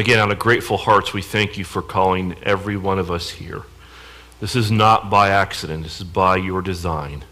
Again, 0.00 0.18
out 0.18 0.32
of 0.32 0.38
grateful 0.38 0.78
hearts, 0.78 1.12
we 1.12 1.20
thank 1.20 1.58
you 1.58 1.64
for 1.64 1.82
calling 1.82 2.34
every 2.42 2.74
one 2.74 2.98
of 2.98 3.10
us 3.10 3.28
here. 3.28 3.64
This 4.40 4.56
is 4.56 4.70
not 4.70 5.10
by 5.10 5.28
accident, 5.28 5.82
this 5.82 6.00
is 6.00 6.06
by 6.06 6.36
your 6.36 6.62
design. 6.62 7.22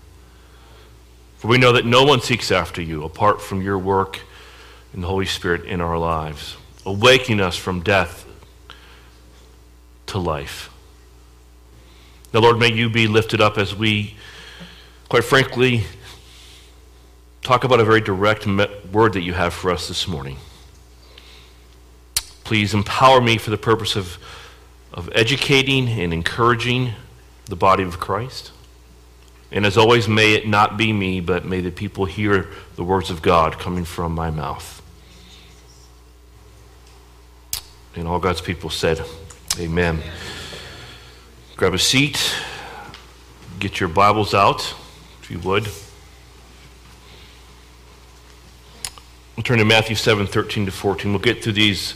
For 1.38 1.48
we 1.48 1.56
know 1.56 1.72
that 1.72 1.86
no 1.86 2.04
one 2.04 2.20
seeks 2.20 2.52
after 2.52 2.82
you 2.82 3.04
apart 3.04 3.40
from 3.40 3.62
your 3.62 3.78
work 3.78 4.20
in 4.92 5.00
the 5.00 5.06
Holy 5.06 5.24
Spirit 5.24 5.64
in 5.64 5.80
our 5.80 5.96
lives, 5.96 6.58
awakening 6.84 7.40
us 7.40 7.56
from 7.56 7.80
death 7.80 8.26
to 10.08 10.18
life. 10.18 10.68
Now, 12.34 12.40
Lord, 12.40 12.58
may 12.58 12.70
you 12.70 12.90
be 12.90 13.06
lifted 13.06 13.40
up 13.40 13.56
as 13.56 13.74
we, 13.74 14.14
quite 15.08 15.24
frankly, 15.24 15.84
talk 17.40 17.64
about 17.64 17.80
a 17.80 17.84
very 17.86 18.02
direct 18.02 18.46
word 18.46 19.14
that 19.14 19.22
you 19.22 19.32
have 19.32 19.54
for 19.54 19.70
us 19.70 19.88
this 19.88 20.06
morning. 20.06 20.36
Please 22.48 22.72
empower 22.72 23.20
me 23.20 23.36
for 23.36 23.50
the 23.50 23.58
purpose 23.58 23.94
of, 23.94 24.16
of 24.94 25.10
educating 25.14 25.86
and 25.86 26.14
encouraging 26.14 26.92
the 27.44 27.54
body 27.54 27.82
of 27.82 28.00
Christ. 28.00 28.52
And 29.52 29.66
as 29.66 29.76
always, 29.76 30.08
may 30.08 30.32
it 30.32 30.48
not 30.48 30.78
be 30.78 30.90
me, 30.94 31.20
but 31.20 31.44
may 31.44 31.60
the 31.60 31.70
people 31.70 32.06
hear 32.06 32.48
the 32.74 32.82
words 32.82 33.10
of 33.10 33.20
God 33.20 33.58
coming 33.58 33.84
from 33.84 34.14
my 34.14 34.30
mouth. 34.30 34.80
And 37.94 38.08
all 38.08 38.18
God's 38.18 38.40
people 38.40 38.70
said, 38.70 39.04
Amen. 39.58 40.00
Grab 41.54 41.74
a 41.74 41.78
seat. 41.78 42.34
Get 43.58 43.78
your 43.78 43.90
Bibles 43.90 44.32
out, 44.32 44.74
if 45.20 45.30
you 45.30 45.38
would. 45.40 45.68
We'll 49.36 49.44
turn 49.44 49.58
to 49.58 49.66
Matthew 49.66 49.96
7 49.96 50.26
13 50.26 50.64
to 50.64 50.72
14. 50.72 51.12
We'll 51.12 51.20
get 51.20 51.44
through 51.44 51.52
these. 51.52 51.92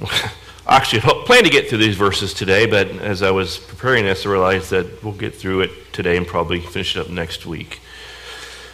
I 0.00 0.30
actually, 0.68 1.00
plan 1.00 1.44
to 1.44 1.50
get 1.50 1.68
through 1.68 1.78
these 1.78 1.96
verses 1.96 2.34
today, 2.34 2.66
but 2.66 2.88
as 2.88 3.22
I 3.22 3.30
was 3.30 3.58
preparing 3.58 4.04
this, 4.04 4.26
I 4.26 4.30
realized 4.30 4.70
that 4.70 5.02
we'll 5.02 5.14
get 5.14 5.34
through 5.34 5.62
it 5.62 5.92
today 5.92 6.16
and 6.16 6.26
probably 6.26 6.60
finish 6.60 6.96
it 6.96 7.00
up 7.00 7.08
next 7.08 7.46
week. 7.46 7.80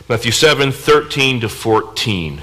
Matthew 0.08 0.32
7 0.32 0.72
13 0.72 1.40
to 1.40 1.48
14. 1.48 2.42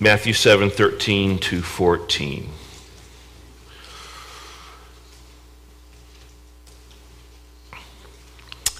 Matthew 0.00 0.32
7 0.32 0.70
13 0.70 1.38
to 1.38 1.62
14. 1.62 2.50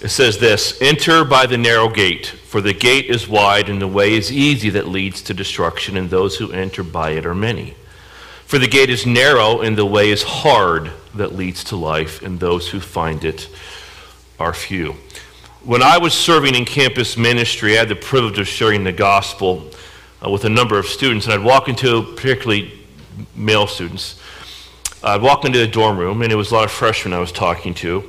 It 0.04 0.10
says 0.10 0.36
this 0.36 0.78
Enter 0.82 1.24
by 1.24 1.46
the 1.46 1.56
narrow 1.56 1.88
gate, 1.88 2.26
for 2.26 2.60
the 2.60 2.74
gate 2.74 3.06
is 3.06 3.26
wide 3.26 3.70
and 3.70 3.80
the 3.80 3.88
way 3.88 4.12
is 4.12 4.30
easy 4.30 4.68
that 4.68 4.86
leads 4.86 5.22
to 5.22 5.32
destruction, 5.32 5.96
and 5.96 6.10
those 6.10 6.36
who 6.36 6.52
enter 6.52 6.82
by 6.82 7.12
it 7.12 7.24
are 7.24 7.34
many. 7.34 7.74
For 8.44 8.58
the 8.58 8.68
gate 8.68 8.90
is 8.90 9.06
narrow 9.06 9.62
and 9.62 9.78
the 9.78 9.86
way 9.86 10.10
is 10.10 10.22
hard 10.22 10.90
that 11.14 11.34
leads 11.34 11.64
to 11.64 11.76
life, 11.76 12.20
and 12.20 12.38
those 12.38 12.68
who 12.68 12.80
find 12.80 13.24
it 13.24 13.48
are 14.38 14.52
few. 14.52 14.96
When 15.62 15.82
I 15.82 15.96
was 15.96 16.12
serving 16.12 16.54
in 16.54 16.66
campus 16.66 17.16
ministry, 17.16 17.74
I 17.74 17.78
had 17.78 17.88
the 17.88 17.96
privilege 17.96 18.38
of 18.38 18.46
sharing 18.46 18.84
the 18.84 18.92
gospel 18.92 19.70
uh, 20.22 20.28
with 20.28 20.44
a 20.44 20.50
number 20.50 20.78
of 20.78 20.84
students, 20.84 21.24
and 21.24 21.32
I'd 21.32 21.42
walk 21.42 21.70
into, 21.70 22.02
particularly 22.14 22.74
male 23.34 23.66
students, 23.66 24.20
I'd 25.02 25.22
walk 25.22 25.46
into 25.46 25.60
the 25.60 25.66
dorm 25.66 25.96
room, 25.96 26.20
and 26.20 26.30
it 26.30 26.36
was 26.36 26.50
a 26.50 26.56
lot 26.56 26.64
of 26.64 26.72
freshmen 26.72 27.14
I 27.14 27.20
was 27.20 27.32
talking 27.32 27.72
to. 27.76 28.04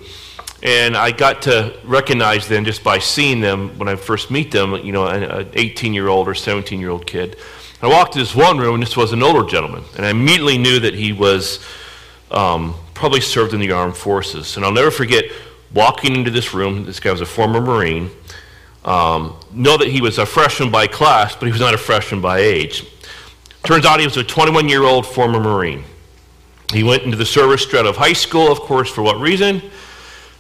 And 0.66 0.97
I 0.97 1.11
got 1.11 1.44
to 1.44 1.77
recognize 1.83 2.47
them 2.47 2.66
just 2.66 2.83
by 2.83 2.97
seeing 2.97 3.39
them 3.39 3.77
when 3.77 3.88
I 3.88 3.95
first 3.95 4.31
meet 4.31 4.49
them, 4.49 4.73
you 4.83 4.91
know, 4.91 5.05
an 5.05 5.47
18 5.53 5.94
year 5.94 6.08
old 6.08 6.27
or 6.27 6.33
17 6.33 6.80
year 6.80 6.89
old 6.89 7.05
kid. 7.05 7.38
I 7.83 7.88
walked 7.88 8.13
to 8.13 8.19
this 8.19 8.33
one 8.33 8.58
room, 8.58 8.73
and 8.73 8.81
this 8.81 8.97
was 8.97 9.13
an 9.13 9.21
older 9.21 9.47
gentleman. 9.47 9.83
And 9.95 10.08
I 10.08 10.09
immediately 10.09 10.58
knew 10.58 10.80
that 10.80 10.95
he 10.95 11.13
was 11.13 11.63
um, 12.31 12.73
probably 12.95 13.21
served 13.21 13.53
in 13.53 13.59
the 13.59 13.71
armed 13.73 13.95
forces. 13.95 14.58
And 14.58 14.65
I'll 14.65 14.71
never 14.71 14.89
forget 14.89 15.25
walking 15.71 16.15
into 16.15 16.31
this 16.31 16.52
room. 16.55 16.83
This 16.83 16.99
guy 16.99 17.11
was 17.11 17.21
a 17.21 17.27
former 17.27 17.61
Marine. 17.61 18.09
Um, 18.86 19.36
know 19.52 19.77
that 19.77 19.89
he 19.89 20.02
was 20.02 20.17
a 20.17 20.25
freshman 20.25 20.71
by 20.71 20.87
class, 20.87 21.36
but 21.36 21.45
he 21.45 21.52
was 21.52 21.61
not 21.61 21.75
a 21.75 21.77
freshman 21.77 22.21
by 22.21 22.39
age. 22.39 22.87
Turns 23.64 23.86
out 23.86 23.99
he 23.99 24.08
was 24.08 24.17
a 24.17 24.23
21 24.23 24.67
year 24.67 24.81
old 24.81 25.05
former 25.05 25.39
Marine. 25.39 25.83
He 26.73 26.83
went 26.83 27.04
into 27.04 27.17
the 27.17 27.25
service 27.25 27.61
straight 27.61 27.81
out 27.81 27.86
of 27.86 27.98
high 27.98 28.14
school, 28.14 28.52
of 28.52 28.61
course, 28.61 28.89
for 28.89 29.04
what 29.04 29.20
reason? 29.20 29.61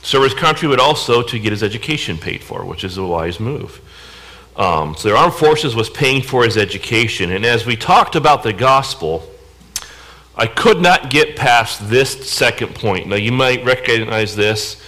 Serve 0.05 0.23
his 0.23 0.33
country, 0.35 0.67
but 0.67 0.79
also 0.79 1.23
to 1.23 1.39
get 1.39 1.51
his 1.51 1.63
education 1.63 2.17
paid 2.17 2.43
for, 2.43 2.63
which 2.63 2.83
is 2.83 2.97
a 2.97 3.03
wise 3.03 3.39
move. 3.39 3.81
Um, 4.55 4.95
so 4.95 5.09
the 5.09 5.17
armed 5.17 5.33
forces 5.33 5.75
was 5.75 5.89
paying 5.89 6.21
for 6.21 6.43
his 6.43 6.57
education. 6.57 7.31
And 7.31 7.43
as 7.43 7.65
we 7.65 7.75
talked 7.75 8.15
about 8.15 8.43
the 8.43 8.53
gospel, 8.53 9.27
I 10.35 10.45
could 10.45 10.79
not 10.79 11.09
get 11.09 11.35
past 11.35 11.89
this 11.89 12.29
second 12.29 12.75
point. 12.75 13.07
Now, 13.07 13.15
you 13.15 13.31
might 13.31 13.65
recognize 13.65 14.35
this 14.35 14.81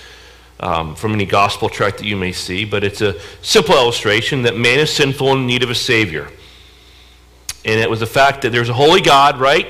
um, 0.60 0.94
from 0.94 1.14
any 1.14 1.26
gospel 1.26 1.68
tract 1.68 1.98
that 1.98 2.06
you 2.06 2.16
may 2.16 2.32
see, 2.32 2.64
but 2.64 2.84
it's 2.84 3.02
a 3.02 3.20
simple 3.42 3.76
illustration 3.76 4.44
that 4.44 4.56
man 4.56 4.80
is 4.80 4.94
sinful 4.94 5.32
and 5.32 5.42
in 5.42 5.48
need 5.48 5.64
of 5.64 5.72
a 5.72 5.76
Savior. 5.76 6.30
And 7.66 7.80
it 7.80 7.90
was 7.90 8.02
the 8.02 8.06
fact 8.08 8.44
that 8.44 8.52
there's 8.52 8.70
a 8.70 8.74
holy 8.74 9.02
God, 9.02 9.40
right? 9.40 9.68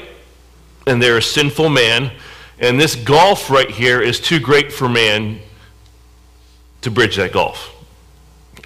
And 0.86 1.02
there 1.02 1.18
is 1.18 1.26
sinful 1.26 1.70
man 1.70 2.12
and 2.60 2.80
this 2.80 2.96
gulf 2.96 3.50
right 3.50 3.70
here 3.70 4.02
is 4.02 4.20
too 4.20 4.40
great 4.40 4.72
for 4.72 4.90
man 4.90 5.40
to 6.82 6.92
bridge 6.92 7.18
that 7.18 7.32
gulf. 7.32 7.74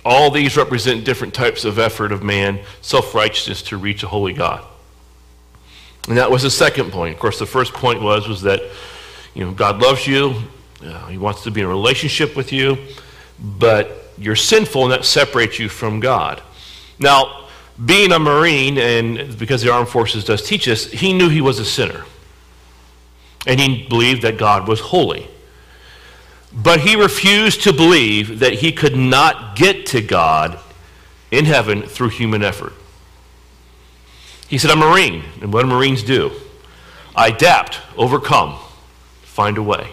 All 0.06 0.32
these 0.32 0.58
represent 0.58 1.04
different 1.06 1.34
types 1.34 1.66
of 1.66 1.78
effort 1.78 2.12
of 2.12 2.24
man, 2.24 2.60
self 2.82 3.14
righteousness 3.14 3.62
to 3.64 3.78
reach 3.78 4.04
a 4.04 4.08
holy 4.08 4.34
God. 4.34 4.66
And 6.08 6.18
that 6.18 6.32
was 6.32 6.44
the 6.44 6.50
second 6.50 6.92
point. 6.92 7.14
Of 7.14 7.20
course, 7.20 7.38
the 7.38 7.46
first 7.46 7.74
point 7.74 8.02
was, 8.02 8.28
was 8.28 8.42
that 8.42 8.62
you 9.34 9.46
know, 9.46 9.52
God 9.52 9.82
loves 9.82 10.08
you, 10.08 10.36
uh, 10.84 11.08
He 11.08 11.18
wants 11.18 11.44
to 11.44 11.52
be 11.52 11.62
in 11.62 11.68
a 11.68 11.70
relationship 11.70 12.36
with 12.36 12.52
you, 12.52 12.78
but 13.40 14.12
you're 14.18 14.36
sinful 14.36 14.84
and 14.84 14.92
that 14.92 15.06
separates 15.06 15.60
you 15.60 15.70
from 15.70 16.00
God. 16.00 16.42
Now, 16.98 17.48
being 17.84 18.12
a 18.12 18.20
Marine, 18.20 18.78
and 18.78 19.38
because 19.38 19.62
the 19.62 19.72
armed 19.72 19.90
forces 19.90 20.24
does 20.24 20.46
teach 20.46 20.68
us, 20.68 20.86
he 20.86 21.14
knew 21.14 21.30
he 21.30 21.42
was 21.42 21.60
a 21.60 21.66
sinner 21.66 22.06
and 23.46 23.60
he 23.60 23.88
believed 23.88 24.22
that 24.22 24.38
God 24.38 24.68
was 24.68 24.80
holy. 24.80 25.28
But 26.54 26.82
he 26.82 26.96
refused 26.96 27.64
to 27.64 27.74
believe 27.74 28.40
that 28.40 28.56
he 28.56 28.72
could 28.72 28.96
not 28.96 29.56
get 29.56 29.86
to 29.88 30.02
God 30.02 30.60
in 31.32 31.46
heaven 31.46 31.84
through 31.84 32.10
human 32.10 32.44
effort. 32.44 32.74
He 34.48 34.58
said, 34.58 34.70
I'm 34.70 34.82
a 34.82 34.90
Marine, 34.90 35.24
and 35.42 35.54
what 35.54 35.62
do 35.62 35.68
Marines 35.70 36.04
do? 36.04 36.32
I 37.16 37.30
adapt, 37.30 37.80
overcome, 37.98 38.60
find 39.22 39.58
a 39.58 39.64
way. 39.64 39.88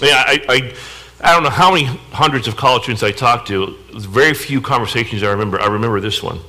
Yeah, 0.00 0.24
I, 0.26 0.42
I, 0.48 0.74
I 1.20 1.34
don't 1.34 1.42
know 1.42 1.50
how 1.50 1.70
many 1.70 1.84
hundreds 1.84 2.48
of 2.48 2.56
college 2.56 2.84
students 2.84 3.02
I 3.02 3.12
talked 3.12 3.48
to. 3.48 3.76
Very 3.92 4.34
few 4.34 4.60
conversations 4.60 5.22
I 5.22 5.30
remember. 5.30 5.60
I 5.60 5.66
remember 5.66 6.00
this 6.00 6.22
one. 6.22 6.40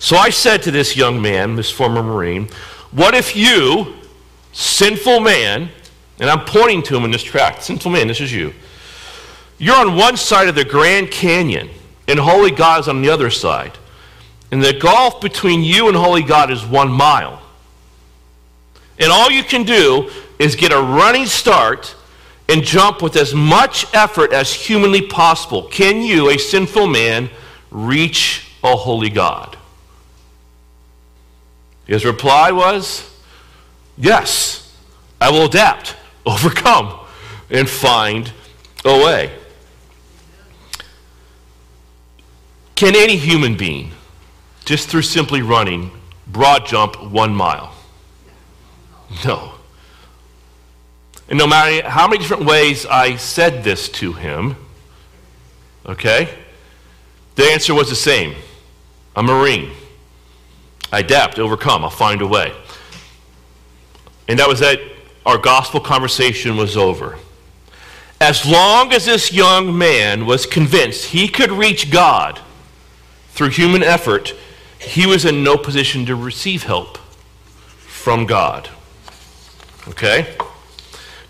So 0.00 0.16
I 0.16 0.30
said 0.30 0.62
to 0.62 0.70
this 0.70 0.96
young 0.96 1.20
man, 1.20 1.56
this 1.56 1.70
former 1.70 2.02
Marine, 2.02 2.48
what 2.90 3.14
if 3.14 3.36
you 3.36 3.94
sinful 4.54 5.20
man, 5.20 5.68
and 6.18 6.30
I'm 6.30 6.44
pointing 6.46 6.82
to 6.84 6.96
him 6.96 7.04
in 7.04 7.10
this 7.10 7.22
tract, 7.22 7.64
sinful 7.64 7.90
man, 7.90 8.08
this 8.08 8.20
is 8.20 8.32
you. 8.32 8.54
You're 9.58 9.76
on 9.76 9.96
one 9.96 10.16
side 10.16 10.48
of 10.48 10.54
the 10.54 10.64
Grand 10.64 11.10
Canyon, 11.10 11.68
and 12.08 12.18
Holy 12.18 12.50
God 12.50 12.80
is 12.80 12.88
on 12.88 13.02
the 13.02 13.10
other 13.10 13.30
side. 13.30 13.76
And 14.50 14.62
the 14.62 14.72
gulf 14.72 15.20
between 15.20 15.62
you 15.62 15.88
and 15.88 15.96
Holy 15.96 16.22
God 16.22 16.50
is 16.50 16.64
one 16.64 16.90
mile. 16.90 17.42
And 18.98 19.10
all 19.10 19.30
you 19.30 19.42
can 19.42 19.64
do 19.64 20.10
is 20.38 20.54
get 20.54 20.72
a 20.72 20.80
running 20.80 21.26
start 21.26 21.96
and 22.48 22.62
jump 22.62 23.02
with 23.02 23.16
as 23.16 23.34
much 23.34 23.92
effort 23.94 24.32
as 24.32 24.52
humanly 24.52 25.02
possible. 25.02 25.64
Can 25.64 26.02
you, 26.02 26.30
a 26.30 26.38
sinful 26.38 26.86
man, 26.86 27.30
reach 27.70 28.52
a 28.62 28.76
holy 28.76 29.10
God? 29.10 29.56
His 31.86 32.04
reply 32.04 32.52
was, 32.52 33.10
Yes, 33.96 34.72
I 35.20 35.30
will 35.30 35.46
adapt, 35.46 35.96
overcome, 36.26 37.00
and 37.50 37.68
find 37.68 38.32
a 38.84 39.04
way. 39.04 39.32
Can 42.74 42.96
any 42.96 43.16
human 43.16 43.56
being, 43.56 43.92
just 44.64 44.88
through 44.88 45.02
simply 45.02 45.42
running, 45.42 45.90
broad 46.26 46.66
jump 46.66 47.00
one 47.02 47.34
mile? 47.34 47.72
No. 49.24 49.54
And 51.28 51.38
no 51.38 51.46
matter 51.46 51.88
how 51.88 52.08
many 52.08 52.18
different 52.18 52.44
ways 52.44 52.84
I 52.84 53.16
said 53.16 53.64
this 53.64 53.88
to 53.90 54.12
him, 54.12 54.56
okay, 55.86 56.28
the 57.36 57.44
answer 57.44 57.74
was 57.74 57.88
the 57.88 57.96
same. 57.96 58.34
I'm 59.16 59.28
a 59.28 59.32
Marine. 59.32 59.70
I 60.92 61.00
adapt, 61.00 61.38
overcome, 61.38 61.84
I'll 61.84 61.90
find 61.90 62.20
a 62.20 62.26
way. 62.26 62.52
And 64.28 64.38
that 64.38 64.48
was 64.48 64.60
that 64.60 64.80
our 65.26 65.38
gospel 65.38 65.80
conversation 65.80 66.56
was 66.56 66.76
over. 66.76 67.18
As 68.20 68.46
long 68.46 68.92
as 68.92 69.06
this 69.06 69.32
young 69.32 69.76
man 69.76 70.24
was 70.26 70.46
convinced 70.46 71.06
he 71.06 71.28
could 71.28 71.50
reach 71.50 71.90
God 71.90 72.40
through 73.30 73.50
human 73.50 73.82
effort, 73.82 74.34
he 74.78 75.06
was 75.06 75.24
in 75.24 75.42
no 75.42 75.56
position 75.56 76.06
to 76.06 76.14
receive 76.14 76.62
help 76.62 76.98
from 77.78 78.26
God. 78.26 78.68
Okay? 79.88 80.36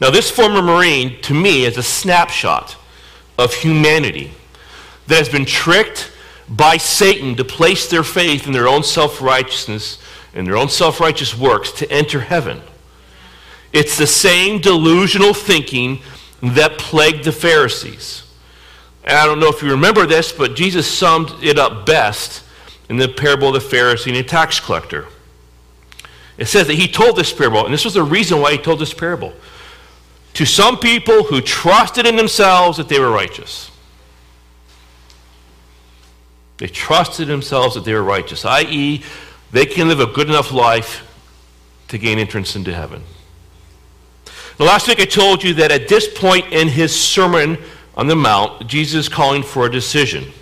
Now, 0.00 0.10
this 0.10 0.30
former 0.30 0.60
Marine, 0.60 1.20
to 1.22 1.34
me, 1.34 1.64
is 1.64 1.76
a 1.76 1.82
snapshot 1.82 2.76
of 3.38 3.54
humanity 3.54 4.32
that 5.06 5.18
has 5.18 5.28
been 5.28 5.44
tricked 5.44 6.12
by 6.48 6.76
Satan 6.76 7.36
to 7.36 7.44
place 7.44 7.88
their 7.88 8.02
faith 8.02 8.46
in 8.46 8.52
their 8.52 8.68
own 8.68 8.82
self 8.82 9.22
righteousness 9.22 9.98
and 10.34 10.46
their 10.46 10.56
own 10.56 10.68
self 10.68 11.00
righteous 11.00 11.36
works 11.36 11.72
to 11.72 11.90
enter 11.90 12.20
heaven. 12.20 12.60
It's 13.74 13.98
the 13.98 14.06
same 14.06 14.60
delusional 14.60 15.34
thinking 15.34 15.98
that 16.40 16.78
plagued 16.78 17.24
the 17.24 17.32
Pharisees. 17.32 18.22
And 19.02 19.18
I 19.18 19.26
don't 19.26 19.40
know 19.40 19.48
if 19.48 19.62
you 19.62 19.70
remember 19.72 20.06
this, 20.06 20.30
but 20.32 20.54
Jesus 20.54 20.86
summed 20.86 21.32
it 21.42 21.58
up 21.58 21.84
best 21.84 22.44
in 22.88 22.98
the 22.98 23.08
parable 23.08 23.54
of 23.54 23.60
the 23.60 23.76
Pharisee 23.76 24.06
and 24.06 24.16
the 24.16 24.22
tax 24.22 24.60
collector. 24.60 25.08
It 26.38 26.46
says 26.46 26.68
that 26.68 26.74
he 26.74 26.86
told 26.86 27.16
this 27.16 27.32
parable, 27.32 27.64
and 27.64 27.74
this 27.74 27.84
was 27.84 27.94
the 27.94 28.02
reason 28.04 28.40
why 28.40 28.52
he 28.52 28.58
told 28.58 28.78
this 28.78 28.94
parable, 28.94 29.32
to 30.34 30.46
some 30.46 30.78
people 30.78 31.24
who 31.24 31.40
trusted 31.40 32.06
in 32.06 32.14
themselves 32.14 32.78
that 32.78 32.88
they 32.88 33.00
were 33.00 33.10
righteous. 33.10 33.72
They 36.58 36.68
trusted 36.68 37.26
themselves 37.26 37.74
that 37.74 37.84
they 37.84 37.92
were 37.92 38.04
righteous, 38.04 38.44
i.e., 38.44 39.02
they 39.50 39.66
can 39.66 39.88
live 39.88 40.00
a 40.00 40.06
good 40.06 40.28
enough 40.28 40.52
life 40.52 41.04
to 41.88 41.98
gain 41.98 42.20
entrance 42.20 42.54
into 42.54 42.72
heaven. 42.72 43.02
The 44.56 44.64
last 44.64 44.86
week 44.86 45.00
I 45.00 45.04
told 45.04 45.42
you 45.42 45.54
that 45.54 45.72
at 45.72 45.88
this 45.88 46.06
point 46.06 46.52
in 46.52 46.68
his 46.68 46.98
Sermon 46.98 47.58
on 47.96 48.06
the 48.06 48.14
Mount, 48.14 48.68
Jesus 48.68 49.06
is 49.06 49.08
calling 49.08 49.42
for 49.42 49.66
a 49.66 49.70
decision. 49.70 50.32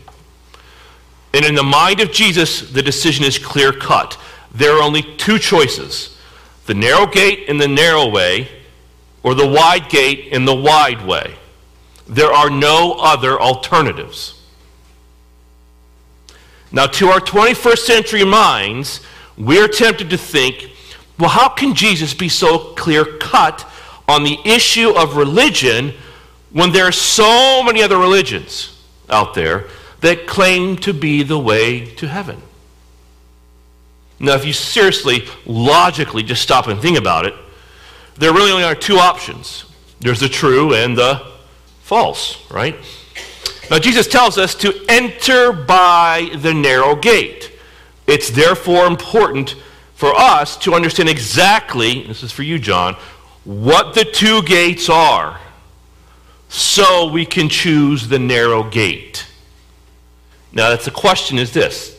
And 1.33 1.47
in 1.47 1.55
the 1.55 1.63
mind 1.63 2.01
of 2.01 2.13
Jesus, 2.13 2.71
the 2.73 2.83
decision 2.83 3.25
is 3.25 3.39
clear 3.39 3.73
cut. 3.73 4.19
There 4.55 4.77
are 4.77 4.83
only 4.83 5.03
two 5.17 5.39
choices 5.39 6.19
the 6.67 6.75
narrow 6.75 7.07
gate 7.07 7.49
and 7.49 7.61
the 7.61 7.67
narrow 7.67 8.09
way, 8.09 8.49
or 9.23 9.35
the 9.35 9.47
wide 9.47 9.89
gate 9.89 10.29
and 10.31 10.47
the 10.47 10.55
wide 10.55 11.05
way. 11.05 11.35
There 12.07 12.33
are 12.33 12.51
no 12.51 12.93
other 13.01 13.41
alternatives. 13.41 14.41
Now, 16.71 16.87
to 16.87 17.09
our 17.09 17.21
21st 17.21 17.79
century 17.79 18.25
minds, 18.25 19.01
we're 19.37 19.69
tempted 19.69 20.11
to 20.11 20.19
think, 20.19 20.71
well, 21.19 21.31
how 21.31 21.49
can 21.49 21.75
Jesus 21.75 22.15
be 22.15 22.29
so 22.29 22.75
clear 22.75 23.05
cut 23.05 23.69
on 24.09 24.25
the 24.25 24.39
issue 24.45 24.91
of 24.91 25.17
religion 25.17 25.95
when 26.51 26.73
there 26.73 26.87
are 26.87 26.93
so 26.93 27.63
many 27.63 27.83
other 27.83 27.99
religions 27.99 28.81
out 29.09 29.35
there 29.35 29.67
that 30.01 30.27
claim 30.27 30.77
to 30.77 30.93
be 30.93 31.23
the 31.23 31.39
way 31.39 31.87
to 31.97 32.09
heaven? 32.09 32.43
Now, 34.19 34.35
if 34.35 34.45
you 34.45 34.53
seriously, 34.53 35.25
logically 35.47 36.23
just 36.23 36.43
stop 36.43 36.69
and 36.69 36.81
think 36.81 36.99
about 36.99 37.27
it, 37.27 37.35
there 38.17 38.33
really 38.33 38.53
only 38.53 38.65
are 38.65 38.75
two 38.75 38.97
options 38.97 39.65
there's 40.03 40.19
the 40.19 40.29
true 40.29 40.75
and 40.75 40.99
the 40.99 41.23
false, 41.83 42.51
right? 42.51 42.77
Now, 43.71 43.79
Jesus 43.79 44.09
tells 44.09 44.37
us 44.37 44.55
to 44.57 44.85
enter 44.89 45.53
by 45.53 46.29
the 46.35 46.53
narrow 46.53 46.97
gate. 46.97 47.53
It's 48.09 48.29
therefore 48.29 48.87
important 48.87 49.55
for 49.95 50.13
us 50.15 50.57
to 50.59 50.75
understand 50.75 51.09
exactly, 51.09 52.03
this 52.03 52.25
is 52.25 52.33
for 52.33 52.43
you, 52.43 52.59
John, 52.59 52.97
what 53.45 53.95
the 53.95 54.05
two 54.05 54.43
gates 54.43 54.89
are 54.89 55.41
so 56.49 57.11
we 57.11 57.25
can 57.25 57.49
choose 57.49 58.09
the 58.09 58.19
narrow 58.19 58.63
gate. 58.63 59.27
Now, 60.53 60.69
that's 60.69 60.85
the 60.85 60.91
question 60.91 61.39
is 61.39 61.53
this. 61.53 61.99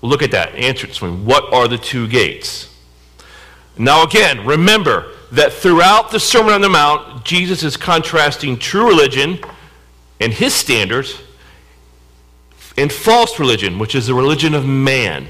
We'll 0.00 0.10
look 0.10 0.22
at 0.22 0.30
that. 0.30 0.54
Answer 0.54 0.86
it. 0.86 1.00
What 1.02 1.52
are 1.52 1.68
the 1.68 1.76
two 1.76 2.08
gates? 2.08 2.74
Now, 3.76 4.02
again, 4.02 4.46
remember 4.46 5.12
that 5.32 5.52
throughout 5.52 6.10
the 6.10 6.18
Sermon 6.18 6.52
on 6.52 6.60
the 6.60 6.68
Mount, 6.68 7.24
Jesus 7.24 7.62
is 7.62 7.76
contrasting 7.76 8.58
true 8.58 8.88
religion 8.88 9.38
and 10.20 10.32
his 10.32 10.54
standards 10.54 11.20
and 12.76 12.90
false 12.90 13.38
religion, 13.38 13.78
which 13.78 13.94
is 13.94 14.06
the 14.06 14.14
religion 14.14 14.54
of 14.54 14.66
man, 14.66 15.28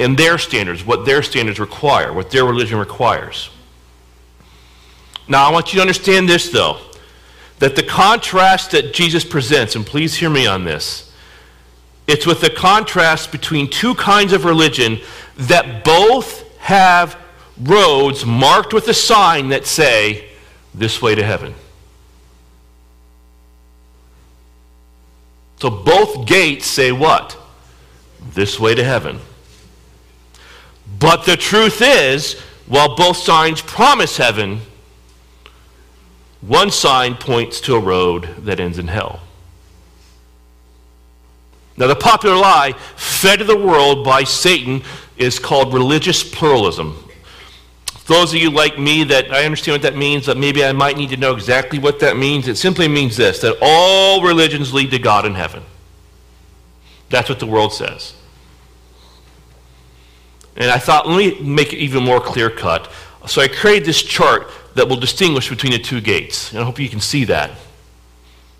and 0.00 0.18
their 0.18 0.38
standards, 0.38 0.84
what 0.84 1.06
their 1.06 1.22
standards 1.22 1.60
require, 1.60 2.12
what 2.12 2.30
their 2.30 2.44
religion 2.44 2.78
requires. 2.78 3.50
Now, 5.32 5.48
I 5.48 5.50
want 5.50 5.72
you 5.72 5.78
to 5.78 5.80
understand 5.80 6.28
this, 6.28 6.50
though, 6.50 6.78
that 7.58 7.74
the 7.74 7.82
contrast 7.82 8.72
that 8.72 8.92
Jesus 8.92 9.24
presents, 9.24 9.74
and 9.74 9.86
please 9.86 10.14
hear 10.14 10.28
me 10.28 10.46
on 10.46 10.66
this, 10.66 11.10
it's 12.06 12.26
with 12.26 12.42
the 12.42 12.50
contrast 12.50 13.32
between 13.32 13.70
two 13.70 13.94
kinds 13.94 14.34
of 14.34 14.44
religion 14.44 15.00
that 15.38 15.84
both 15.84 16.58
have 16.58 17.16
roads 17.58 18.26
marked 18.26 18.74
with 18.74 18.86
a 18.88 18.92
sign 18.92 19.48
that 19.48 19.64
say, 19.64 20.28
this 20.74 21.00
way 21.00 21.14
to 21.14 21.24
heaven. 21.24 21.54
So 25.60 25.70
both 25.70 26.26
gates 26.26 26.66
say 26.66 26.92
what? 26.92 27.38
This 28.34 28.60
way 28.60 28.74
to 28.74 28.84
heaven. 28.84 29.18
But 30.98 31.24
the 31.24 31.38
truth 31.38 31.80
is, 31.80 32.38
while 32.66 32.96
both 32.96 33.16
signs 33.16 33.62
promise 33.62 34.18
heaven, 34.18 34.60
one 36.42 36.70
sign 36.70 37.14
points 37.14 37.60
to 37.62 37.74
a 37.74 37.80
road 37.80 38.28
that 38.40 38.60
ends 38.60 38.78
in 38.78 38.88
hell. 38.88 39.20
Now, 41.76 41.86
the 41.86 41.96
popular 41.96 42.36
lie 42.36 42.74
fed 42.96 43.38
to 43.38 43.44
the 43.44 43.56
world 43.56 44.04
by 44.04 44.24
Satan 44.24 44.82
is 45.16 45.38
called 45.38 45.72
religious 45.72 46.22
pluralism. 46.22 47.08
Those 48.06 48.34
of 48.34 48.40
you 48.40 48.50
like 48.50 48.78
me 48.78 49.04
that 49.04 49.32
I 49.32 49.44
understand 49.44 49.74
what 49.74 49.82
that 49.82 49.96
means, 49.96 50.26
that 50.26 50.36
maybe 50.36 50.64
I 50.64 50.72
might 50.72 50.96
need 50.96 51.10
to 51.10 51.16
know 51.16 51.34
exactly 51.34 51.78
what 51.78 52.00
that 52.00 52.16
means. 52.16 52.48
It 52.48 52.56
simply 52.56 52.88
means 52.88 53.16
this 53.16 53.40
that 53.40 53.56
all 53.62 54.22
religions 54.22 54.74
lead 54.74 54.90
to 54.90 54.98
God 54.98 55.24
in 55.24 55.34
heaven. 55.34 55.62
That's 57.08 57.28
what 57.28 57.38
the 57.38 57.46
world 57.46 57.72
says. 57.72 58.14
And 60.56 60.70
I 60.70 60.78
thought, 60.78 61.08
let 61.08 61.16
me 61.16 61.40
make 61.40 61.72
it 61.72 61.78
even 61.78 62.02
more 62.04 62.20
clear 62.20 62.50
cut. 62.50 62.90
So 63.26 63.40
I 63.40 63.48
created 63.48 63.86
this 63.86 64.02
chart 64.02 64.50
that 64.74 64.88
will 64.88 64.96
distinguish 64.96 65.48
between 65.48 65.72
the 65.72 65.78
two 65.78 66.00
gates. 66.00 66.50
And 66.52 66.60
I 66.60 66.64
hope 66.64 66.78
you 66.78 66.88
can 66.88 67.00
see 67.00 67.24
that. 67.24 67.50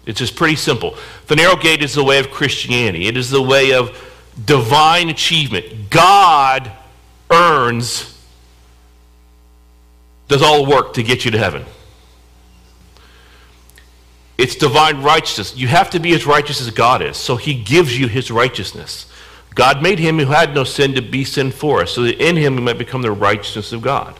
It's 0.04 0.18
just 0.18 0.36
pretty 0.36 0.56
simple. 0.56 0.96
The 1.26 1.36
narrow 1.36 1.56
gate 1.56 1.82
is 1.82 1.94
the 1.94 2.04
way 2.04 2.18
of 2.18 2.30
Christianity, 2.30 3.06
it 3.06 3.16
is 3.16 3.30
the 3.30 3.42
way 3.42 3.72
of 3.72 3.96
divine 4.44 5.08
achievement. 5.08 5.90
God 5.90 6.70
earns, 7.30 8.18
does 10.28 10.42
all 10.42 10.64
the 10.64 10.70
work 10.70 10.94
to 10.94 11.02
get 11.02 11.24
you 11.24 11.30
to 11.30 11.38
heaven. 11.38 11.64
It's 14.38 14.56
divine 14.56 15.02
righteousness. 15.02 15.56
You 15.56 15.68
have 15.68 15.90
to 15.90 16.00
be 16.00 16.14
as 16.14 16.26
righteous 16.26 16.60
as 16.60 16.70
God 16.70 17.00
is. 17.02 17.16
So 17.16 17.36
he 17.36 17.54
gives 17.54 17.96
you 17.96 18.08
his 18.08 18.30
righteousness. 18.30 19.06
God 19.54 19.82
made 19.82 19.98
him 19.98 20.18
who 20.18 20.26
had 20.26 20.54
no 20.54 20.64
sin 20.64 20.94
to 20.94 21.02
be 21.02 21.24
sin 21.24 21.50
for 21.52 21.82
us, 21.82 21.92
so 21.92 22.02
that 22.02 22.20
in 22.20 22.36
him 22.36 22.56
we 22.56 22.62
might 22.62 22.78
become 22.78 23.02
the 23.02 23.12
righteousness 23.12 23.72
of 23.72 23.82
God. 23.82 24.18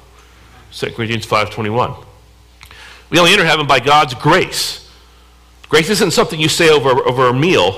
2 0.73 0.93
Corinthians 0.93 1.27
5.21. 1.27 2.05
We 3.11 3.19
only 3.19 3.33
enter 3.33 3.45
heaven 3.45 3.67
by 3.67 3.81
God's 3.81 4.15
grace. 4.15 4.91
Grace 5.69 5.91
isn't 5.91 6.13
something 6.13 6.41
you 6.41 6.49
say 6.49 6.71
over, 6.71 6.91
over 7.07 7.29
a 7.29 7.35
meal, 7.35 7.77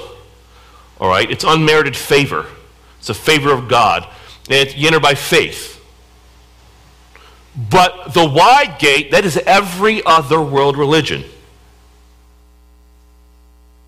all 1.01 1.09
right? 1.09 1.31
It's 1.31 1.45
unmerited 1.45 1.97
favor. 1.97 2.47
It's 2.99 3.11
a 3.11 3.15
favor 3.15 3.53
of 3.53 3.69
God. 3.69 4.09
And 4.49 4.75
you 4.75 4.87
enter 4.87 5.01
by 5.01 5.15
faith. 5.15 5.75
But 7.57 8.15
the 8.15 8.29
wide 8.29 8.79
gate, 8.79 9.11
that 9.13 9.25
is 9.25 9.37
every 9.39 10.05
other 10.05 10.41
world 10.41 10.77
religion. 10.77 11.25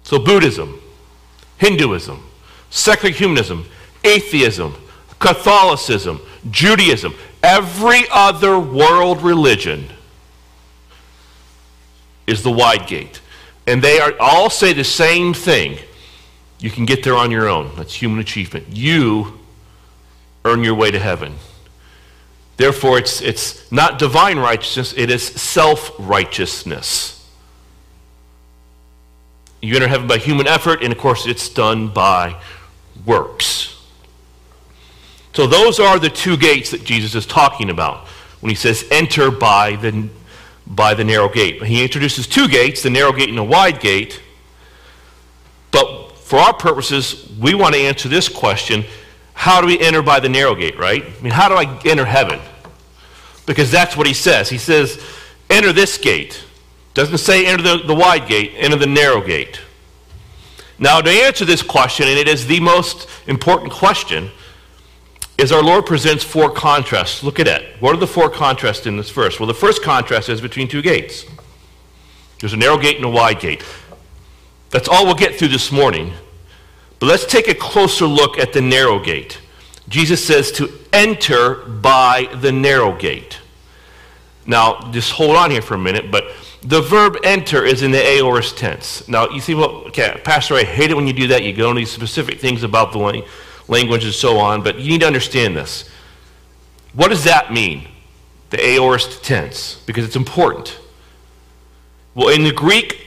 So 0.05 0.19
Buddhism, 0.21 0.81
Hinduism, 1.59 2.25
secular 2.71 3.13
humanism, 3.13 3.67
atheism, 4.05 4.75
Catholicism, 5.19 6.21
Judaism, 6.51 7.15
every 7.47 8.05
other 8.13 8.59
world 8.59 9.23
religion 9.23 9.87
is 12.27 12.43
the 12.43 12.51
wide 12.51 12.89
gate. 12.89 13.21
And 13.69 13.83
they 13.83 14.01
are 14.01 14.13
all 14.19 14.51
say 14.51 14.73
the 14.73 14.85
same 14.85 15.33
thing. 15.33 15.79
You 16.59 16.71
can 16.71 16.87
get 16.87 17.05
there 17.05 17.15
on 17.15 17.31
your 17.31 17.49
own. 17.49 17.71
That's 17.77 17.95
human 17.95 18.19
achievement. 18.19 18.67
You 18.71 19.39
earn 20.45 20.65
your 20.65 20.75
way 20.75 20.91
to 20.91 20.99
heaven. 20.99 21.37
Therefore, 22.57 22.99
it's, 22.99 23.21
it's 23.21 23.71
not 23.71 23.99
divine 23.99 24.39
righteousness, 24.39 24.95
it 24.97 25.11
is 25.11 25.25
self 25.25 25.93
righteousness. 25.99 27.13
You 29.61 29.75
enter 29.77 29.89
heaven 29.89 30.07
by 30.07 30.19
human 30.19 30.47
effort, 30.47 30.83
and 30.83 30.93
of 30.93 30.99
course, 30.99 31.27
it's 31.27 31.49
done 31.49 31.89
by 31.89 32.41
works. 33.05 33.76
So, 35.37 35.47
those 35.47 35.79
are 35.79 35.99
the 35.99 36.09
two 36.09 36.39
gates 36.39 36.71
that 36.71 36.83
Jesus 36.83 37.15
is 37.15 37.27
talking 37.27 37.69
about 37.69 38.07
when 38.41 38.49
he 38.49 38.57
says, 38.57 38.89
enter 38.91 39.31
by 39.31 39.77
the, 39.77 40.09
by 40.67 40.95
the 40.95 41.05
narrow 41.05 41.29
gate. 41.29 41.63
He 41.63 41.83
introduces 41.83 42.27
two 42.27 42.49
gates, 42.49 42.83
the 42.83 42.89
narrow 42.89 43.13
gate 43.13 43.29
and 43.29 43.37
the 43.37 43.45
wide 43.45 43.79
gate. 43.79 44.23
But 45.73 46.13
for 46.13 46.39
our 46.39 46.55
purposes, 46.55 47.31
we 47.39 47.55
want 47.55 47.75
to 47.75 47.81
answer 47.83 48.09
this 48.09 48.31
question 48.31 48.87
how 49.35 49.61
do 49.61 49.67
we 49.67 49.79
enter 49.79 50.01
by 50.01 50.21
the 50.21 50.31
narrow 50.31 50.55
gate, 50.55 50.79
right? 50.79 51.05
I 51.05 51.23
mean, 51.23 51.35
how 51.35 51.51
do 51.51 51.55
I 51.55 51.83
enter 51.85 52.07
heaven? 52.07 52.41
Because 53.45 53.71
that's 53.71 53.95
what 53.95 54.07
he 54.07 54.15
says. 54.15 54.49
He 54.49 54.57
says, 54.57 54.99
enter 55.51 55.71
this 55.71 55.99
gate. 55.99 56.43
Doesn't 56.95 57.19
say 57.19 57.45
enter 57.45 57.63
the, 57.63 57.83
the 57.87 57.95
wide 57.95 58.27
gate, 58.27 58.55
enter 58.57 58.77
the 58.77 58.87
narrow 58.87 59.21
gate. 59.21 59.61
Now, 60.79 61.03
to 61.03 61.11
answer 61.11 61.45
this 61.45 61.61
question, 61.61 62.09
and 62.09 62.19
it 62.19 62.27
is 62.27 62.47
the 62.47 62.61
most 62.61 63.07
important 63.27 63.71
question, 63.71 64.31
is 65.39 65.53
our 65.53 65.63
Lord 65.63 65.85
presents 65.85 66.25
four 66.25 66.51
contrasts. 66.51 67.23
Look 67.23 67.39
at 67.39 67.47
it. 67.47 67.77
What 67.81 67.95
are 67.95 67.99
the 67.99 68.07
four 68.07 68.31
contrasts 68.31 68.87
in 68.87 68.97
this 68.97 69.11
verse? 69.11 69.39
Well, 69.39 69.47
the 69.47 69.55
first 69.55 69.83
contrast 69.83 70.29
is 70.29 70.41
between 70.41 70.69
two 70.69 70.83
gates. 70.83 71.27
There's 72.41 72.55
a 72.55 72.57
narrow 72.57 72.79
gate 72.79 72.97
and 72.97 73.05
a 73.05 73.11
wide 73.11 73.41
gate. 73.41 73.65
That's 74.71 74.89
all 74.89 75.05
we'll 75.05 75.15
get 75.15 75.37
through 75.37 75.49
this 75.49 75.71
morning. 75.71 76.13
But 76.99 77.07
let's 77.07 77.27
take 77.27 77.49
a 77.49 77.55
closer 77.55 78.07
look 78.07 78.39
at 78.39 78.53
the 78.53 78.63
narrow 78.63 78.99
gate. 78.99 79.41
Jesus 79.89 80.25
says 80.25 80.51
to 80.53 80.71
enter 80.93 81.55
by 81.55 82.29
the 82.41 82.51
narrow 82.51 82.97
gate. 82.97 83.39
Now, 84.47 84.91
just 84.93 85.13
hold 85.13 85.37
on 85.37 85.51
here 85.51 85.63
for 85.63 85.75
a 85.75 85.79
minute, 85.79 86.11
but 86.11 86.25
the 86.63 86.81
verb 86.81 87.17
enter 87.23 87.65
is 87.65 87.83
in 87.83 87.91
the 87.91 88.03
aorist 88.03 88.57
tense. 88.57 89.07
Now, 89.09 89.29
you 89.29 89.41
see, 89.41 89.55
well, 89.55 89.85
okay, 89.87 90.21
Pastor, 90.25 90.55
I 90.55 90.65
hate 90.65 90.91
it 90.91 90.95
when 90.95 91.07
you 91.07 91.13
do 91.13 91.29
that. 91.29 91.43
You 91.43 91.53
go 91.53 91.71
into 91.71 91.81
these 91.81 91.91
specific 91.91 92.41
things 92.41 92.63
about 92.63 92.93
the 92.93 92.99
language 93.69 94.05
and 94.05 94.15
so 94.15 94.39
on, 94.39 94.63
but 94.63 94.79
you 94.79 94.91
need 94.91 95.01
to 95.01 95.07
understand 95.07 95.57
this. 95.57 95.89
What 96.95 97.09
does 97.09 97.25
that 97.25 97.53
mean, 97.53 97.89
the 98.51 98.65
aorist 98.65 99.23
tense? 99.23 99.83
Because 99.87 100.05
it's 100.05 100.17
important. 100.17 100.79
Well, 102.15 102.29
in 102.29 102.45
the 102.45 102.53
Greek 102.53 103.07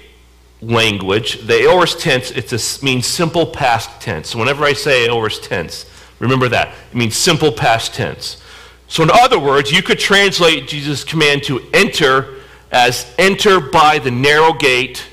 language, 0.62 1.46
the 1.48 1.64
aorist 1.64 2.00
tense 2.00 2.32
it 2.32 2.84
means 2.84 3.06
simple 3.06 3.46
past 3.46 4.02
tense. 4.02 4.30
So 4.30 4.40
whenever 4.40 4.64
I 4.64 4.74
say 4.74 5.08
aorist 5.08 5.44
tense, 5.44 5.86
remember 6.20 6.50
that. 6.50 6.74
It 6.92 6.96
means 6.96 7.16
simple 7.16 7.52
past 7.52 7.94
tense. 7.94 8.42
So 8.88 9.04
in 9.04 9.10
other 9.12 9.40
words, 9.40 9.72
you 9.72 9.82
could 9.82 10.00
translate 10.00 10.68
Jesus' 10.68 11.04
command 11.04 11.44
to 11.44 11.62
enter 11.74 12.36
as 12.72 13.12
enter 13.18 13.60
by 13.60 14.00
the 14.00 14.12
narrow 14.12 14.54
gate 14.54 15.06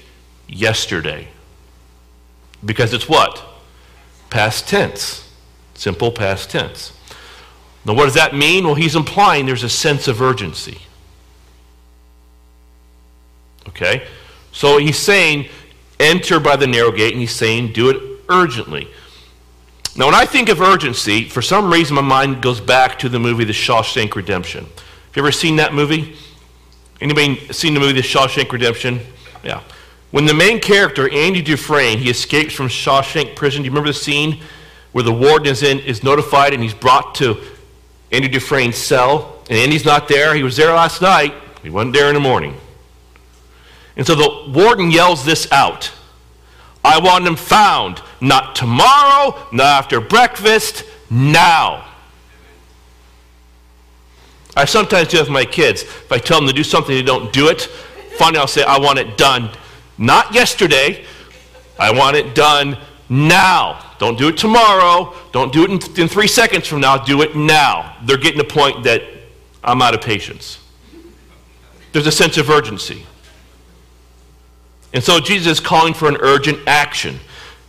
yesterday. 0.49 1.29
Because 2.65 2.93
it's 2.93 3.09
what? 3.09 3.43
Past 4.31 4.69
tense. 4.69 5.26
Simple 5.77 6.11
past 6.11 6.51
tense. 6.51 6.93
Now, 7.85 7.95
what 7.95 8.05
does 8.05 8.15
that 8.15 8.35
mean? 8.35 8.65
Well, 8.65 8.75
he's 8.75 8.97
implying 8.97 9.47
there's 9.47 9.63
a 9.63 9.69
sense 9.69 10.09
of 10.09 10.21
urgency. 10.21 10.79
Okay? 13.69 14.07
So 14.53 14.79
he's 14.79 14.99
saying, 14.99 15.49
enter 16.01 16.41
by 16.41 16.57
the 16.57 16.67
narrow 16.67 16.91
gate, 16.91 17.13
and 17.13 17.21
he's 17.21 17.35
saying, 17.35 17.73
do 17.73 17.91
it 17.91 18.21
urgently. 18.29 18.89
Now, 19.97 20.07
when 20.07 20.15
I 20.15 20.27
think 20.27 20.49
of 20.49 20.61
urgency, 20.61 21.29
for 21.29 21.43
some 21.43 21.73
reason 21.73 21.95
my 21.95 22.03
mind 22.03 22.43
goes 22.43 22.61
back 22.61 22.99
to 23.01 23.09
the 23.09 23.19
movie 23.19 23.45
The 23.45 23.53
Shawshank 23.53 24.15
Redemption. 24.15 24.65
Have 24.65 25.17
you 25.17 25.23
ever 25.23 25.33
seen 25.33 25.57
that 25.57 25.73
movie? 25.73 26.17
Anybody 27.01 27.53
seen 27.53 27.75
the 27.75 27.81
movie 27.81 27.93
The 27.93 28.07
Shawshank 28.07 28.51
Redemption? 28.51 29.01
Yeah. 29.45 29.63
When 30.11 30.25
the 30.27 30.35
main 30.35 30.61
character, 30.61 31.09
Andy 31.13 31.43
Dufresne, 31.43 31.99
he 31.99 32.11
escapes 32.11 32.55
from 32.55 32.69
Shawshank 32.69 33.37
prison, 33.37 33.63
do 33.63 33.67
you 33.67 33.71
remember 33.71 33.91
the 33.91 33.99
scene 33.99 34.41
where 34.97 35.03
the 35.03 35.13
warden 35.13 35.49
is, 35.49 35.63
in, 35.63 35.79
is 35.81 36.03
notified 36.03 36.55
and 36.55 36.63
he's 36.63 36.73
brought 36.73 37.15
to 37.17 37.37
Andy 38.11 38.29
Dufresne's 38.29 38.79
cell? 38.79 39.43
And 39.51 39.59
Andy's 39.59 39.85
not 39.85 40.09
there. 40.09 40.35
He 40.35 40.43
was 40.43 40.57
there 40.57 40.73
last 40.73 41.03
night. 41.03 41.35
He 41.63 41.69
wasn't 41.69 41.93
there 41.93 42.09
in 42.09 42.15
the 42.15 42.21
morning. 42.21 42.57
And 43.95 44.07
so 44.07 44.15
the 44.15 44.51
warden 44.51 44.91
yells 44.91 45.23
this 45.23 45.53
out 45.53 45.93
I 46.83 46.99
want 46.99 47.27
him 47.27 47.37
found, 47.37 48.01
not 48.23 48.57
tomorrow, 48.57 49.37
not 49.53 49.67
after 49.67 50.01
breakfast, 50.01 50.83
now. 51.11 51.87
I 54.57 54.65
sometimes 54.65 55.09
do 55.09 55.21
with 55.21 55.29
my 55.29 55.45
kids. 55.45 55.83
If 55.83 56.11
I 56.11 56.17
tell 56.17 56.41
them 56.41 56.49
to 56.49 56.55
do 56.55 56.65
something, 56.65 56.95
they 56.95 57.03
don't 57.03 57.35
do 57.35 57.49
it. 57.49 57.61
Finally, 58.17 58.39
I'll 58.39 58.47
say, 58.47 58.65
I 58.65 58.79
want 58.79 58.99
it 58.99 59.19
done. 59.19 59.51
Not 59.99 60.33
yesterday. 60.33 61.05
I 61.79 61.91
want 61.91 62.17
it 62.17 62.35
done 62.35 62.79
now. 63.11 63.86
Don't 63.99 64.19
do 64.19 64.29
it 64.29 64.37
tomorrow. 64.37 65.15
Don't 65.33 65.53
do 65.53 65.65
it 65.65 65.71
in, 65.71 66.01
in 66.03 66.09
three 66.09 66.29
seconds 66.29 66.67
from 66.67 66.81
now. 66.81 66.99
Do 66.99 67.23
it 67.23 67.37
now. 67.37 67.97
They're 68.05 68.17
getting 68.17 68.39
the 68.39 68.45
point 68.45 68.85
that 68.85 69.03
I'm 69.65 69.83
out 69.83 69.95
of 69.95 70.01
patience. 70.01 70.59
There's 71.93 72.07
a 72.07 72.13
sense 72.13 72.37
of 72.37 72.51
urgency. 72.51 73.07
And 74.93 75.03
so 75.03 75.21
Jesus 75.21 75.59
is 75.59 75.61
calling 75.61 75.95
for 75.95 76.09
an 76.09 76.17
urgent 76.21 76.59
action. 76.67 77.19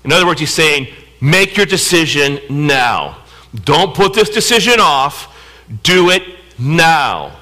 In 0.04 0.12
other 0.12 0.26
words, 0.26 0.40
he's 0.40 0.54
saying, 0.54 0.88
make 1.22 1.58
your 1.58 1.66
decision 1.66 2.40
now. 2.50 3.18
Don't 3.64 3.96
put 3.96 4.14
this 4.14 4.30
decision 4.30 4.80
off. 4.80 5.36
Do 5.84 6.10
it 6.10 6.24
now. 6.60 7.38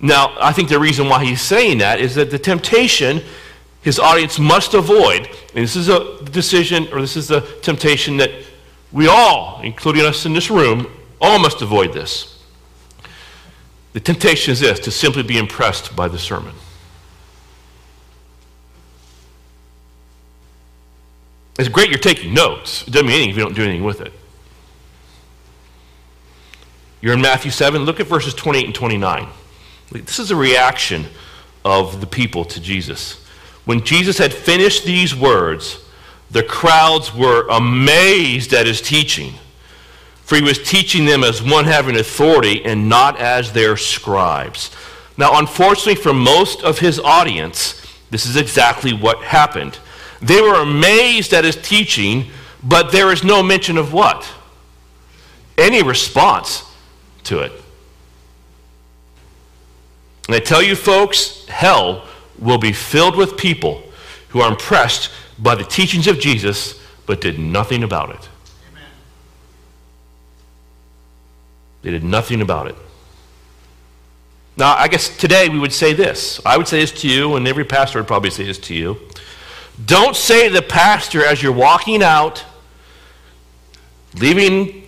Now, 0.00 0.36
I 0.40 0.52
think 0.52 0.68
the 0.68 0.78
reason 0.78 1.08
why 1.08 1.24
he's 1.24 1.40
saying 1.40 1.78
that 1.78 2.00
is 2.00 2.14
that 2.14 2.30
the 2.30 2.38
temptation 2.38 3.22
his 3.88 3.98
audience 3.98 4.38
must 4.38 4.74
avoid, 4.74 5.30
and 5.54 5.64
this 5.64 5.74
is 5.74 5.88
a 5.88 6.22
decision, 6.24 6.86
or 6.92 7.00
this 7.00 7.16
is 7.16 7.30
a 7.30 7.40
temptation 7.62 8.18
that 8.18 8.30
we 8.92 9.08
all, 9.08 9.62
including 9.62 10.04
us 10.04 10.26
in 10.26 10.34
this 10.34 10.50
room, 10.50 10.92
all 11.22 11.38
must 11.38 11.62
avoid 11.62 11.94
this. 11.94 12.44
The 13.94 14.00
temptation 14.00 14.52
is 14.52 14.60
this 14.60 14.78
to 14.80 14.90
simply 14.90 15.22
be 15.22 15.38
impressed 15.38 15.96
by 15.96 16.06
the 16.06 16.18
sermon. 16.18 16.52
It's 21.58 21.70
great 21.70 21.88
you're 21.88 21.98
taking 21.98 22.34
notes. 22.34 22.86
It 22.86 22.90
doesn't 22.90 23.06
mean 23.06 23.14
anything 23.14 23.30
if 23.30 23.36
you 23.38 23.42
don't 23.42 23.56
do 23.56 23.62
anything 23.62 23.84
with 23.84 24.02
it. 24.02 24.12
You're 27.00 27.14
in 27.14 27.22
Matthew 27.22 27.50
7. 27.50 27.84
Look 27.84 28.00
at 28.00 28.06
verses 28.06 28.34
28 28.34 28.66
and 28.66 28.74
29. 28.74 29.28
This 29.92 30.18
is 30.18 30.30
a 30.30 30.36
reaction 30.36 31.06
of 31.64 32.02
the 32.02 32.06
people 32.06 32.44
to 32.44 32.60
Jesus. 32.60 33.24
When 33.68 33.84
Jesus 33.84 34.16
had 34.16 34.32
finished 34.32 34.86
these 34.86 35.14
words, 35.14 35.78
the 36.30 36.42
crowds 36.42 37.14
were 37.14 37.46
amazed 37.48 38.54
at 38.54 38.66
his 38.66 38.80
teaching, 38.80 39.34
for 40.22 40.36
he 40.36 40.42
was 40.42 40.58
teaching 40.58 41.04
them 41.04 41.22
as 41.22 41.42
one 41.42 41.66
having 41.66 41.98
authority 41.98 42.64
and 42.64 42.88
not 42.88 43.20
as 43.20 43.52
their 43.52 43.76
scribes. 43.76 44.74
Now, 45.18 45.38
unfortunately, 45.38 45.96
for 45.96 46.14
most 46.14 46.62
of 46.62 46.78
his 46.78 46.98
audience, 46.98 47.84
this 48.10 48.24
is 48.24 48.36
exactly 48.36 48.94
what 48.94 49.18
happened. 49.18 49.78
They 50.22 50.40
were 50.40 50.62
amazed 50.62 51.34
at 51.34 51.44
his 51.44 51.56
teaching, 51.56 52.30
but 52.62 52.90
there 52.90 53.12
is 53.12 53.22
no 53.22 53.42
mention 53.42 53.76
of 53.76 53.92
what? 53.92 54.26
Any 55.58 55.82
response 55.82 56.64
to 57.24 57.40
it. 57.40 57.52
And 60.26 60.36
I 60.36 60.38
tell 60.38 60.62
you, 60.62 60.74
folks, 60.74 61.46
hell 61.48 62.08
will 62.38 62.58
be 62.58 62.72
filled 62.72 63.16
with 63.16 63.36
people 63.36 63.82
who 64.28 64.40
are 64.40 64.50
impressed 64.50 65.10
by 65.38 65.54
the 65.54 65.64
teachings 65.64 66.06
of 66.06 66.18
Jesus 66.18 66.80
but 67.06 67.20
did 67.20 67.38
nothing 67.38 67.82
about 67.82 68.10
it. 68.10 68.28
Amen. 68.70 68.90
They 71.82 71.90
did 71.90 72.04
nothing 72.04 72.40
about 72.40 72.66
it. 72.66 72.76
Now, 74.56 74.74
I 74.74 74.88
guess 74.88 75.16
today 75.16 75.48
we 75.48 75.58
would 75.58 75.72
say 75.72 75.92
this. 75.92 76.40
I 76.44 76.56
would 76.56 76.66
say 76.66 76.80
this 76.80 76.92
to 77.00 77.08
you, 77.08 77.36
and 77.36 77.46
every 77.46 77.64
pastor 77.64 78.00
would 78.00 78.08
probably 78.08 78.30
say 78.30 78.44
this 78.44 78.58
to 78.58 78.74
you. 78.74 78.98
Don't 79.86 80.16
say 80.16 80.48
to 80.48 80.54
the 80.54 80.62
pastor 80.62 81.24
as 81.24 81.42
you're 81.42 81.52
walking 81.52 82.02
out, 82.02 82.44
leaving, 84.16 84.84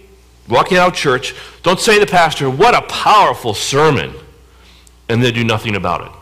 walking 0.49 0.76
out 0.76 0.88
of 0.88 0.95
church, 0.95 1.35
don't 1.62 1.78
say 1.78 1.95
to 1.95 2.00
the 2.00 2.11
pastor, 2.11 2.50
what 2.50 2.75
a 2.75 2.83
powerful 2.83 3.54
sermon, 3.54 4.12
and 5.09 5.23
then 5.23 5.33
do 5.33 5.45
nothing 5.45 5.76
about 5.76 6.00
it. 6.02 6.19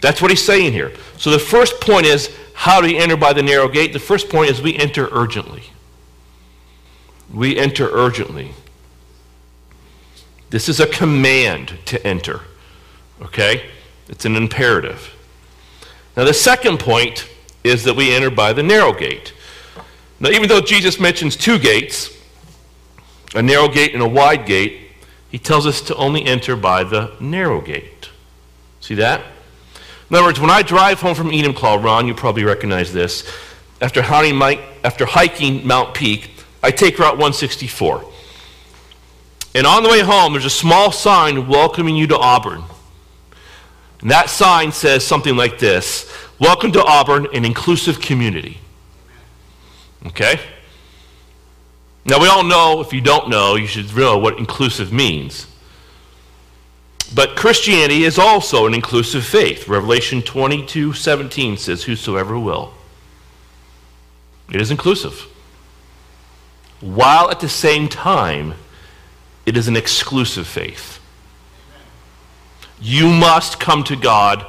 That's 0.00 0.22
what 0.22 0.30
he's 0.30 0.44
saying 0.44 0.72
here. 0.72 0.92
So 1.16 1.30
the 1.30 1.38
first 1.38 1.80
point 1.80 2.06
is, 2.06 2.34
how 2.54 2.80
do 2.80 2.86
we 2.86 2.98
enter 2.98 3.16
by 3.16 3.32
the 3.32 3.42
narrow 3.42 3.68
gate? 3.68 3.92
The 3.92 3.98
first 3.98 4.28
point 4.28 4.50
is 4.50 4.62
we 4.62 4.76
enter 4.76 5.08
urgently. 5.10 5.64
We 7.32 7.58
enter 7.58 7.88
urgently. 7.90 8.52
This 10.50 10.68
is 10.68 10.80
a 10.80 10.86
command 10.86 11.78
to 11.86 12.04
enter. 12.06 12.42
Okay? 13.20 13.66
It's 14.08 14.24
an 14.24 14.36
imperative. 14.36 15.14
Now, 16.16 16.24
the 16.24 16.34
second 16.34 16.80
point 16.80 17.28
is 17.62 17.84
that 17.84 17.94
we 17.94 18.14
enter 18.14 18.30
by 18.30 18.52
the 18.52 18.62
narrow 18.62 18.92
gate. 18.92 19.32
Now, 20.20 20.30
even 20.30 20.48
though 20.48 20.60
Jesus 20.60 20.98
mentions 20.98 21.36
two 21.36 21.58
gates, 21.58 22.16
a 23.34 23.42
narrow 23.42 23.68
gate 23.68 23.94
and 23.94 24.02
a 24.02 24.08
wide 24.08 24.46
gate, 24.46 24.90
he 25.30 25.38
tells 25.38 25.66
us 25.66 25.80
to 25.82 25.94
only 25.96 26.24
enter 26.24 26.56
by 26.56 26.82
the 26.82 27.12
narrow 27.20 27.60
gate. 27.60 28.08
See 28.80 28.94
that? 28.94 29.22
In 30.10 30.16
other 30.16 30.24
words, 30.24 30.40
when 30.40 30.50
I 30.50 30.62
drive 30.62 31.00
home 31.00 31.14
from 31.14 31.30
Enumclaw, 31.30 31.84
Ron, 31.84 32.06
you 32.06 32.14
probably 32.14 32.44
recognize 32.44 32.92
this. 32.92 33.30
After 33.80 34.00
hiking, 34.00 34.40
after 34.82 35.04
hiking 35.04 35.66
Mount 35.66 35.94
Peak, 35.94 36.30
I 36.62 36.70
take 36.70 36.98
Route 36.98 37.12
164. 37.18 38.04
And 39.54 39.66
on 39.66 39.82
the 39.82 39.88
way 39.88 40.00
home, 40.00 40.32
there's 40.32 40.46
a 40.46 40.50
small 40.50 40.92
sign 40.92 41.46
welcoming 41.46 41.94
you 41.94 42.06
to 42.06 42.16
Auburn. 42.16 42.62
And 44.00 44.10
that 44.10 44.30
sign 44.30 44.72
says 44.72 45.04
something 45.04 45.36
like 45.36 45.58
this 45.58 46.10
Welcome 46.38 46.72
to 46.72 46.82
Auburn, 46.82 47.26
an 47.34 47.44
inclusive 47.44 48.00
community. 48.00 48.58
Okay? 50.06 50.40
Now, 52.06 52.20
we 52.20 52.28
all 52.28 52.44
know, 52.44 52.80
if 52.80 52.92
you 52.92 53.02
don't 53.02 53.28
know, 53.28 53.56
you 53.56 53.66
should 53.66 53.94
know 53.94 54.16
what 54.16 54.38
inclusive 54.38 54.92
means. 54.92 55.46
But 57.14 57.36
Christianity 57.36 58.04
is 58.04 58.18
also 58.18 58.66
an 58.66 58.74
inclusive 58.74 59.24
faith. 59.24 59.68
Revelation 59.68 60.22
22 60.22 60.92
17 60.92 61.56
says, 61.56 61.84
Whosoever 61.84 62.38
will. 62.38 62.74
It 64.52 64.60
is 64.60 64.70
inclusive. 64.70 65.26
While 66.80 67.30
at 67.30 67.40
the 67.40 67.48
same 67.48 67.88
time, 67.88 68.54
it 69.46 69.56
is 69.56 69.68
an 69.68 69.76
exclusive 69.76 70.46
faith. 70.46 71.00
You 72.80 73.08
must 73.08 73.58
come 73.58 73.82
to 73.84 73.96
God 73.96 74.46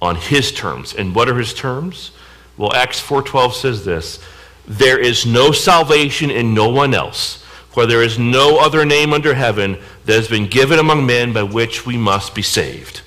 on 0.00 0.16
his 0.16 0.50
terms. 0.52 0.94
And 0.94 1.14
what 1.14 1.28
are 1.28 1.36
his 1.36 1.52
terms? 1.52 2.12
Well, 2.56 2.72
Acts 2.74 3.00
4:12 3.00 3.54
says 3.54 3.84
this, 3.84 4.20
there 4.66 4.98
is 4.98 5.26
no 5.26 5.50
salvation 5.50 6.30
in 6.30 6.54
no 6.54 6.68
one 6.68 6.94
else, 6.94 7.39
for 7.70 7.86
there 7.86 8.02
is 8.02 8.18
no 8.18 8.58
other 8.58 8.84
name 8.84 9.12
under 9.12 9.34
heaven 9.34 9.78
that 10.04 10.14
has 10.14 10.28
been 10.28 10.48
given 10.48 10.78
among 10.78 11.06
men 11.06 11.32
by 11.32 11.42
which 11.42 11.86
we 11.86 11.96
must 11.96 12.34
be 12.34 12.42
saved. 12.42 13.02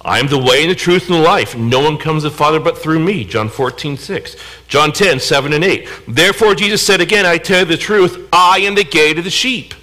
I 0.00 0.20
am 0.20 0.28
the 0.28 0.38
way 0.38 0.62
and 0.62 0.70
the 0.70 0.76
truth 0.76 1.10
and 1.10 1.18
the 1.18 1.22
life. 1.22 1.56
No 1.56 1.80
one 1.80 1.98
comes 1.98 2.22
to 2.22 2.30
the 2.30 2.34
Father 2.36 2.60
but 2.60 2.78
through 2.78 3.00
me. 3.00 3.24
John 3.24 3.48
14, 3.48 3.96
6. 3.96 4.36
John 4.68 4.92
10, 4.92 5.18
7 5.18 5.52
and 5.52 5.64
8. 5.64 5.88
Therefore, 6.06 6.54
Jesus 6.54 6.86
said 6.86 7.00
again, 7.00 7.26
I 7.26 7.36
tell 7.36 7.60
you 7.60 7.64
the 7.64 7.76
truth, 7.76 8.28
I 8.32 8.60
am 8.60 8.76
the 8.76 8.84
gate 8.84 9.18
of 9.18 9.24
the 9.24 9.30
sheep. 9.30 9.74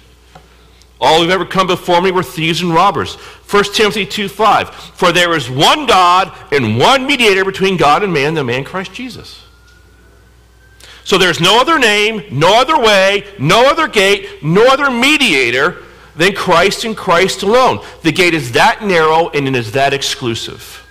All 0.98 1.20
who've 1.20 1.30
ever 1.30 1.44
come 1.44 1.66
before 1.66 2.00
me 2.00 2.10
were 2.10 2.22
thieves 2.22 2.62
and 2.62 2.72
robbers. 2.72 3.16
1 3.16 3.64
Timothy 3.74 4.06
2, 4.06 4.28
5. 4.28 4.74
For 4.74 5.12
there 5.12 5.36
is 5.36 5.50
one 5.50 5.86
God 5.86 6.32
and 6.50 6.78
one 6.78 7.06
mediator 7.06 7.44
between 7.44 7.76
God 7.76 8.02
and 8.02 8.12
man, 8.12 8.34
the 8.34 8.42
man 8.42 8.64
Christ 8.64 8.94
Jesus. 8.94 9.45
So 11.06 11.18
there's 11.18 11.38
no 11.38 11.60
other 11.60 11.78
name, 11.78 12.24
no 12.32 12.60
other 12.60 12.76
way, 12.76 13.22
no 13.38 13.70
other 13.70 13.86
gate, 13.86 14.42
no 14.42 14.66
other 14.66 14.90
mediator 14.90 15.84
than 16.16 16.34
Christ 16.34 16.84
and 16.84 16.96
Christ 16.96 17.44
alone. 17.44 17.78
The 18.02 18.10
gate 18.10 18.34
is 18.34 18.50
that 18.52 18.82
narrow 18.82 19.28
and 19.28 19.46
it 19.46 19.54
is 19.54 19.70
that 19.70 19.94
exclusive. 19.94 20.84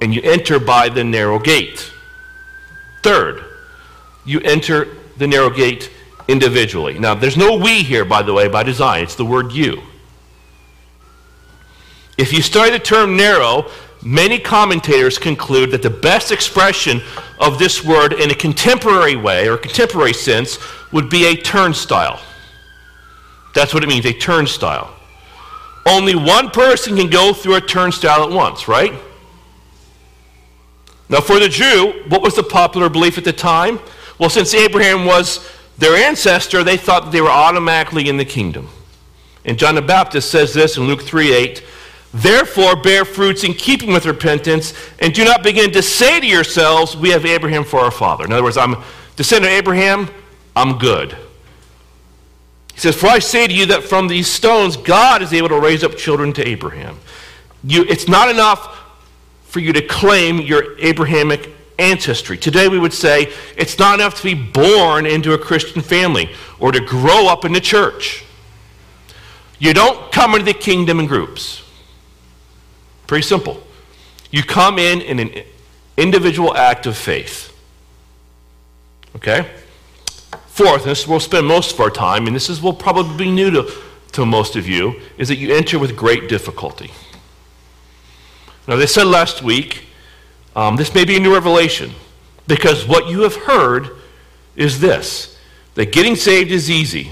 And 0.00 0.14
you 0.14 0.22
enter 0.22 0.60
by 0.60 0.88
the 0.88 1.02
narrow 1.02 1.40
gate. 1.40 1.92
Third, 3.02 3.44
you 4.24 4.38
enter 4.38 4.86
the 5.16 5.26
narrow 5.26 5.50
gate 5.50 5.90
individually. 6.28 6.96
Now, 6.96 7.16
there's 7.16 7.36
no 7.36 7.56
we 7.56 7.82
here, 7.82 8.04
by 8.04 8.22
the 8.22 8.32
way, 8.32 8.46
by 8.46 8.62
design. 8.62 9.02
It's 9.02 9.16
the 9.16 9.24
word 9.24 9.50
you. 9.50 9.82
If 12.16 12.32
you 12.32 12.40
study 12.40 12.70
the 12.70 12.78
term 12.78 13.16
narrow, 13.16 13.68
many 14.02 14.38
commentators 14.38 15.18
conclude 15.18 15.70
that 15.70 15.82
the 15.82 15.90
best 15.90 16.32
expression 16.32 17.02
of 17.38 17.58
this 17.58 17.84
word 17.84 18.12
in 18.14 18.30
a 18.30 18.34
contemporary 18.34 19.16
way 19.16 19.48
or 19.48 19.56
contemporary 19.56 20.12
sense 20.12 20.58
would 20.92 21.08
be 21.08 21.26
a 21.26 21.36
turnstile. 21.36 22.20
That's 23.54 23.74
what 23.74 23.82
it 23.82 23.88
means, 23.88 24.06
a 24.06 24.12
turnstile. 24.12 24.94
Only 25.86 26.14
one 26.14 26.50
person 26.50 26.96
can 26.96 27.08
go 27.08 27.32
through 27.32 27.56
a 27.56 27.60
turnstile 27.60 28.22
at 28.22 28.30
once, 28.30 28.68
right? 28.68 28.92
Now, 31.08 31.20
for 31.20 31.40
the 31.40 31.48
Jew, 31.48 32.04
what 32.08 32.22
was 32.22 32.36
the 32.36 32.42
popular 32.42 32.88
belief 32.88 33.18
at 33.18 33.24
the 33.24 33.32
time? 33.32 33.80
Well, 34.18 34.30
since 34.30 34.54
Abraham 34.54 35.04
was 35.04 35.48
their 35.78 35.96
ancestor, 35.96 36.62
they 36.62 36.76
thought 36.76 37.10
they 37.10 37.20
were 37.20 37.30
automatically 37.30 38.08
in 38.08 38.16
the 38.16 38.24
kingdom. 38.24 38.68
And 39.44 39.58
John 39.58 39.74
the 39.74 39.82
Baptist 39.82 40.30
says 40.30 40.54
this 40.54 40.76
in 40.76 40.84
Luke 40.84 41.02
3 41.02 41.32
8. 41.32 41.64
Therefore, 42.12 42.74
bear 42.74 43.04
fruits 43.04 43.44
in 43.44 43.54
keeping 43.54 43.92
with 43.92 44.04
repentance, 44.04 44.74
and 44.98 45.14
do 45.14 45.24
not 45.24 45.42
begin 45.42 45.70
to 45.72 45.82
say 45.82 46.18
to 46.18 46.26
yourselves, 46.26 46.96
We 46.96 47.10
have 47.10 47.24
Abraham 47.24 47.64
for 47.64 47.80
our 47.80 47.90
father. 47.90 48.24
In 48.24 48.32
other 48.32 48.42
words, 48.42 48.56
I'm 48.56 48.76
descendant 49.16 49.52
of 49.52 49.58
Abraham, 49.58 50.08
I'm 50.56 50.78
good. 50.78 51.16
He 52.74 52.80
says, 52.80 52.96
For 52.96 53.06
I 53.06 53.20
say 53.20 53.46
to 53.46 53.52
you 53.52 53.66
that 53.66 53.84
from 53.84 54.08
these 54.08 54.26
stones 54.26 54.76
God 54.76 55.22
is 55.22 55.32
able 55.32 55.50
to 55.50 55.60
raise 55.60 55.84
up 55.84 55.96
children 55.96 56.32
to 56.32 56.46
Abraham. 56.46 56.98
You, 57.62 57.84
it's 57.84 58.08
not 58.08 58.28
enough 58.28 58.78
for 59.44 59.60
you 59.60 59.72
to 59.72 59.82
claim 59.82 60.40
your 60.40 60.78
Abrahamic 60.78 61.50
ancestry. 61.78 62.36
Today 62.36 62.68
we 62.68 62.78
would 62.78 62.92
say 62.92 63.32
it's 63.56 63.78
not 63.78 64.00
enough 64.00 64.16
to 64.16 64.22
be 64.22 64.34
born 64.34 65.06
into 65.06 65.32
a 65.32 65.38
Christian 65.38 65.82
family 65.82 66.30
or 66.58 66.72
to 66.72 66.80
grow 66.80 67.26
up 67.26 67.44
in 67.44 67.52
the 67.52 67.60
church. 67.60 68.24
You 69.58 69.74
don't 69.74 70.10
come 70.10 70.32
into 70.34 70.46
the 70.46 70.54
kingdom 70.54 71.00
in 71.00 71.06
groups. 71.06 71.62
Pretty 73.10 73.26
simple. 73.26 73.60
You 74.30 74.44
come 74.44 74.78
in 74.78 75.00
in 75.00 75.18
an 75.18 75.42
individual 75.96 76.56
act 76.56 76.86
of 76.86 76.96
faith. 76.96 77.52
Okay? 79.16 79.50
Fourth, 80.46 80.82
and 80.82 80.92
this 80.92 81.08
we'll 81.08 81.18
spend 81.18 81.44
most 81.44 81.74
of 81.74 81.80
our 81.80 81.90
time, 81.90 82.28
and 82.28 82.36
this 82.36 82.48
is 82.48 82.62
will 82.62 82.72
probably 82.72 83.16
be 83.24 83.28
new 83.28 83.50
to, 83.50 83.72
to 84.12 84.24
most 84.24 84.54
of 84.54 84.68
you, 84.68 85.00
is 85.18 85.26
that 85.26 85.38
you 85.38 85.52
enter 85.52 85.76
with 85.76 85.96
great 85.96 86.28
difficulty. 86.28 86.92
Now, 88.68 88.76
they 88.76 88.86
said 88.86 89.08
last 89.08 89.42
week, 89.42 89.86
um, 90.54 90.76
this 90.76 90.94
may 90.94 91.04
be 91.04 91.16
a 91.16 91.20
new 91.20 91.34
revelation, 91.34 91.90
because 92.46 92.86
what 92.86 93.08
you 93.08 93.22
have 93.22 93.34
heard 93.34 93.90
is 94.54 94.78
this 94.78 95.36
that 95.74 95.90
getting 95.90 96.14
saved 96.14 96.52
is 96.52 96.70
easy. 96.70 97.10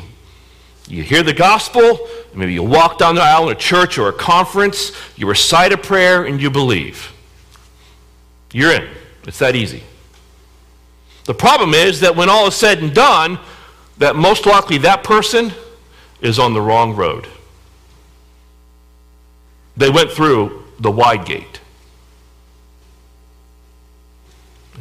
You 0.89 1.03
hear 1.03 1.23
the 1.23 1.35
gospel, 1.35 2.09
maybe 2.35 2.55
you 2.55 2.63
walk 2.63 2.99
down 2.99 3.15
the 3.15 3.21
aisle 3.21 3.51
in 3.51 3.57
a 3.57 3.59
church 3.59 3.99
or 3.99 4.09
a 4.09 4.13
conference, 4.13 4.93
you 5.17 5.29
recite 5.29 5.73
a 5.73 5.77
prayer, 5.77 6.25
and 6.25 6.41
you 6.41 6.51
believe. 6.51 7.13
You're 8.53 8.73
in. 8.73 8.89
It's 9.25 9.39
that 9.39 9.55
easy. 9.55 9.83
The 11.25 11.35
problem 11.35 11.75
is 11.75 12.01
that 12.01 12.17
when 12.17 12.31
all 12.31 12.47
is 12.47 12.55
said 12.55 12.79
and 12.79 12.95
done, 12.95 13.39
that 13.99 14.17
most 14.17 14.47
likely 14.47 14.79
that 14.79 15.05
person 15.05 15.53
is 16.23 16.39
on 16.39 16.55
the 16.55 16.61
wrong 16.63 16.97
road. 16.97 17.29
They 19.77 19.91
went 19.91 20.11
through 20.11 20.65
the 20.81 20.91
wide 20.91 21.27
gate. 21.27 21.61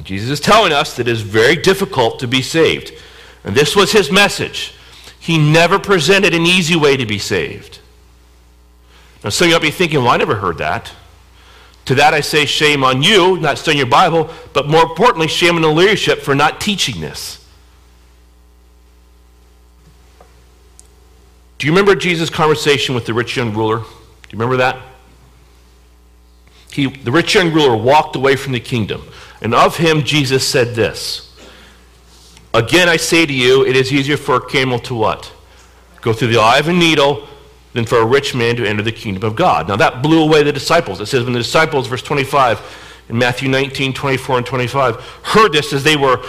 Jesus 0.03 0.29
is 0.29 0.39
telling 0.39 0.71
us 0.71 0.95
that 0.95 1.07
it 1.07 1.11
is 1.11 1.21
very 1.21 1.55
difficult 1.55 2.19
to 2.19 2.27
be 2.27 2.41
saved. 2.41 2.93
And 3.43 3.55
this 3.55 3.75
was 3.75 3.91
his 3.91 4.11
message. 4.11 4.73
He 5.27 5.37
never 5.37 5.77
presented 5.77 6.33
an 6.33 6.45
easy 6.45 6.77
way 6.77 6.95
to 6.95 7.05
be 7.05 7.19
saved. 7.19 7.79
Now, 9.25 9.29
some 9.29 9.47
of 9.47 9.49
you 9.49 9.55
might 9.55 9.61
be 9.61 9.71
thinking, 9.71 9.99
well, 9.99 10.07
I 10.07 10.15
never 10.15 10.35
heard 10.35 10.59
that. 10.59 10.89
To 11.83 11.95
that 11.95 12.13
I 12.13 12.21
say, 12.21 12.45
shame 12.45 12.81
on 12.81 13.03
you, 13.03 13.37
not 13.37 13.57
studying 13.57 13.79
your 13.79 13.87
Bible, 13.87 14.29
but 14.53 14.69
more 14.69 14.83
importantly, 14.83 15.27
shame 15.27 15.57
on 15.57 15.63
the 15.63 15.67
leadership 15.67 16.21
for 16.21 16.33
not 16.33 16.61
teaching 16.61 17.01
this. 17.01 17.45
Do 21.57 21.67
you 21.67 21.73
remember 21.73 21.93
Jesus' 21.93 22.29
conversation 22.29 22.95
with 22.95 23.05
the 23.05 23.13
rich 23.13 23.35
young 23.35 23.53
ruler? 23.53 23.79
Do 23.79 23.83
you 23.83 24.39
remember 24.39 24.55
that? 24.55 24.81
He, 26.71 26.87
the 26.87 27.11
rich 27.11 27.35
young 27.35 27.51
ruler 27.51 27.75
walked 27.75 28.15
away 28.15 28.37
from 28.37 28.53
the 28.53 28.61
kingdom, 28.61 29.03
and 29.41 29.53
of 29.53 29.75
him 29.75 30.03
Jesus 30.03 30.47
said 30.47 30.73
this 30.73 31.26
Again, 32.57 32.89
I 32.89 32.97
say 32.97 33.23
to 33.23 33.33
you, 33.33 33.63
it 33.63 33.75
is 33.75 33.93
easier 33.93 34.17
for 34.17 34.37
a 34.37 34.41
camel 34.41 34.79
to 34.79 34.95
what? 34.95 35.31
Go 36.01 36.11
through 36.11 36.29
the 36.29 36.39
eye 36.39 36.57
of 36.57 36.67
a 36.67 36.73
needle 36.73 37.27
than 37.73 37.85
for 37.85 37.99
a 37.99 38.05
rich 38.05 38.33
man 38.33 38.55
to 38.55 38.67
enter 38.67 38.81
the 38.81 38.91
kingdom 38.91 39.23
of 39.23 39.35
God. 39.35 39.67
Now 39.67 39.75
that 39.75 40.01
blew 40.01 40.23
away 40.23 40.41
the 40.41 40.51
disciples. 40.51 40.99
It 40.99 41.05
says 41.05 41.23
when 41.23 41.33
the 41.33 41.39
disciples, 41.39 41.85
verse 41.85 42.01
25, 42.01 42.59
in 43.09 43.19
Matthew 43.19 43.47
19, 43.47 43.93
24 43.93 44.37
and 44.39 44.45
25, 44.47 44.95
heard 45.23 45.53
this 45.53 45.71
as 45.71 45.83
they 45.83 45.95
were 45.95 46.25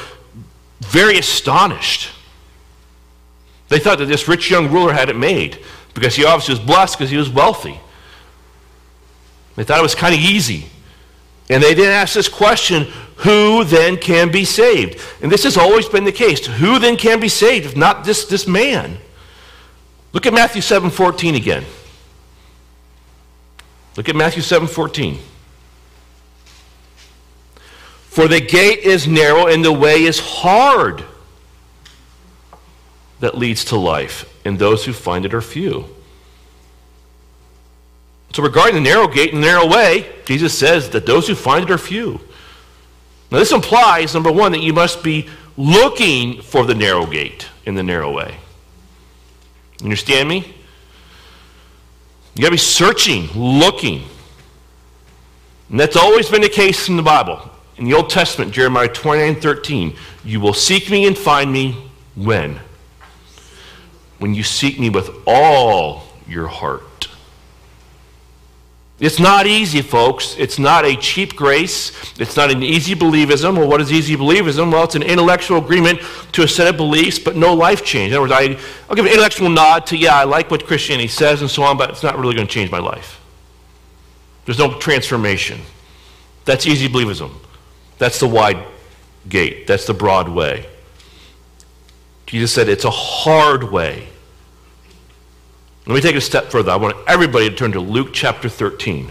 very 0.80 1.18
astonished. 1.18 2.10
They 3.70 3.78
thought 3.78 3.96
that 3.96 4.06
this 4.06 4.28
rich 4.28 4.50
young 4.50 4.70
ruler 4.70 4.92
had 4.92 5.08
it 5.08 5.16
made 5.16 5.64
because 5.94 6.14
he 6.14 6.26
obviously 6.26 6.56
was 6.56 6.60
blessed 6.60 6.98
because 6.98 7.10
he 7.10 7.16
was 7.16 7.30
wealthy. 7.30 7.80
They 9.56 9.64
thought 9.64 9.78
it 9.78 9.82
was 9.82 9.94
kind 9.94 10.14
of 10.14 10.20
easy. 10.20 10.66
And 11.50 11.62
they 11.62 11.74
then 11.74 11.90
ask 11.90 12.14
this 12.14 12.28
question 12.28 12.84
who 13.18 13.64
then 13.64 13.96
can 13.96 14.30
be 14.30 14.44
saved? 14.44 15.00
And 15.22 15.32
this 15.32 15.42
has 15.44 15.56
always 15.56 15.88
been 15.88 16.04
the 16.04 16.12
case. 16.12 16.46
Who 16.46 16.78
then 16.78 16.96
can 16.96 17.18
be 17.18 17.28
saved 17.28 17.66
if 17.66 17.76
not 17.76 18.04
this, 18.04 18.26
this 18.26 18.46
man? 18.46 18.98
Look 20.12 20.26
at 20.26 20.32
Matthew 20.32 20.62
7 20.62 20.90
14 20.90 21.34
again. 21.34 21.64
Look 23.96 24.08
at 24.08 24.14
Matthew 24.14 24.42
7 24.42 24.68
14. 24.68 25.18
For 28.06 28.28
the 28.28 28.40
gate 28.40 28.80
is 28.80 29.06
narrow 29.06 29.46
and 29.46 29.64
the 29.64 29.72
way 29.72 30.04
is 30.04 30.18
hard 30.18 31.04
that 33.20 33.36
leads 33.36 33.64
to 33.66 33.76
life, 33.76 34.32
and 34.44 34.58
those 34.58 34.84
who 34.84 34.92
find 34.92 35.26
it 35.26 35.34
are 35.34 35.40
few. 35.40 35.86
So, 38.32 38.42
regarding 38.42 38.74
the 38.74 38.88
narrow 38.88 39.08
gate 39.08 39.32
and 39.32 39.42
the 39.42 39.46
narrow 39.46 39.66
way, 39.66 40.10
Jesus 40.24 40.56
says 40.56 40.90
that 40.90 41.06
those 41.06 41.26
who 41.26 41.34
find 41.34 41.64
it 41.64 41.70
are 41.70 41.78
few. 41.78 42.20
Now, 43.30 43.38
this 43.38 43.52
implies, 43.52 44.14
number 44.14 44.30
one, 44.32 44.52
that 44.52 44.62
you 44.62 44.72
must 44.72 45.02
be 45.02 45.28
looking 45.56 46.40
for 46.40 46.64
the 46.64 46.74
narrow 46.74 47.06
gate 47.06 47.48
in 47.66 47.74
the 47.74 47.82
narrow 47.82 48.14
way. 48.14 48.36
Understand 49.82 50.28
me? 50.28 50.54
You 52.34 52.42
got 52.42 52.48
to 52.48 52.52
be 52.52 52.58
searching, 52.58 53.28
looking. 53.34 54.04
And 55.70 55.78
that's 55.78 55.96
always 55.96 56.28
been 56.28 56.40
the 56.40 56.48
case 56.48 56.88
in 56.88 56.96
the 56.96 57.02
Bible. 57.02 57.50
In 57.76 57.84
the 57.84 57.94
Old 57.94 58.10
Testament, 58.10 58.52
Jeremiah 58.52 58.88
29 58.88 59.40
13, 59.40 59.96
you 60.24 60.40
will 60.40 60.54
seek 60.54 60.90
me 60.90 61.06
and 61.06 61.16
find 61.16 61.52
me 61.52 61.90
when? 62.14 62.58
When 64.18 64.34
you 64.34 64.42
seek 64.42 64.80
me 64.80 64.90
with 64.90 65.10
all 65.26 66.04
your 66.26 66.48
heart. 66.48 66.82
It's 69.00 69.20
not 69.20 69.46
easy, 69.46 69.80
folks. 69.80 70.34
It's 70.38 70.58
not 70.58 70.84
a 70.84 70.96
cheap 70.96 71.36
grace. 71.36 71.92
It's 72.18 72.36
not 72.36 72.50
an 72.50 72.64
easy 72.64 72.96
believism. 72.96 73.56
Well, 73.56 73.68
what 73.68 73.80
is 73.80 73.92
easy 73.92 74.16
believism? 74.16 74.72
Well, 74.72 74.82
it's 74.84 74.96
an 74.96 75.04
intellectual 75.04 75.58
agreement 75.58 76.00
to 76.32 76.42
a 76.42 76.48
set 76.48 76.66
of 76.66 76.76
beliefs, 76.76 77.16
but 77.18 77.36
no 77.36 77.54
life 77.54 77.84
change. 77.84 78.12
In 78.12 78.18
other 78.18 78.22
words, 78.22 78.32
I, 78.32 78.58
I'll 78.88 78.96
give 78.96 79.04
an 79.04 79.12
intellectual 79.12 79.50
nod 79.50 79.86
to, 79.86 79.96
yeah, 79.96 80.16
I 80.16 80.24
like 80.24 80.50
what 80.50 80.66
Christianity 80.66 81.06
says 81.06 81.42
and 81.42 81.50
so 81.50 81.62
on, 81.62 81.76
but 81.78 81.90
it's 81.90 82.02
not 82.02 82.18
really 82.18 82.34
going 82.34 82.48
to 82.48 82.52
change 82.52 82.72
my 82.72 82.80
life. 82.80 83.20
There's 84.46 84.58
no 84.58 84.78
transformation. 84.78 85.60
That's 86.44 86.66
easy 86.66 86.88
believism. 86.88 87.30
That's 87.98 88.18
the 88.18 88.26
wide 88.26 88.64
gate. 89.28 89.68
That's 89.68 89.86
the 89.86 89.94
broad 89.94 90.28
way. 90.28 90.66
Jesus 92.26 92.52
said 92.52 92.68
it's 92.68 92.84
a 92.84 92.90
hard 92.90 93.64
way. 93.64 94.08
Let 95.88 95.94
me 95.94 96.00
take 96.02 96.16
it 96.16 96.18
a 96.18 96.20
step 96.20 96.50
further. 96.50 96.70
I 96.70 96.76
want 96.76 96.98
everybody 97.06 97.48
to 97.48 97.56
turn 97.56 97.72
to 97.72 97.80
Luke 97.80 98.10
chapter 98.12 98.50
13. 98.50 99.10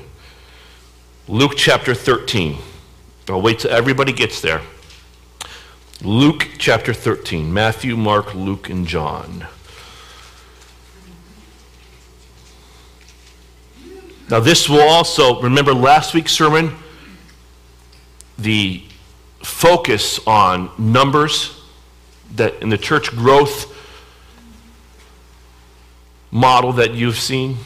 Luke 1.28 1.54
chapter 1.58 1.96
13. 1.96 2.60
I'll 3.30 3.42
wait 3.42 3.58
till 3.58 3.72
everybody 3.72 4.14
gets 4.14 4.42
there. 4.42 4.62
Luke 6.04 6.50
chapter 6.60 6.94
13. 6.94 7.52
Matthew, 7.52 7.98
Mark, 7.98 8.36
Luke, 8.36 8.70
and 8.70 8.86
John. 8.86 9.48
Now, 14.30 14.40
this 14.40 14.70
will 14.70 14.88
also, 14.88 15.42
remember 15.42 15.74
last 15.74 16.14
week's 16.14 16.32
sermon, 16.32 16.76
the 18.38 18.84
focus 19.42 20.20
on 20.28 20.70
numbers 20.78 21.60
that 22.36 22.62
in 22.62 22.70
the 22.70 22.78
church 22.78 23.10
growth 23.16 23.74
model 26.32 26.74
that 26.74 26.94
you've 26.94 27.20
seen? 27.20 27.58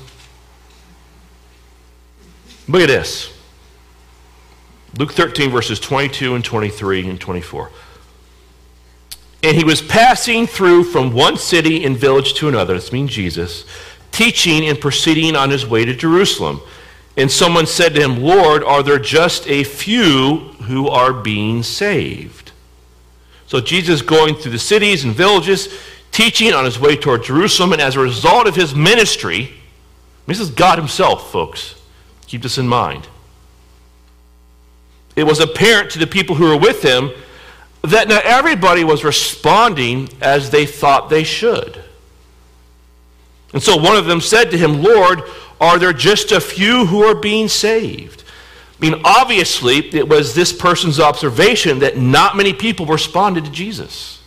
Look 2.67 2.81
at 2.81 2.87
this 2.87 3.33
Luke 4.97 5.13
13, 5.13 5.51
verses 5.51 5.79
22 5.79 6.35
and 6.35 6.43
23 6.43 7.09
and 7.09 7.19
24. 7.19 7.71
And 9.43 9.57
he 9.57 9.63
was 9.63 9.81
passing 9.81 10.45
through 10.45 10.83
from 10.83 11.13
one 11.13 11.37
city 11.37 11.83
and 11.83 11.97
village 11.97 12.33
to 12.35 12.47
another, 12.47 12.75
this 12.75 12.91
means 12.91 13.11
Jesus, 13.11 13.65
teaching 14.11 14.67
and 14.67 14.79
proceeding 14.79 15.35
on 15.35 15.49
his 15.49 15.65
way 15.65 15.85
to 15.85 15.95
Jerusalem. 15.95 16.61
And 17.17 17.31
someone 17.31 17.65
said 17.65 17.95
to 17.95 18.01
him, 18.01 18.21
Lord, 18.21 18.63
are 18.63 18.83
there 18.83 18.99
just 18.99 19.47
a 19.47 19.63
few 19.63 20.37
who 20.63 20.87
are 20.87 21.13
being 21.13 21.63
saved? 21.63 22.51
So 23.47 23.59
Jesus 23.59 24.01
going 24.01 24.35
through 24.35 24.51
the 24.51 24.59
cities 24.59 25.03
and 25.03 25.13
villages, 25.13 25.73
teaching 26.11 26.53
on 26.53 26.65
his 26.65 26.79
way 26.79 26.95
toward 26.95 27.23
Jerusalem, 27.23 27.73
and 27.73 27.81
as 27.81 27.95
a 27.95 27.99
result 27.99 28.47
of 28.47 28.55
his 28.55 28.75
ministry, 28.75 29.53
this 30.27 30.39
is 30.39 30.49
God 30.49 30.77
himself, 30.77 31.31
folks. 31.31 31.75
Keep 32.27 32.43
this 32.43 32.57
in 32.57 32.67
mind. 32.67 33.07
It 35.15 35.23
was 35.23 35.39
apparent 35.39 35.91
to 35.91 35.99
the 35.99 36.07
people 36.07 36.35
who 36.35 36.45
were 36.45 36.57
with 36.57 36.81
him 36.81 37.11
that 37.83 38.07
not 38.07 38.23
everybody 38.25 38.83
was 38.83 39.03
responding 39.03 40.07
as 40.21 40.49
they 40.49 40.65
thought 40.65 41.09
they 41.09 41.23
should. 41.23 41.83
And 43.53 43.61
so 43.61 43.75
one 43.75 43.97
of 43.97 44.05
them 44.05 44.21
said 44.21 44.51
to 44.51 44.57
him, 44.57 44.81
Lord, 44.81 45.23
are 45.59 45.77
there 45.77 45.93
just 45.93 46.31
a 46.31 46.39
few 46.39 46.85
who 46.85 47.03
are 47.03 47.15
being 47.15 47.47
saved? 47.47 48.23
I 48.79 48.89
mean, 48.89 49.01
obviously, 49.03 49.93
it 49.93 50.07
was 50.07 50.33
this 50.33 50.53
person's 50.53 50.99
observation 50.99 51.79
that 51.79 51.97
not 51.97 52.37
many 52.37 52.53
people 52.53 52.85
responded 52.85 53.45
to 53.45 53.51
Jesus. 53.51 54.20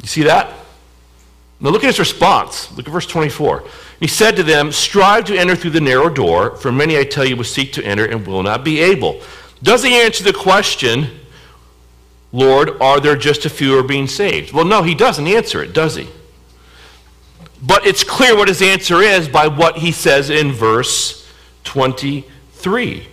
You 0.00 0.08
see 0.08 0.22
that? 0.24 0.52
Now 1.60 1.70
look 1.70 1.82
at 1.82 1.88
his 1.88 1.98
response. 1.98 2.70
Look 2.76 2.86
at 2.86 2.92
verse 2.92 3.06
24. 3.06 3.64
He 4.00 4.06
said 4.06 4.36
to 4.36 4.42
them, 4.42 4.70
Strive 4.70 5.24
to 5.24 5.36
enter 5.36 5.56
through 5.56 5.72
the 5.72 5.80
narrow 5.80 6.08
door, 6.08 6.56
for 6.56 6.70
many, 6.70 6.96
I 6.96 7.04
tell 7.04 7.24
you, 7.24 7.36
will 7.36 7.44
seek 7.44 7.72
to 7.74 7.84
enter 7.84 8.04
and 8.04 8.26
will 8.26 8.42
not 8.42 8.64
be 8.64 8.80
able. 8.80 9.20
Does 9.62 9.82
he 9.82 9.94
answer 9.94 10.22
the 10.22 10.32
question, 10.32 11.18
Lord, 12.32 12.80
are 12.80 13.00
there 13.00 13.16
just 13.16 13.44
a 13.44 13.50
few 13.50 13.72
who 13.72 13.78
are 13.78 13.82
being 13.82 14.06
saved? 14.06 14.52
Well, 14.52 14.64
no, 14.64 14.82
he 14.82 14.94
doesn't 14.94 15.26
answer 15.26 15.62
it, 15.62 15.72
does 15.72 15.96
he? 15.96 16.08
But 17.60 17.86
it's 17.86 18.04
clear 18.04 18.36
what 18.36 18.46
his 18.46 18.62
answer 18.62 19.02
is 19.02 19.28
by 19.28 19.48
what 19.48 19.78
he 19.78 19.90
says 19.90 20.30
in 20.30 20.52
verse 20.52 21.28
23, 21.64 23.08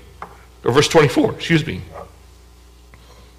or 0.63 0.71
verse 0.71 0.87
24, 0.87 1.33
excuse 1.33 1.65
me. 1.65 1.81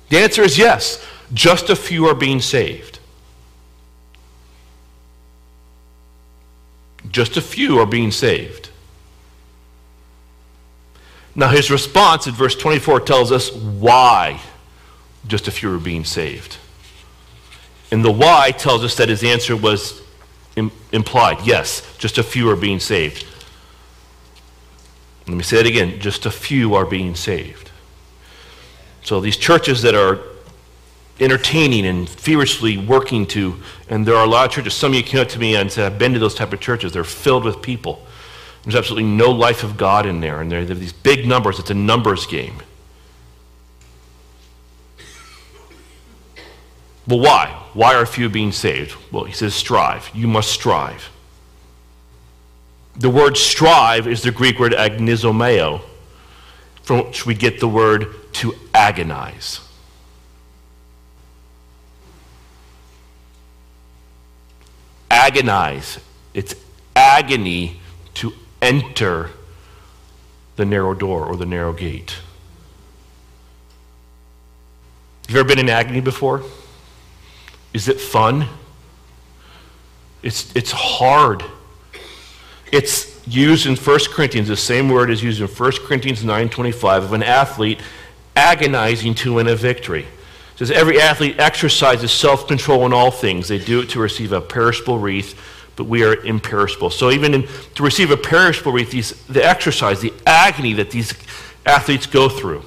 The 0.09 0.19
answer 0.19 0.43
is 0.43 0.59
yes, 0.59 1.05
just 1.33 1.71
a 1.71 1.77
few 1.77 2.07
are 2.07 2.15
being 2.15 2.41
saved. 2.41 2.96
Just 7.11 7.37
a 7.37 7.43
few 7.43 7.79
are 7.79 7.87
being 7.87 8.11
saved. 8.11 8.71
Now, 11.35 11.49
his 11.49 11.71
response 11.71 12.27
in 12.27 12.33
verse 12.33 12.57
24 12.57 13.01
tells 13.01 13.31
us 13.31 13.53
why 13.53 14.41
just 15.27 15.49
a 15.49 15.51
few 15.51 15.75
are 15.75 15.79
being 15.79 16.05
saved. 16.05 16.57
And 17.91 18.05
the 18.05 18.11
why 18.11 18.53
tells 18.53 18.83
us 18.83 18.97
that 18.97 19.09
his 19.09 19.23
answer 19.23 19.55
was 19.57 20.03
Im- 20.57 20.73
implied. 20.91 21.47
Yes, 21.47 21.83
just 21.99 22.17
a 22.17 22.23
few 22.23 22.49
are 22.49 22.57
being 22.57 22.81
saved. 22.81 23.27
Let 25.29 25.37
me 25.37 25.43
say 25.43 25.61
it 25.61 25.67
again 25.67 26.01
just 26.01 26.25
a 26.25 26.31
few 26.31 26.75
are 26.75 26.87
being 26.87 27.15
saved. 27.15 27.71
So 29.03 29.21
these 29.21 29.37
churches 29.37 29.83
that 29.83 29.95
are 29.95 30.21
entertaining 31.21 31.87
and 31.87 32.09
feverishly 32.09 32.77
working 32.77 33.27
to, 33.27 33.61
and 33.89 34.07
there 34.07 34.17
are 34.17 34.25
a 34.25 34.29
lot 34.29 34.47
of 34.47 34.53
churches, 34.53 34.75
some 34.75 34.93
of 34.93 34.97
you 34.97 35.03
came 35.03 35.21
up 35.21 35.29
to 35.29 35.39
me 35.39 35.57
and 35.57 35.71
said, 35.71 35.91
I've 35.91 35.99
been 35.99 36.13
to 36.13 36.19
those 36.19 36.35
type 36.35 36.53
of 36.53 36.61
churches. 36.61 36.93
They're 36.93 37.05
filled 37.05 37.45
with 37.45 37.63
people. 37.63 38.05
There's 38.65 38.77
absolutely 38.77 39.09
no 39.09 39.31
life 39.31 39.63
of 39.63 39.77
God 39.77 40.07
in 40.07 40.21
there, 40.21 40.41
and 40.41 40.51
they 40.51 40.65
have 40.65 40.81
these 40.81 40.93
big 40.93 41.27
numbers. 41.27 41.59
It's 41.59 41.71
a 41.71 41.75
numbers 41.75 42.27
game. 42.27 42.61
Well, 47.07 47.21
why? 47.21 47.63
Why 47.73 47.95
are 47.95 48.05
few 48.05 48.29
being 48.29 48.53
saved? 48.53 48.97
Well, 49.13 49.25
he 49.25 49.33
says, 49.33 49.55
strive. 49.55 50.11
You 50.13 50.27
must 50.27 50.51
strive. 50.51 51.11
The 52.97 53.11
word 53.11 53.37
strive 53.37 54.09
is 54.09 54.23
the 54.23 54.33
Greek 54.33 54.59
word 54.59 54.73
agonizomai, 54.73 55.81
from 56.83 57.07
which 57.07 57.25
we 57.25 57.35
get 57.35 57.61
the 57.61 57.69
word 57.69 58.33
to 58.35 58.55
agonize. 58.75 59.61
Agonize. 65.17 65.99
It's 66.35 66.55
agony 66.95 67.81
to 68.15 68.35
enter 68.61 69.31
the 70.57 70.67
narrow 70.67 70.93
door 70.93 71.25
or 71.25 71.37
the 71.37 71.47
narrow 71.47 71.73
gate. 71.73 72.19
Have 75.27 75.35
you 75.35 75.41
ever 75.41 75.49
been 75.49 75.59
in 75.59 75.71
agony 75.71 76.01
before? 76.01 76.43
Is 77.73 77.89
it 77.89 77.99
fun? 77.99 78.47
It's, 80.23 80.55
it's 80.55 80.73
hard. 80.73 81.43
It's 82.71 83.27
used 83.27 83.67
in 83.67 83.75
1 83.75 83.99
Corinthians, 84.11 84.49
the 84.49 84.57
same 84.57 84.91
word 84.91 85.11
is 85.11 85.23
used 85.23 85.41
in 85.41 85.49
1 85.49 85.73
Corinthians 85.87 86.23
9.25 86.23 86.99
of 86.99 87.13
an 87.15 87.23
athlete 87.23 87.81
agonizing 88.37 89.15
to 89.15 89.35
win 89.35 89.49
a 89.49 89.57
victory. 89.57 90.07
It 90.57 90.61
says, 90.61 90.71
every 90.71 90.99
athlete 90.99 91.39
exercises 91.39 92.11
self-control 92.11 92.87
in 92.87 92.95
all 92.95 93.11
things. 93.11 93.49
They 93.49 93.59
do 93.59 93.81
it 93.81 93.91
to 93.91 94.01
receive 94.01 94.33
a 94.33 94.41
perishable 94.41 94.99
wreath, 94.99 95.39
but 95.77 95.85
we 95.85 96.03
are 96.03 96.15
imperishable. 96.25 96.89
So 96.89 97.11
even 97.11 97.35
in, 97.35 97.49
to 97.75 97.83
receive 97.83 98.11
a 98.11 98.17
perishable 98.17 98.73
wreath, 98.73 98.91
these, 98.91 99.23
the 99.27 99.45
exercise, 99.45 100.01
the 100.01 100.15
agony 100.27 100.73
that 100.73 100.91
these 100.91 101.13
athletes 101.67 102.07
go 102.07 102.31
through. 102.31 102.63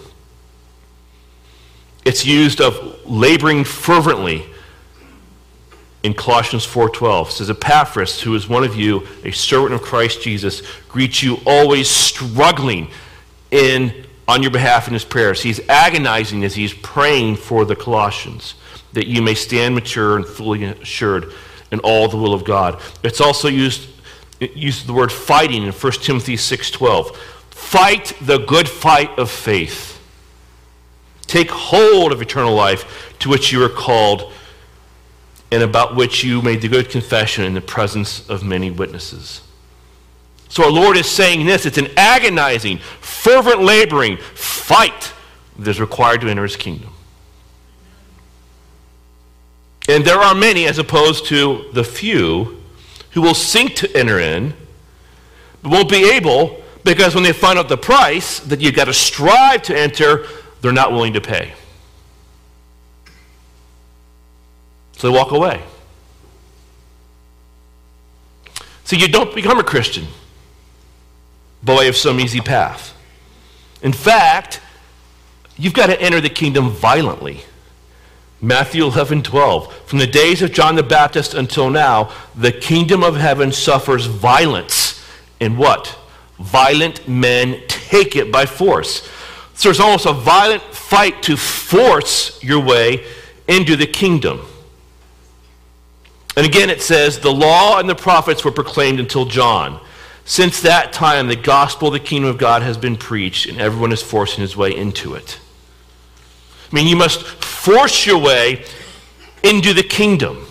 It's 2.05 2.23
used 2.27 2.61
of 2.61 3.07
laboring 3.09 3.63
fervently 3.63 4.45
in 6.03 6.13
Colossians 6.13 6.65
4:12 6.65 7.31
says 7.31 7.49
Epaphras 7.49 8.21
who 8.21 8.33
is 8.35 8.47
one 8.47 8.63
of 8.63 8.75
you 8.75 9.05
a 9.25 9.31
servant 9.31 9.73
of 9.73 9.81
Christ 9.81 10.21
Jesus 10.21 10.61
greets 10.87 11.21
you 11.21 11.39
always 11.45 11.89
struggling 11.89 12.89
in 13.51 14.05
on 14.29 14.43
your 14.43 14.51
behalf 14.51 14.87
in 14.87 14.93
his 14.93 15.03
prayers. 15.03 15.41
He's 15.41 15.59
agonizing 15.67 16.43
as 16.43 16.53
he's 16.53 16.71
praying 16.71 17.37
for 17.37 17.65
the 17.65 17.75
Colossians 17.75 18.53
that 18.93 19.07
you 19.07 19.23
may 19.23 19.33
stand 19.33 19.73
mature 19.73 20.17
and 20.17 20.25
fully 20.25 20.63
assured 20.65 21.33
in 21.71 21.79
all 21.79 22.07
the 22.07 22.15
will 22.15 22.35
of 22.35 22.45
God. 22.45 22.79
It's 23.03 23.21
also 23.21 23.47
used 23.47 23.89
it 24.39 24.55
uses 24.55 24.85
the 24.85 24.93
word 24.93 25.11
fighting 25.11 25.63
in 25.63 25.71
1 25.71 25.91
Timothy 26.03 26.37
6:12 26.37 27.15
fight 27.49 28.13
the 28.21 28.37
good 28.37 28.69
fight 28.69 29.17
of 29.17 29.31
faith. 29.31 29.99
Take 31.25 31.49
hold 31.49 32.11
of 32.11 32.21
eternal 32.21 32.53
life 32.53 33.15
to 33.19 33.29
which 33.29 33.51
you 33.51 33.63
are 33.63 33.69
called 33.69 34.31
and 35.51 35.63
about 35.63 35.95
which 35.95 36.23
you 36.23 36.43
made 36.43 36.61
the 36.61 36.67
good 36.67 36.91
confession 36.91 37.43
in 37.45 37.55
the 37.55 37.61
presence 37.61 38.29
of 38.29 38.43
many 38.43 38.69
witnesses. 38.69 39.41
So 40.49 40.63
our 40.63 40.71
Lord 40.71 40.97
is 40.97 41.09
saying 41.09 41.45
this 41.45 41.65
it's 41.65 41.77
an 41.77 41.89
agonizing, 41.95 42.79
fervent 42.79 43.61
laboring 43.61 44.17
fight 44.17 45.13
that 45.57 45.69
is 45.69 45.79
required 45.79 46.21
to 46.21 46.29
enter 46.29 46.43
his 46.43 46.55
kingdom. 46.55 46.91
And 49.87 50.03
there 50.03 50.19
are 50.19 50.35
many, 50.35 50.67
as 50.67 50.77
opposed 50.77 51.25
to 51.27 51.69
the 51.73 51.83
few, 51.83 52.61
who 53.11 53.21
will 53.21 53.33
seek 53.33 53.75
to 53.77 53.97
enter 53.97 54.19
in, 54.19 54.53
but 55.61 55.71
won't 55.71 55.89
be 55.89 56.11
able 56.11 56.61
because 56.83 57.15
when 57.15 57.23
they 57.23 57.33
find 57.33 57.57
out 57.59 57.69
the 57.69 57.77
price 57.77 58.39
that 58.39 58.61
you've 58.61 58.75
got 58.75 58.85
to 58.85 58.93
strive 58.93 59.63
to 59.63 59.77
enter, 59.77 60.25
they're 60.61 60.71
not 60.71 60.91
willing 60.91 61.13
to 61.13 61.21
pay. 61.21 61.53
So 64.93 65.09
they 65.09 65.15
walk 65.15 65.31
away. 65.31 65.61
So 68.83 68.95
you 68.95 69.07
don't 69.07 69.33
become 69.35 69.59
a 69.59 69.63
Christian 69.63 70.07
by 71.63 71.75
way 71.75 71.87
of 71.87 71.95
some 71.95 72.19
easy 72.19 72.41
path. 72.41 72.95
In 73.81 73.93
fact, 73.93 74.61
you've 75.57 75.73
got 75.73 75.87
to 75.87 76.01
enter 76.01 76.21
the 76.21 76.29
kingdom 76.29 76.69
violently. 76.69 77.41
Matthew 78.41 78.85
11, 78.85 79.23
12. 79.23 79.73
From 79.85 79.99
the 79.99 80.07
days 80.07 80.41
of 80.41 80.53
John 80.53 80.75
the 80.75 80.83
Baptist 80.83 81.33
until 81.33 81.69
now, 81.69 82.11
the 82.35 82.51
kingdom 82.51 83.03
of 83.03 83.17
heaven 83.17 83.51
suffers 83.51 84.05
violence. 84.05 85.05
And 85.41 85.57
what? 85.57 85.97
Violent 86.39 87.07
men 87.07 87.61
take 87.67 88.15
it 88.15 88.31
by 88.31 88.45
force. 88.45 89.07
So 89.55 89.69
it's 89.69 89.81
almost 89.81 90.05
a 90.05 90.13
violent 90.13 90.63
fight 90.63 91.21
to 91.23 91.35
force 91.35 92.41
your 92.41 92.61
way 92.61 93.05
into 93.47 93.75
the 93.75 93.87
kingdom. 93.87 94.41
And 96.37 96.45
again, 96.45 96.69
it 96.69 96.81
says, 96.81 97.19
the 97.19 97.33
law 97.33 97.79
and 97.79 97.89
the 97.89 97.95
prophets 97.95 98.45
were 98.45 98.51
proclaimed 98.51 99.01
until 99.01 99.25
John. 99.25 99.81
Since 100.29 100.61
that 100.61 100.93
time, 100.93 101.27
the 101.27 101.35
gospel 101.35 101.87
of 101.87 101.93
the 101.93 101.99
kingdom 101.99 102.29
of 102.29 102.37
God 102.37 102.61
has 102.61 102.77
been 102.77 102.97
preached, 102.97 103.47
and 103.47 103.59
everyone 103.59 103.91
is 103.91 104.03
forcing 104.03 104.41
his 104.41 104.55
way 104.55 104.75
into 104.75 105.15
it. 105.15 105.39
I 106.71 106.75
mean, 106.75 106.85
you 106.85 106.95
must 106.95 107.23
force 107.23 108.05
your 108.05 108.19
way 108.19 108.63
into 109.41 109.73
the 109.73 109.81
kingdom. 109.81 110.45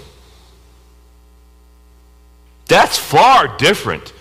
That's 2.67 2.99
far 2.99 3.57
different 3.57 4.13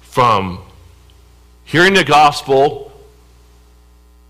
from 0.00 0.60
hearing 1.64 1.94
the 1.94 2.04
gospel, 2.04 2.92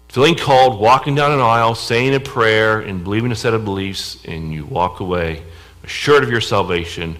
feeling 0.08 0.34
called, 0.34 0.80
walking 0.80 1.14
down 1.14 1.30
an 1.30 1.40
aisle, 1.40 1.74
saying 1.74 2.14
a 2.14 2.20
prayer, 2.20 2.80
and 2.80 3.04
believing 3.04 3.32
a 3.32 3.36
set 3.36 3.52
of 3.52 3.66
beliefs, 3.66 4.24
and 4.24 4.50
you 4.50 4.64
walk 4.64 5.00
away 5.00 5.42
assured 5.82 6.24
of 6.24 6.30
your 6.30 6.40
salvation, 6.40 7.18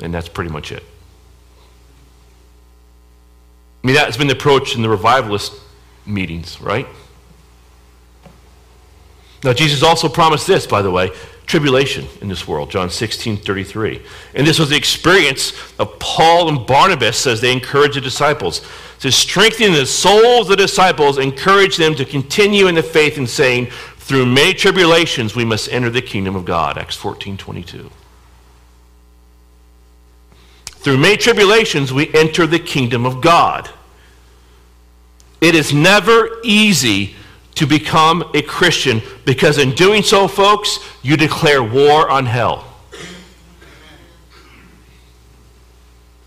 and 0.00 0.12
that's 0.12 0.28
pretty 0.28 0.50
much 0.50 0.72
it. 0.72 0.82
I 3.82 3.86
mean, 3.86 3.96
that's 3.96 4.16
been 4.16 4.28
the 4.28 4.34
approach 4.34 4.76
in 4.76 4.82
the 4.82 4.88
revivalist 4.88 5.54
meetings, 6.06 6.60
right? 6.60 6.86
Now, 9.44 9.52
Jesus 9.52 9.82
also 9.82 10.08
promised 10.08 10.46
this, 10.46 10.66
by 10.66 10.82
the 10.82 10.90
way 10.90 11.10
tribulation 11.46 12.06
in 12.20 12.28
this 12.28 12.48
world, 12.48 12.70
John 12.70 12.88
16 12.88 13.36
33. 13.38 14.00
And 14.34 14.46
this 14.46 14.58
was 14.58 14.70
the 14.70 14.76
experience 14.76 15.52
of 15.78 15.98
Paul 15.98 16.48
and 16.48 16.66
Barnabas 16.66 17.26
as 17.26 17.40
they 17.40 17.52
encouraged 17.52 17.96
the 17.96 18.00
disciples. 18.00 18.66
To 19.00 19.10
strengthen 19.10 19.72
the 19.72 19.84
souls 19.84 20.42
of 20.42 20.48
the 20.48 20.56
disciples, 20.56 21.18
encourage 21.18 21.76
them 21.76 21.94
to 21.96 22.04
continue 22.04 22.68
in 22.68 22.74
the 22.74 22.82
faith 22.82 23.18
and 23.18 23.28
saying, 23.28 23.66
through 23.98 24.26
many 24.26 24.54
tribulations 24.54 25.36
we 25.36 25.44
must 25.44 25.70
enter 25.70 25.90
the 25.90 26.02
kingdom 26.02 26.36
of 26.36 26.44
God. 26.44 26.78
Acts 26.78 26.96
14 26.96 27.36
22. 27.36 27.90
Through 30.82 30.98
many 30.98 31.16
tribulations 31.16 31.92
we 31.92 32.12
enter 32.12 32.46
the 32.46 32.58
kingdom 32.58 33.06
of 33.06 33.20
God. 33.20 33.70
It 35.40 35.54
is 35.54 35.72
never 35.72 36.40
easy 36.42 37.14
to 37.54 37.66
become 37.66 38.28
a 38.34 38.42
Christian 38.42 39.02
because 39.24 39.58
in 39.58 39.72
doing 39.74 40.02
so, 40.02 40.26
folks, 40.26 40.78
you 41.02 41.16
declare 41.16 41.62
war 41.62 42.10
on 42.10 42.26
hell. 42.26 42.64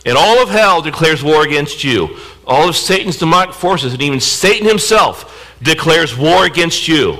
And 0.05 0.17
all 0.17 0.41
of 0.41 0.49
hell 0.49 0.81
declares 0.81 1.23
war 1.23 1.43
against 1.43 1.83
you. 1.83 2.17
All 2.45 2.69
of 2.69 2.75
Satan's 2.75 3.17
demonic 3.17 3.55
forces, 3.55 3.93
and 3.93 4.01
even 4.03 4.19
Satan 4.19 4.67
himself, 4.67 5.55
declares 5.63 6.15
war 6.15 6.45
against 6.45 6.87
you. 6.87 7.17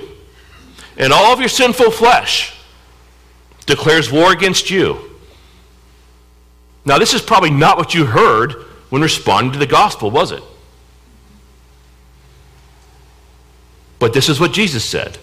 And 0.96 1.12
all 1.12 1.34
of 1.34 1.40
your 1.40 1.50
sinful 1.50 1.92
flesh 1.92 2.56
declares 3.66 4.12
war 4.12 4.32
against 4.32 4.70
you. 4.70 5.15
Now, 6.86 7.00
this 7.00 7.14
is 7.14 7.22
probably 7.22 7.50
not 7.50 7.78
what 7.78 7.94
you 7.94 8.06
heard 8.06 8.54
when 8.90 9.02
responding 9.02 9.54
to 9.54 9.60
the 9.60 9.66
gospel, 9.66 10.12
was 10.12 10.32
it? 10.32 10.44
But 13.98 14.14
this 14.14 14.30
is 14.30 14.40
what 14.40 14.54
Jesus 14.54 14.86
said 14.86 15.18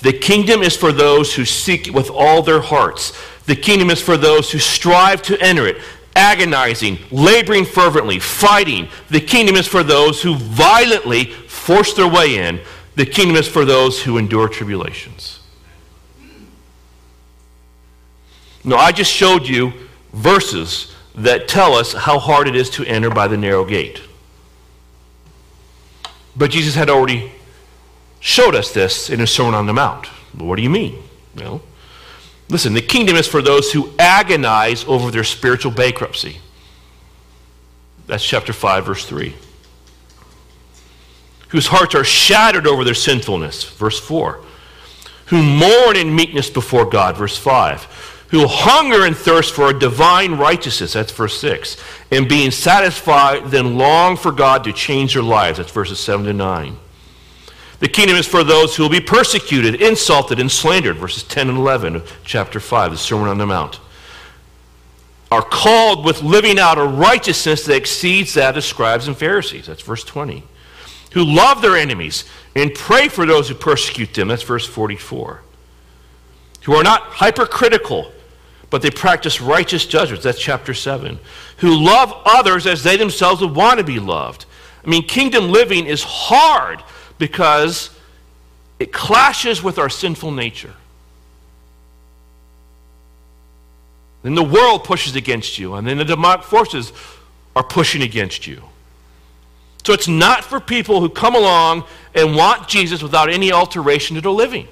The 0.00 0.12
kingdom 0.12 0.62
is 0.62 0.76
for 0.76 0.92
those 0.92 1.34
who 1.34 1.44
seek 1.44 1.88
it 1.88 1.94
with 1.94 2.08
all 2.10 2.42
their 2.42 2.60
hearts. 2.60 3.12
The 3.46 3.56
kingdom 3.56 3.90
is 3.90 4.00
for 4.00 4.16
those 4.16 4.52
who 4.52 4.58
strive 4.58 5.22
to 5.22 5.40
enter 5.40 5.66
it, 5.66 5.78
agonizing, 6.14 6.98
laboring 7.10 7.64
fervently, 7.64 8.20
fighting. 8.20 8.88
The 9.08 9.20
kingdom 9.20 9.56
is 9.56 9.66
for 9.66 9.82
those 9.82 10.22
who 10.22 10.36
violently 10.36 11.24
force 11.24 11.94
their 11.94 12.06
way 12.06 12.36
in. 12.36 12.60
The 12.94 13.06
kingdom 13.06 13.36
is 13.36 13.48
for 13.48 13.64
those 13.64 14.02
who 14.02 14.18
endure 14.18 14.48
tribulations. 14.48 15.40
Now, 18.62 18.76
I 18.76 18.92
just 18.92 19.10
showed 19.10 19.48
you 19.48 19.72
verses 20.12 20.94
that 21.14 21.48
tell 21.48 21.74
us 21.74 21.92
how 21.92 22.18
hard 22.18 22.48
it 22.48 22.56
is 22.56 22.70
to 22.70 22.84
enter 22.84 23.10
by 23.10 23.28
the 23.28 23.36
narrow 23.36 23.64
gate. 23.64 24.00
But 26.36 26.50
Jesus 26.50 26.74
had 26.74 26.88
already 26.88 27.32
showed 28.20 28.54
us 28.54 28.72
this 28.72 29.10
in 29.10 29.20
his 29.20 29.30
Sermon 29.30 29.54
on 29.54 29.66
the 29.66 29.72
Mount. 29.72 30.06
what 30.36 30.56
do 30.56 30.62
you 30.62 30.70
mean? 30.70 31.02
Well, 31.36 31.62
listen, 32.48 32.74
the 32.74 32.82
kingdom 32.82 33.16
is 33.16 33.26
for 33.26 33.42
those 33.42 33.72
who 33.72 33.90
agonize 33.98 34.84
over 34.84 35.10
their 35.10 35.24
spiritual 35.24 35.72
bankruptcy. 35.72 36.38
That's 38.06 38.24
chapter 38.24 38.52
5, 38.52 38.86
verse 38.86 39.04
3. 39.04 39.34
Whose 41.48 41.66
hearts 41.66 41.94
are 41.94 42.04
shattered 42.04 42.66
over 42.66 42.84
their 42.84 42.94
sinfulness, 42.94 43.64
verse 43.64 43.98
4. 43.98 44.40
Who 45.26 45.42
mourn 45.42 45.96
in 45.96 46.14
meekness 46.14 46.50
before 46.50 46.84
God, 46.84 47.16
verse 47.16 47.36
5. 47.36 48.19
Who 48.30 48.46
hunger 48.46 49.04
and 49.04 49.16
thirst 49.16 49.54
for 49.54 49.70
a 49.70 49.78
divine 49.78 50.36
righteousness, 50.36 50.92
that's 50.92 51.10
verse 51.10 51.40
6. 51.40 51.76
And 52.12 52.28
being 52.28 52.50
satisfied, 52.50 53.46
then 53.46 53.76
long 53.76 54.16
for 54.16 54.30
God 54.30 54.64
to 54.64 54.72
change 54.72 55.14
their 55.14 55.22
lives, 55.22 55.58
that's 55.58 55.72
verses 55.72 55.98
7 55.98 56.26
to 56.26 56.32
9. 56.32 56.76
The 57.80 57.88
kingdom 57.88 58.16
is 58.16 58.26
for 58.26 58.44
those 58.44 58.76
who 58.76 58.82
will 58.84 58.90
be 58.90 59.00
persecuted, 59.00 59.80
insulted, 59.80 60.38
and 60.38 60.50
slandered. 60.50 60.98
Verses 60.98 61.22
10 61.24 61.48
and 61.48 61.58
11 61.58 61.96
of 61.96 62.18
chapter 62.24 62.60
5, 62.60 62.92
the 62.92 62.98
Sermon 62.98 63.28
on 63.28 63.38
the 63.38 63.46
Mount. 63.46 63.80
Are 65.32 65.42
called 65.42 66.04
with 66.04 66.22
living 66.22 66.58
out 66.58 66.78
a 66.78 66.84
righteousness 66.84 67.64
that 67.64 67.76
exceeds 67.76 68.34
that 68.34 68.56
of 68.56 68.64
scribes 68.64 69.08
and 69.08 69.16
Pharisees. 69.16 69.66
That's 69.66 69.82
verse 69.82 70.04
20. 70.04 70.44
Who 71.12 71.24
love 71.24 71.62
their 71.62 71.76
enemies 71.76 72.24
and 72.54 72.74
pray 72.74 73.08
for 73.08 73.26
those 73.26 73.48
who 73.48 73.54
persecute 73.54 74.14
them. 74.14 74.28
That's 74.28 74.42
verse 74.42 74.66
44. 74.66 75.42
Who 76.62 76.74
are 76.74 76.84
not 76.84 77.02
hypercritical, 77.02 78.12
but 78.70 78.82
they 78.82 78.90
practice 78.90 79.40
righteous 79.40 79.84
judgments. 79.84 80.24
That's 80.24 80.40
chapter 80.40 80.72
7. 80.72 81.18
Who 81.58 81.84
love 81.84 82.14
others 82.24 82.66
as 82.66 82.82
they 82.82 82.96
themselves 82.96 83.40
would 83.40 83.54
want 83.54 83.78
to 83.78 83.84
be 83.84 83.98
loved. 83.98 84.46
I 84.84 84.88
mean, 84.88 85.06
kingdom 85.06 85.50
living 85.50 85.86
is 85.86 86.02
hard 86.02 86.82
because 87.18 87.90
it 88.78 88.92
clashes 88.92 89.62
with 89.62 89.78
our 89.78 89.90
sinful 89.90 90.30
nature. 90.30 90.74
Then 94.22 94.34
the 94.34 94.42
world 94.42 94.84
pushes 94.84 95.16
against 95.16 95.58
you, 95.58 95.74
and 95.74 95.86
then 95.86 95.98
the 95.98 96.04
demonic 96.04 96.44
forces 96.44 96.92
are 97.56 97.62
pushing 97.62 98.02
against 98.02 98.46
you. 98.46 98.62
So 99.84 99.92
it's 99.92 100.08
not 100.08 100.44
for 100.44 100.60
people 100.60 101.00
who 101.00 101.08
come 101.08 101.34
along 101.34 101.84
and 102.14 102.36
want 102.36 102.68
Jesus 102.68 103.02
without 103.02 103.30
any 103.30 103.50
alteration 103.50 104.16
to 104.16 104.20
their 104.20 104.30
living. 104.30 104.68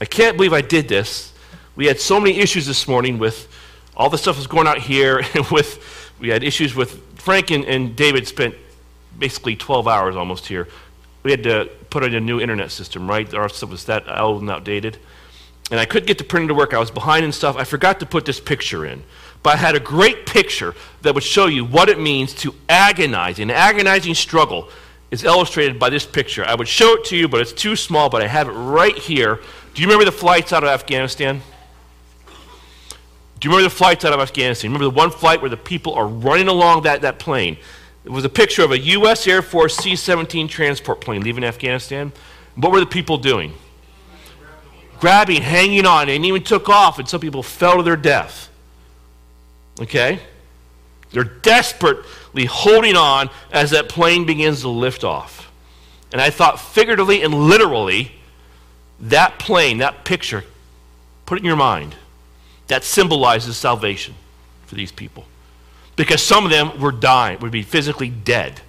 I 0.00 0.04
can't 0.04 0.36
believe 0.36 0.52
I 0.52 0.60
did 0.60 0.88
this. 0.88 1.32
We 1.76 1.86
had 1.86 2.00
so 2.00 2.18
many 2.18 2.38
issues 2.38 2.66
this 2.66 2.88
morning 2.88 3.18
with 3.18 3.48
all 3.96 4.10
the 4.10 4.18
stuff 4.18 4.36
that's 4.36 4.46
going 4.46 4.66
out 4.66 4.78
here, 4.78 5.22
and 5.34 5.46
with 5.46 6.12
we 6.18 6.28
had 6.28 6.42
issues 6.42 6.74
with 6.74 7.02
Frank 7.16 7.50
and, 7.50 7.64
and 7.64 7.94
David 7.94 8.26
spent 8.26 8.54
basically 9.18 9.56
12 9.56 9.86
hours 9.86 10.16
almost 10.16 10.46
here. 10.46 10.68
We 11.22 11.30
had 11.30 11.42
to 11.42 11.68
put 11.90 12.04
in 12.04 12.14
a 12.14 12.20
new 12.20 12.40
internet 12.40 12.70
system, 12.70 13.08
right? 13.08 13.32
Our 13.34 13.48
stuff 13.48 13.70
was 13.70 13.84
that 13.84 14.04
old 14.08 14.42
and 14.42 14.50
outdated. 14.50 14.98
And 15.70 15.80
I 15.80 15.84
couldn't 15.84 16.06
get 16.06 16.18
the 16.18 16.24
printer 16.24 16.48
to 16.48 16.54
work. 16.54 16.72
I 16.72 16.78
was 16.78 16.90
behind 16.90 17.24
and 17.24 17.34
stuff. 17.34 17.56
I 17.56 17.64
forgot 17.64 17.98
to 18.00 18.06
put 18.06 18.24
this 18.24 18.38
picture 18.38 18.86
in. 18.86 19.02
But 19.42 19.54
I 19.54 19.56
had 19.56 19.74
a 19.74 19.80
great 19.80 20.24
picture 20.24 20.74
that 21.02 21.14
would 21.14 21.24
show 21.24 21.46
you 21.46 21.64
what 21.64 21.88
it 21.88 21.98
means 21.98 22.32
to 22.34 22.54
agonize. 22.68 23.38
An 23.38 23.50
agonizing 23.50 24.14
struggle 24.14 24.68
is 25.10 25.24
illustrated 25.24 25.78
by 25.78 25.90
this 25.90 26.06
picture. 26.06 26.44
I 26.44 26.54
would 26.54 26.68
show 26.68 26.94
it 26.94 27.04
to 27.06 27.16
you, 27.16 27.28
but 27.28 27.40
it's 27.40 27.52
too 27.52 27.74
small, 27.76 28.08
but 28.08 28.22
I 28.22 28.28
have 28.28 28.48
it 28.48 28.52
right 28.52 28.96
here. 28.96 29.40
Do 29.74 29.82
you 29.82 29.88
remember 29.88 30.04
the 30.04 30.16
flights 30.16 30.52
out 30.52 30.62
of 30.62 30.68
Afghanistan? 30.68 31.42
Do 33.38 33.48
you 33.48 33.54
remember 33.54 33.68
the 33.68 33.76
flights 33.76 34.04
out 34.04 34.12
of 34.12 34.20
Afghanistan? 34.20 34.70
Remember 34.70 34.90
the 34.90 34.96
one 34.96 35.10
flight 35.10 35.40
where 35.40 35.50
the 35.50 35.56
people 35.56 35.94
are 35.94 36.06
running 36.06 36.48
along 36.48 36.82
that, 36.82 37.02
that 37.02 37.18
plane? 37.18 37.58
It 38.04 38.10
was 38.10 38.24
a 38.24 38.30
picture 38.30 38.62
of 38.62 38.70
a 38.70 38.78
U.S. 38.78 39.26
Air 39.26 39.42
Force 39.42 39.76
C 39.76 39.94
17 39.94 40.48
transport 40.48 41.00
plane 41.00 41.22
leaving 41.22 41.44
Afghanistan. 41.44 42.12
What 42.54 42.72
were 42.72 42.80
the 42.80 42.86
people 42.86 43.18
doing? 43.18 43.52
Grabbing, 45.00 45.42
hanging 45.42 45.84
on, 45.84 46.08
and 46.08 46.24
even 46.24 46.42
took 46.42 46.70
off, 46.70 46.98
and 46.98 47.06
some 47.06 47.20
people 47.20 47.42
fell 47.42 47.76
to 47.76 47.82
their 47.82 47.96
death. 47.96 48.48
Okay? 49.80 50.20
They're 51.10 51.24
desperately 51.24 52.46
holding 52.46 52.96
on 52.96 53.28
as 53.52 53.72
that 53.72 53.90
plane 53.90 54.24
begins 54.24 54.62
to 54.62 54.70
lift 54.70 55.04
off. 55.04 55.52
And 56.12 56.22
I 56.22 56.30
thought, 56.30 56.58
figuratively 56.58 57.22
and 57.22 57.34
literally, 57.34 58.12
that 59.00 59.38
plane, 59.38 59.78
that 59.78 60.06
picture, 60.06 60.44
put 61.26 61.36
it 61.36 61.40
in 61.40 61.44
your 61.44 61.56
mind 61.56 61.94
that 62.68 62.84
symbolizes 62.84 63.56
salvation 63.56 64.14
for 64.66 64.74
these 64.74 64.92
people. 64.92 65.24
Because 65.94 66.22
some 66.22 66.44
of 66.44 66.50
them 66.50 66.78
were 66.80 66.92
dying, 66.92 67.38
would 67.40 67.52
be 67.52 67.62
physically 67.62 68.10
dead. 68.10 68.60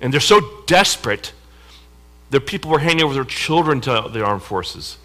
And 0.00 0.12
they're 0.12 0.20
so 0.20 0.40
desperate, 0.66 1.32
their 2.30 2.40
people 2.40 2.70
were 2.70 2.80
handing 2.80 3.04
over 3.04 3.14
their 3.14 3.24
children 3.24 3.80
to 3.82 4.08
the 4.12 4.24
armed 4.24 4.42
forces 4.42 4.98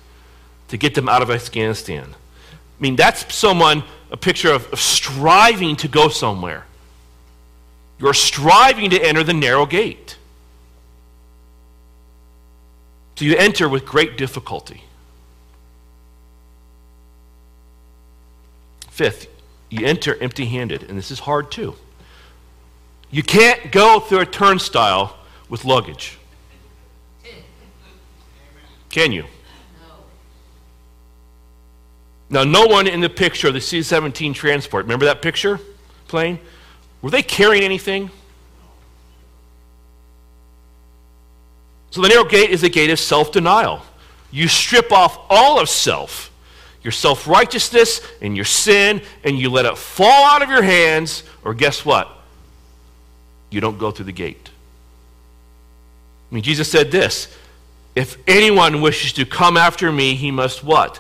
to 0.69 0.77
get 0.77 0.95
them 0.95 1.07
out 1.07 1.21
of 1.21 1.29
Afghanistan. 1.29 2.07
I 2.13 2.81
mean, 2.81 2.95
that's 2.95 3.33
someone, 3.33 3.83
a 4.11 4.17
picture 4.17 4.51
of, 4.51 4.71
of 4.73 4.79
striving 4.79 5.75
to 5.77 5.87
go 5.87 6.09
somewhere. 6.09 6.65
You're 7.99 8.13
striving 8.13 8.89
to 8.91 9.01
enter 9.01 9.23
the 9.23 9.33
narrow 9.33 9.65
gate. 9.65 10.17
So 13.15 13.25
you 13.25 13.35
enter 13.35 13.67
with 13.67 13.85
great 13.85 14.17
difficulty. 14.17 14.83
Fifth, 18.97 19.27
you 19.69 19.85
enter 19.85 20.17
empty 20.23 20.47
handed, 20.47 20.81
and 20.81 20.97
this 20.97 21.11
is 21.11 21.19
hard 21.19 21.51
too. 21.51 21.75
You 23.11 23.21
can't 23.21 23.71
go 23.71 23.99
through 23.99 24.21
a 24.21 24.25
turnstile 24.25 25.15
with 25.49 25.65
luggage. 25.65 26.17
Can 28.89 29.11
you? 29.11 29.25
Now, 32.31 32.43
no 32.43 32.65
one 32.65 32.87
in 32.87 32.99
the 32.99 33.09
picture 33.09 33.49
of 33.49 33.53
the 33.53 33.61
C 33.61 33.83
17 33.83 34.33
transport, 34.33 34.85
remember 34.85 35.05
that 35.05 35.21
picture 35.21 35.59
plane? 36.07 36.39
Were 37.03 37.11
they 37.11 37.21
carrying 37.21 37.63
anything? 37.63 38.09
So, 41.91 42.01
the 42.01 42.07
narrow 42.07 42.25
gate 42.25 42.49
is 42.49 42.63
a 42.63 42.69
gate 42.69 42.89
of 42.89 42.97
self 42.97 43.31
denial. 43.31 43.83
You 44.31 44.47
strip 44.47 44.91
off 44.91 45.19
all 45.29 45.59
of 45.59 45.69
self 45.69 46.31
your 46.83 46.91
self 46.91 47.27
righteousness 47.27 48.01
and 48.21 48.35
your 48.35 48.45
sin, 48.45 49.01
and 49.23 49.37
you 49.37 49.49
let 49.49 49.65
it 49.65 49.77
fall 49.77 50.25
out 50.25 50.41
of 50.41 50.49
your 50.49 50.61
hands, 50.61 51.23
or 51.43 51.53
guess 51.53 51.83
what? 51.83 52.09
You 53.49 53.61
don't 53.61 53.77
go 53.77 53.91
through 53.91 54.05
the 54.05 54.11
gate. 54.11 54.49
I 56.31 56.35
mean, 56.35 56.43
Jesus 56.43 56.69
said 56.69 56.91
this 56.91 57.33
If 57.95 58.17
anyone 58.27 58.81
wishes 58.81 59.13
to 59.13 59.25
come 59.25 59.57
after 59.57 59.91
me, 59.91 60.15
he 60.15 60.31
must 60.31 60.63
what? 60.63 60.99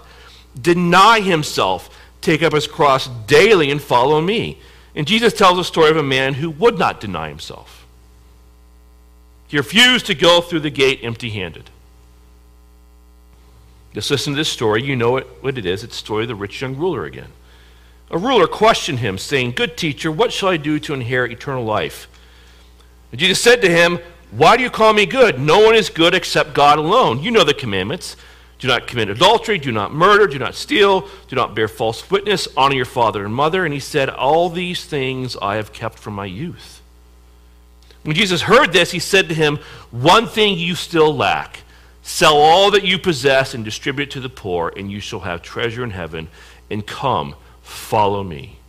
Deny 0.59 1.19
himself, 1.19 1.95
take 2.21 2.41
up 2.41 2.53
his 2.53 2.67
cross 2.67 3.07
daily, 3.27 3.71
and 3.71 3.81
follow 3.81 4.21
me. 4.21 4.59
And 4.95 5.05
Jesus 5.05 5.33
tells 5.33 5.59
a 5.59 5.63
story 5.63 5.91
of 5.91 5.97
a 5.97 6.03
man 6.03 6.33
who 6.33 6.49
would 6.49 6.79
not 6.79 6.99
deny 6.99 7.29
himself. 7.29 7.85
He 9.47 9.57
refused 9.57 10.07
to 10.07 10.15
go 10.15 10.41
through 10.41 10.61
the 10.61 10.69
gate 10.69 10.99
empty 11.03 11.29
handed. 11.29 11.69
Just 13.93 14.11
listen 14.11 14.33
to 14.33 14.37
this 14.37 14.49
story. 14.49 14.83
You 14.83 14.95
know 14.95 15.17
it, 15.17 15.25
what 15.41 15.57
it 15.57 15.65
is. 15.65 15.83
It's 15.83 15.95
the 15.95 15.99
story 15.99 16.23
of 16.23 16.27
the 16.27 16.35
rich 16.35 16.61
young 16.61 16.75
ruler 16.75 17.05
again. 17.05 17.29
A 18.09 18.17
ruler 18.17 18.47
questioned 18.47 18.99
him, 18.99 19.17
saying, 19.17 19.51
Good 19.51 19.75
teacher, 19.75 20.11
what 20.11 20.31
shall 20.31 20.49
I 20.49 20.57
do 20.57 20.79
to 20.79 20.93
inherit 20.93 21.31
eternal 21.31 21.63
life? 21.63 22.07
And 23.11 23.19
Jesus 23.19 23.41
said 23.41 23.61
to 23.61 23.69
him, 23.69 23.99
Why 24.31 24.55
do 24.55 24.63
you 24.63 24.69
call 24.69 24.93
me 24.93 25.05
good? 25.05 25.39
No 25.39 25.59
one 25.59 25.75
is 25.75 25.89
good 25.89 26.13
except 26.13 26.53
God 26.53 26.79
alone. 26.79 27.21
You 27.21 27.31
know 27.31 27.43
the 27.43 27.53
commandments. 27.53 28.15
Do 28.59 28.67
not 28.67 28.87
commit 28.87 29.09
adultery, 29.09 29.59
do 29.59 29.71
not 29.71 29.93
murder, 29.93 30.25
do 30.25 30.39
not 30.39 30.55
steal, 30.55 31.07
do 31.27 31.35
not 31.35 31.53
bear 31.53 31.67
false 31.67 32.09
witness, 32.09 32.47
honor 32.57 32.73
your 32.73 32.85
father 32.85 33.23
and 33.23 33.33
mother. 33.33 33.65
And 33.65 33.73
he 33.73 33.79
said, 33.79 34.09
All 34.09 34.49
these 34.49 34.85
things 34.85 35.37
I 35.41 35.57
have 35.57 35.73
kept 35.73 35.99
from 35.99 36.15
my 36.15 36.25
youth. 36.25 36.81
When 38.03 38.15
Jesus 38.15 38.43
heard 38.43 38.73
this, 38.73 38.91
he 38.91 38.99
said 38.99 39.29
to 39.29 39.35
him, 39.35 39.59
One 39.91 40.27
thing 40.27 40.57
you 40.57 40.75
still 40.75 41.15
lack. 41.15 41.59
Sell 42.07 42.37
all 42.37 42.71
that 42.71 42.85
you 42.85 42.97
possess 42.97 43.53
and 43.53 43.65
distribute 43.65 44.09
to 44.11 44.21
the 44.21 44.29
poor, 44.29 44.71
and 44.77 44.89
you 44.89 45.01
shall 45.01 45.19
have 45.19 45.41
treasure 45.41 45.83
in 45.83 45.89
heaven. 45.89 46.29
And 46.71 46.87
come, 46.87 47.35
follow 47.61 48.23
me. 48.23 48.59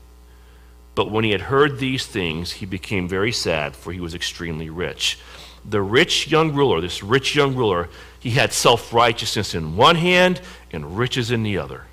But 0.97 1.13
when 1.13 1.23
he 1.23 1.31
had 1.31 1.43
heard 1.43 1.79
these 1.79 2.05
things, 2.05 2.51
he 2.51 2.67
became 2.67 3.09
very 3.09 3.31
sad, 3.31 3.77
for 3.77 3.93
he 3.93 4.01
was 4.01 4.13
extremely 4.13 4.69
rich. 4.69 5.21
The 5.65 5.81
rich 5.81 6.27
young 6.27 6.53
ruler, 6.53 6.81
this 6.81 7.01
rich 7.01 7.37
young 7.37 7.55
ruler, 7.55 7.89
he 8.19 8.31
had 8.31 8.53
self 8.53 8.93
righteousness 8.93 9.55
in 9.55 9.77
one 9.77 9.95
hand 9.95 10.41
and 10.73 10.99
riches 10.99 11.31
in 11.31 11.45
the 11.45 11.59
other. 11.59 11.85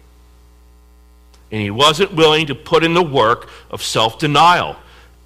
And 1.51 1.62
he 1.62 1.69
wasn't 1.69 2.15
willing 2.15 2.47
to 2.47 2.55
put 2.55 2.84
in 2.84 2.95
the 2.95 3.03
work 3.03 3.49
of 3.69 3.84
self 3.84 4.17
denial, 4.17 4.77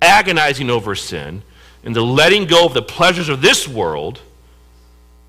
agonizing 0.01 0.69
over 0.69 0.95
sin, 0.95 1.43
and 1.81 1.95
the 1.95 2.03
letting 2.03 2.45
go 2.45 2.65
of 2.65 2.73
the 2.73 2.81
pleasures 2.81 3.29
of 3.29 3.41
this 3.41 3.69
world 3.69 4.19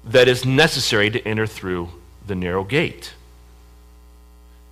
that 0.04 0.28
is 0.28 0.44
necessary 0.44 1.10
to 1.10 1.26
enter 1.26 1.46
through 1.46 1.90
the 2.26 2.34
narrow 2.34 2.64
gate. 2.64 3.14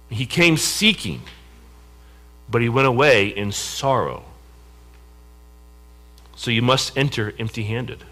He 0.08 0.26
came 0.26 0.56
seeking, 0.56 1.22
but 2.48 2.62
he 2.62 2.68
went 2.68 2.86
away 2.86 3.28
in 3.28 3.52
sorrow. 3.52 4.24
So 6.34 6.50
you 6.50 6.62
must 6.62 6.96
enter 6.96 7.34
empty 7.38 7.64
handed. 7.64 8.04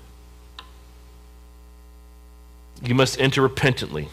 You 2.83 2.95
must 2.95 3.19
enter 3.21 3.41
repentantly. 3.41 4.09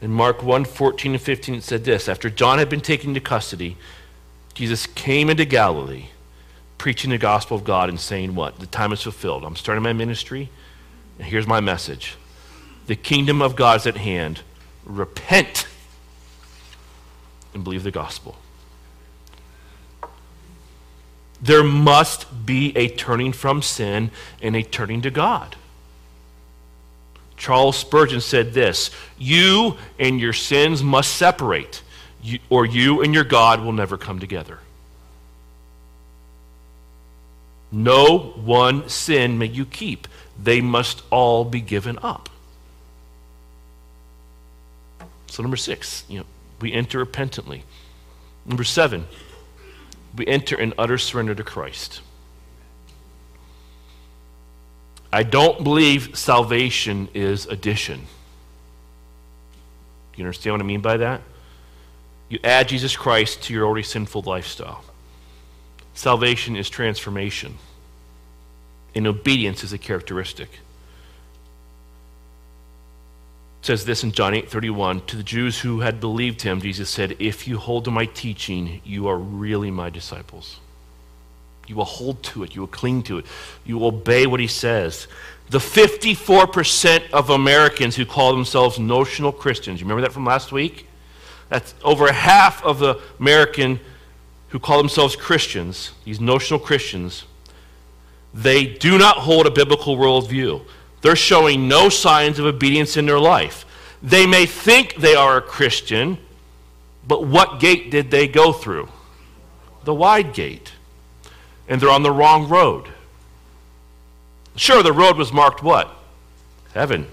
In 0.00 0.10
Mark 0.10 0.42
1 0.42 0.64
14 0.64 1.12
and 1.12 1.20
15, 1.20 1.54
it 1.56 1.62
said 1.62 1.84
this 1.84 2.08
After 2.08 2.30
John 2.30 2.58
had 2.58 2.68
been 2.68 2.80
taken 2.80 3.10
into 3.10 3.20
custody, 3.20 3.76
Jesus 4.54 4.86
came 4.86 5.28
into 5.28 5.44
Galilee, 5.44 6.06
preaching 6.78 7.10
the 7.10 7.18
gospel 7.18 7.56
of 7.56 7.64
God 7.64 7.88
and 7.88 8.00
saying, 8.00 8.34
What? 8.34 8.58
The 8.58 8.66
time 8.66 8.92
is 8.92 9.02
fulfilled. 9.02 9.44
I'm 9.44 9.56
starting 9.56 9.82
my 9.82 9.92
ministry. 9.92 10.48
Here's 11.18 11.46
my 11.46 11.60
message 11.60 12.16
the 12.86 12.96
kingdom 12.96 13.40
of 13.40 13.56
God 13.56 13.80
is 13.80 13.86
at 13.86 13.96
hand. 13.96 14.40
Repent 14.84 15.66
and 17.54 17.62
believe 17.62 17.82
the 17.82 17.90
gospel. 17.90 18.36
There 21.40 21.64
must 21.64 22.46
be 22.46 22.76
a 22.76 22.88
turning 22.88 23.32
from 23.32 23.62
sin 23.62 24.10
and 24.40 24.54
a 24.54 24.62
turning 24.62 25.02
to 25.02 25.10
God. 25.10 25.56
Charles 27.36 27.76
Spurgeon 27.76 28.20
said 28.20 28.52
this 28.52 28.90
You 29.18 29.76
and 29.98 30.20
your 30.20 30.32
sins 30.32 30.82
must 30.82 31.14
separate, 31.14 31.82
or 32.48 32.64
you 32.64 33.02
and 33.02 33.12
your 33.12 33.24
God 33.24 33.64
will 33.64 33.72
never 33.72 33.98
come 33.98 34.20
together. 34.20 34.60
No 37.72 38.18
one 38.18 38.88
sin 38.88 39.38
may 39.38 39.46
you 39.46 39.64
keep 39.64 40.06
they 40.42 40.60
must 40.60 41.02
all 41.10 41.44
be 41.44 41.60
given 41.60 41.98
up. 42.02 42.28
So, 45.28 45.42
number 45.42 45.56
six, 45.56 46.04
you 46.08 46.18
know, 46.18 46.26
we 46.60 46.72
enter 46.72 46.98
repentantly. 46.98 47.62
Number 48.44 48.64
seven, 48.64 49.06
we 50.16 50.26
enter 50.26 50.58
in 50.58 50.74
utter 50.76 50.98
surrender 50.98 51.34
to 51.34 51.44
Christ. 51.44 52.00
I 55.12 55.22
don't 55.22 55.62
believe 55.62 56.18
salvation 56.18 57.08
is 57.14 57.46
addition. 57.46 58.00
Do 58.00 58.04
you 60.16 60.24
understand 60.24 60.54
what 60.54 60.60
I 60.62 60.64
mean 60.64 60.80
by 60.80 60.96
that? 60.98 61.22
You 62.28 62.38
add 62.42 62.68
Jesus 62.68 62.96
Christ 62.96 63.42
to 63.44 63.54
your 63.54 63.66
already 63.66 63.82
sinful 63.82 64.22
lifestyle. 64.22 64.84
Salvation 65.94 66.56
is 66.56 66.68
transformation 66.68 67.58
and 68.94 69.06
obedience 69.06 69.64
is 69.64 69.72
a 69.72 69.78
characteristic. 69.78 70.50
It 73.62 73.66
says 73.66 73.84
this 73.84 74.02
in 74.02 74.12
John 74.12 74.34
8 74.34 74.50
31. 74.50 75.02
To 75.06 75.16
the 75.16 75.22
Jews 75.22 75.60
who 75.60 75.80
had 75.80 76.00
believed 76.00 76.42
him, 76.42 76.60
Jesus 76.60 76.90
said, 76.90 77.16
If 77.18 77.46
you 77.46 77.58
hold 77.58 77.84
to 77.84 77.90
my 77.90 78.06
teaching, 78.06 78.80
you 78.84 79.06
are 79.08 79.16
really 79.16 79.70
my 79.70 79.88
disciples. 79.88 80.58
You 81.68 81.76
will 81.76 81.84
hold 81.84 82.22
to 82.24 82.42
it, 82.42 82.54
you 82.54 82.62
will 82.62 82.68
cling 82.68 83.04
to 83.04 83.18
it, 83.18 83.26
you 83.64 83.78
will 83.78 83.88
obey 83.88 84.26
what 84.26 84.40
he 84.40 84.48
says. 84.48 85.06
The 85.50 85.58
54% 85.58 87.10
of 87.12 87.30
Americans 87.30 87.94
who 87.94 88.04
call 88.04 88.32
themselves 88.32 88.78
notional 88.78 89.32
Christians, 89.32 89.80
you 89.80 89.86
remember 89.86 90.02
that 90.02 90.12
from 90.12 90.24
last 90.24 90.50
week? 90.50 90.88
That's 91.50 91.74
over 91.84 92.10
half 92.10 92.64
of 92.64 92.78
the 92.78 93.00
American 93.20 93.78
who 94.48 94.58
call 94.58 94.78
themselves 94.78 95.14
Christians, 95.14 95.92
these 96.04 96.20
notional 96.20 96.58
Christians, 96.58 97.24
they 98.34 98.64
do 98.64 98.98
not 98.98 99.18
hold 99.18 99.46
a 99.46 99.50
biblical 99.50 99.96
worldview. 99.96 100.62
They're 101.02 101.16
showing 101.16 101.68
no 101.68 101.88
signs 101.88 102.38
of 102.38 102.46
obedience 102.46 102.96
in 102.96 103.06
their 103.06 103.18
life. 103.18 103.66
They 104.02 104.26
may 104.26 104.46
think 104.46 104.96
they 104.96 105.14
are 105.14 105.36
a 105.36 105.42
Christian, 105.42 106.18
But 107.06 107.26
what 107.26 107.60
gate 107.60 107.90
did 107.90 108.10
they 108.10 108.28
go 108.28 108.52
through? 108.52 108.88
The 109.84 109.94
wide 109.94 110.32
gate. 110.34 110.72
And 111.68 111.80
they're 111.80 111.90
on 111.90 112.02
the 112.02 112.12
wrong 112.12 112.48
road. 112.48 112.88
Sure, 114.56 114.82
the 114.82 114.92
road 114.92 115.16
was 115.16 115.32
marked 115.32 115.62
what? 115.62 115.90
Heaven. 116.74 117.08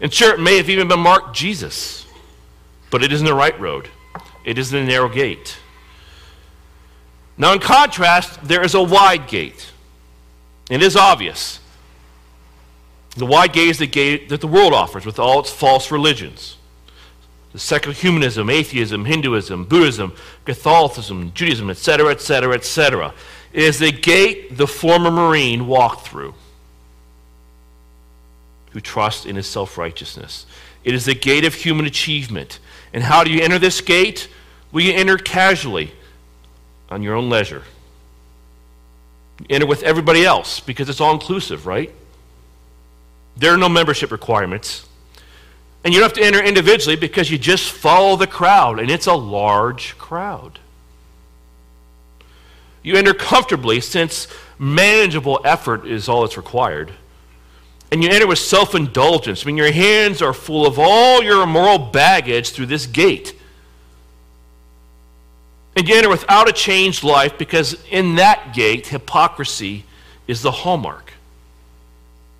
And 0.00 0.12
sure, 0.12 0.34
it 0.34 0.40
may 0.40 0.56
have 0.56 0.68
even 0.68 0.88
been 0.88 1.00
marked 1.00 1.34
Jesus. 1.34 2.06
But 2.90 3.02
it 3.02 3.12
isn't 3.12 3.26
the 3.26 3.34
right 3.34 3.58
road, 3.60 3.88
it 4.44 4.58
is 4.58 4.70
the 4.70 4.82
narrow 4.82 5.08
gate. 5.08 5.56
Now, 7.38 7.54
in 7.54 7.58
contrast, 7.58 8.42
there 8.42 8.62
is 8.62 8.74
a 8.74 8.82
wide 8.82 9.26
gate. 9.26 9.69
It 10.70 10.82
is 10.82 10.96
obvious. 10.96 11.60
The 13.16 13.26
wide 13.26 13.52
gate 13.52 13.68
is 13.68 13.78
the 13.78 13.86
gate 13.86 14.28
that 14.28 14.40
the 14.40 14.46
world 14.46 14.72
offers 14.72 15.04
with 15.04 15.18
all 15.18 15.40
its 15.40 15.50
false 15.50 15.90
religions. 15.90 16.56
The 17.52 17.58
secular 17.58 17.92
humanism, 17.92 18.48
atheism, 18.48 19.04
Hinduism, 19.04 19.64
Buddhism, 19.64 20.14
Catholicism, 20.44 21.32
Judaism, 21.34 21.68
etc., 21.68 22.10
etc., 22.10 22.54
etc., 22.54 23.12
is 23.52 23.80
the 23.80 23.90
gate 23.90 24.56
the 24.56 24.68
former 24.68 25.10
Marine 25.10 25.66
walked 25.66 26.06
through 26.06 26.34
who 28.70 28.80
trusts 28.80 29.26
in 29.26 29.34
his 29.34 29.48
self 29.48 29.76
righteousness. 29.76 30.46
It 30.84 30.94
is 30.94 31.04
the 31.04 31.14
gate 31.14 31.44
of 31.44 31.54
human 31.54 31.86
achievement. 31.86 32.60
And 32.92 33.02
how 33.02 33.24
do 33.24 33.32
you 33.32 33.42
enter 33.42 33.58
this 33.58 33.80
gate? 33.80 34.28
Well, 34.70 34.84
you 34.84 34.92
enter 34.92 35.18
casually 35.18 35.92
on 36.88 37.02
your 37.02 37.14
own 37.14 37.28
leisure. 37.28 37.64
Enter 39.48 39.66
with 39.66 39.82
everybody 39.82 40.24
else 40.24 40.60
because 40.60 40.88
it's 40.88 41.00
all 41.00 41.12
inclusive, 41.12 41.66
right? 41.66 41.92
There 43.36 43.54
are 43.54 43.56
no 43.56 43.68
membership 43.68 44.10
requirements. 44.10 44.86
And 45.82 45.94
you 45.94 46.00
don't 46.00 46.10
have 46.10 46.18
to 46.18 46.24
enter 46.24 46.42
individually 46.42 46.96
because 46.96 47.30
you 47.30 47.38
just 47.38 47.70
follow 47.70 48.16
the 48.16 48.26
crowd, 48.26 48.78
and 48.78 48.90
it's 48.90 49.06
a 49.06 49.14
large 49.14 49.96
crowd. 49.96 50.58
You 52.82 52.96
enter 52.96 53.14
comfortably 53.14 53.80
since 53.80 54.28
manageable 54.58 55.40
effort 55.44 55.86
is 55.86 56.08
all 56.08 56.22
that's 56.22 56.36
required. 56.36 56.92
And 57.90 58.04
you 58.04 58.10
enter 58.10 58.26
with 58.26 58.38
self 58.38 58.74
indulgence. 58.74 59.44
I 59.44 59.46
mean, 59.46 59.56
your 59.56 59.72
hands 59.72 60.22
are 60.22 60.32
full 60.32 60.66
of 60.66 60.78
all 60.78 61.22
your 61.22 61.42
immoral 61.42 61.78
baggage 61.78 62.50
through 62.50 62.66
this 62.66 62.86
gate. 62.86 63.34
You 65.76 65.96
enter 65.96 66.08
without 66.10 66.48
a 66.48 66.52
changed 66.52 67.04
life 67.04 67.38
because 67.38 67.76
in 67.90 68.16
that 68.16 68.52
gate, 68.54 68.88
hypocrisy 68.88 69.84
is 70.26 70.42
the 70.42 70.50
hallmark, 70.50 71.12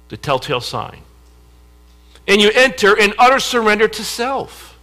the 0.08 0.16
telltale 0.16 0.60
sign. 0.60 1.00
And 2.28 2.40
you 2.40 2.50
enter 2.54 2.96
in 2.96 3.14
utter 3.18 3.40
surrender 3.40 3.88
to 3.88 4.04
self 4.04 4.78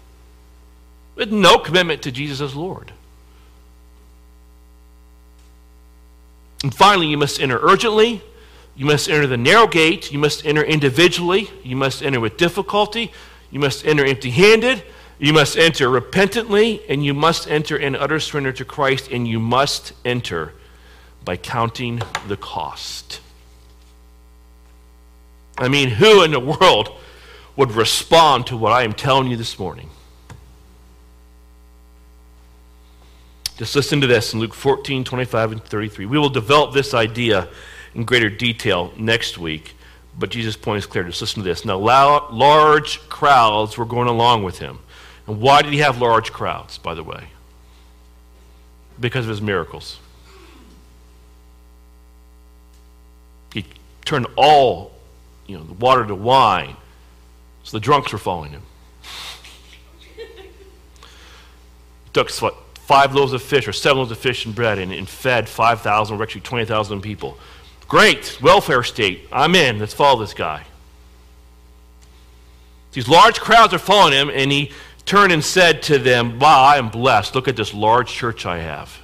with 1.15 1.31
no 1.31 1.57
commitment 1.57 2.01
to 2.03 2.11
Jesus 2.11 2.41
as 2.41 2.55
Lord. 2.55 2.91
And 6.63 6.73
finally, 6.73 7.07
you 7.07 7.17
must 7.17 7.39
enter 7.39 7.59
urgently. 7.61 8.21
You 8.75 8.85
must 8.85 9.09
enter 9.09 9.27
the 9.27 9.37
narrow 9.37 9.67
gate. 9.67 10.11
You 10.11 10.19
must 10.19 10.45
enter 10.45 10.63
individually. 10.63 11.49
You 11.63 11.75
must 11.75 12.01
enter 12.01 12.19
with 12.19 12.37
difficulty. 12.37 13.11
You 13.51 13.59
must 13.59 13.85
enter 13.85 14.05
empty 14.05 14.31
handed. 14.31 14.83
You 15.19 15.33
must 15.33 15.57
enter 15.57 15.89
repentantly. 15.89 16.81
And 16.89 17.03
you 17.03 17.13
must 17.13 17.49
enter 17.49 17.77
in 17.77 17.95
utter 17.95 18.19
surrender 18.19 18.51
to 18.53 18.65
Christ. 18.65 19.09
And 19.11 19.27
you 19.27 19.39
must 19.39 19.93
enter 20.05 20.53
by 21.23 21.37
counting 21.37 22.01
the 22.27 22.37
cost. 22.37 23.19
I 25.57 25.67
mean, 25.67 25.89
who 25.89 26.23
in 26.23 26.31
the 26.31 26.39
world 26.39 26.95
would 27.55 27.71
respond 27.71 28.47
to 28.47 28.55
what 28.55 28.71
I 28.71 28.83
am 28.83 28.93
telling 28.93 29.27
you 29.27 29.35
this 29.35 29.59
morning. 29.59 29.89
Just 33.57 33.75
listen 33.75 33.99
to 34.01 34.07
this 34.07 34.33
in 34.33 34.39
Luke 34.39 34.53
14, 34.53 35.03
25, 35.03 35.51
and 35.51 35.63
33. 35.63 36.05
We 36.05 36.19
will 36.19 36.29
develop 36.29 36.73
this 36.73 36.93
idea 36.93 37.49
in 37.95 38.03
greater 38.03 38.29
detail 38.29 38.93
next 38.95 39.39
week, 39.39 39.75
but 40.17 40.29
Jesus' 40.29 40.55
point 40.55 40.77
is 40.77 40.85
clear. 40.85 41.03
Just 41.03 41.21
listen 41.21 41.41
to 41.41 41.49
this. 41.49 41.65
Now, 41.65 41.77
large 41.79 42.99
crowds 43.09 43.75
were 43.75 43.85
going 43.85 44.07
along 44.07 44.43
with 44.43 44.59
him. 44.59 44.77
And 45.27 45.41
why 45.41 45.61
did 45.61 45.73
he 45.73 45.79
have 45.79 45.99
large 45.99 46.31
crowds, 46.31 46.77
by 46.77 46.93
the 46.93 47.03
way? 47.03 47.25
Because 48.99 49.25
of 49.25 49.29
his 49.29 49.41
miracles. 49.41 49.99
He 53.53 53.65
turned 54.05 54.27
all, 54.35 54.93
you 55.45 55.57
know, 55.57 55.63
the 55.63 55.73
water 55.73 56.05
to 56.05 56.15
wine 56.15 56.75
so 57.67 57.75
the 57.75 57.81
drunks 57.81 58.13
were 58.13 58.17
following 58.17 58.51
him. 58.51 58.61
He 60.15 60.23
took 62.13 62.31
what, 62.37 62.55
five 62.75 63.13
loaves 63.13 63.33
of 63.33 63.41
fish 63.41 63.67
or 63.67 63.73
seven 63.73 63.97
loaves 63.97 64.11
of 64.11 64.17
fish 64.17 64.45
and 64.45 64.55
bread 64.55 64.79
and, 64.79 64.93
and 64.93 65.07
fed 65.07 65.49
5,000 65.49 66.17
or 66.17 66.23
actually 66.23 66.41
20,000 66.41 67.01
people. 67.01 67.37
Great, 67.89 68.39
welfare 68.41 68.83
state. 68.83 69.27
I'm 69.33 69.53
in. 69.55 69.79
Let's 69.79 69.93
follow 69.93 70.21
this 70.21 70.33
guy. 70.33 70.63
These 72.93 73.09
large 73.09 73.41
crowds 73.41 73.73
are 73.73 73.79
following 73.79 74.13
him, 74.13 74.29
and 74.29 74.49
he 74.49 74.71
turned 75.07 75.31
and 75.31 75.43
said 75.43 75.81
to 75.83 75.97
them, 75.97 76.37
Wow, 76.37 76.61
I 76.61 76.77
am 76.77 76.89
blessed. 76.89 77.33
Look 77.33 77.47
at 77.47 77.55
this 77.55 77.73
large 77.73 78.09
church 78.09 78.45
I 78.45 78.59
have. 78.59 78.99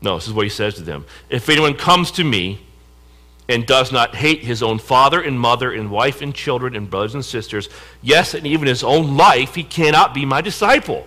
No, 0.00 0.16
this 0.16 0.26
is 0.26 0.32
what 0.32 0.44
he 0.44 0.50
says 0.50 0.74
to 0.74 0.82
them. 0.82 1.04
If 1.28 1.48
anyone 1.48 1.74
comes 1.74 2.10
to 2.12 2.24
me 2.24 2.60
and 3.48 3.66
does 3.66 3.92
not 3.92 4.14
hate 4.14 4.40
his 4.40 4.62
own 4.62 4.78
father 4.78 5.20
and 5.20 5.38
mother 5.38 5.72
and 5.72 5.90
wife 5.90 6.22
and 6.22 6.34
children 6.34 6.74
and 6.74 6.88
brothers 6.88 7.14
and 7.14 7.24
sisters, 7.24 7.68
yes, 8.00 8.34
and 8.34 8.46
even 8.46 8.66
his 8.66 8.82
own 8.82 9.16
life, 9.16 9.54
he 9.54 9.62
cannot 9.62 10.14
be 10.14 10.24
my 10.24 10.40
disciple. 10.40 11.06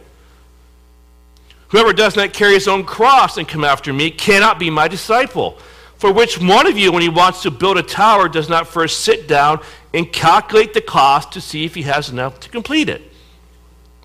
Whoever 1.70 1.94
does 1.94 2.16
not 2.16 2.34
carry 2.34 2.54
his 2.54 2.68
own 2.68 2.86
cross 2.86 3.38
and 3.38 3.48
come 3.48 3.64
after 3.64 3.92
me 3.92 4.12
cannot 4.12 4.60
be 4.60 4.70
my 4.70 4.88
disciple. 4.88 5.58
For 6.06 6.14
which 6.14 6.40
one 6.40 6.68
of 6.68 6.78
you, 6.78 6.92
when 6.92 7.02
he 7.02 7.10
wants 7.10 7.42
to 7.42 7.50
build 7.50 7.80
a 7.80 7.82
tower, 7.82 8.30
does 8.30 8.48
not 8.48 8.68
first 8.68 9.00
sit 9.00 9.28
down 9.28 9.60
and 9.92 10.14
calculate 10.14 10.76
the 10.76 10.82
cost 10.82 11.32
to 11.32 11.42
see 11.42 11.66
if 11.66 11.74
he 11.74 11.82
has 11.82 12.10
enough 12.10 12.40
to 12.42 12.50
complete 12.50 12.90
it? 12.90 13.02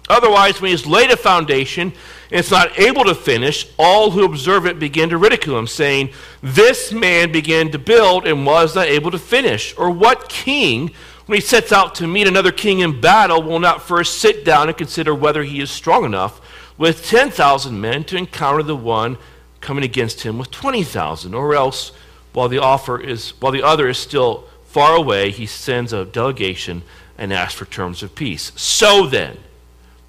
Otherwise, 0.09 0.63
when 0.63 0.69
he 0.69 0.73
has 0.73 0.87
laid 0.87 1.11
a 1.11 1.17
foundation, 1.19 1.93
and 2.31 2.41
is 2.41 2.51
not 2.51 2.79
able 2.79 3.05
to 3.05 3.15
finish, 3.15 3.69
all 3.79 4.13
who 4.13 4.25
observe 4.25 4.65
it 4.65 4.79
begin 4.79 5.11
to 5.11 5.19
ridicule 5.19 5.59
him, 5.59 5.67
saying, 5.67 6.09
This 6.43 6.91
man 6.91 7.33
began 7.33 7.71
to 7.71 7.79
build 7.79 8.27
and 8.27 8.47
was 8.47 8.75
not 8.75 8.87
able 8.87 9.11
to 9.11 9.19
finish. 9.19 9.77
Or 9.77 9.91
what 9.91 10.31
king, 10.31 10.93
when 11.27 11.37
he 11.37 11.43
sets 11.43 11.71
out 11.71 11.95
to 11.97 12.07
meet 12.07 12.27
another 12.27 12.51
king 12.51 12.79
in 12.79 12.99
battle, 13.03 13.43
will 13.43 13.61
not 13.61 13.83
first 13.83 14.21
sit 14.21 14.43
down 14.43 14.69
and 14.69 14.79
consider 14.79 15.15
whether 15.15 15.43
he 15.43 15.61
is 15.61 15.71
strong 15.71 16.07
enough 16.07 16.41
with 16.79 17.05
10,000 17.05 17.79
men 17.79 18.05
to 18.05 18.17
encounter 18.17 18.63
the 18.63 18.75
one 18.75 19.19
coming 19.61 19.85
against 19.85 20.23
him 20.23 20.39
with 20.39 20.51
20,000? 20.51 21.35
Or 21.35 21.55
else, 21.55 21.93
while 22.33 22.49
the, 22.49 22.59
offer 22.59 23.01
is, 23.01 23.31
while 23.41 23.53
the 23.53 23.63
other 23.63 23.89
is 23.89 23.99
still 23.99 24.45
far 24.65 24.95
away, 24.95 25.31
he 25.31 25.47
sends 25.47 25.93
a 25.93 26.05
delegation 26.05 26.83
and 27.19 27.33
asks 27.33 27.55
for 27.55 27.65
terms 27.65 28.03
of 28.03 28.15
peace. 28.15 28.53
So 28.57 29.07
then, 29.07 29.39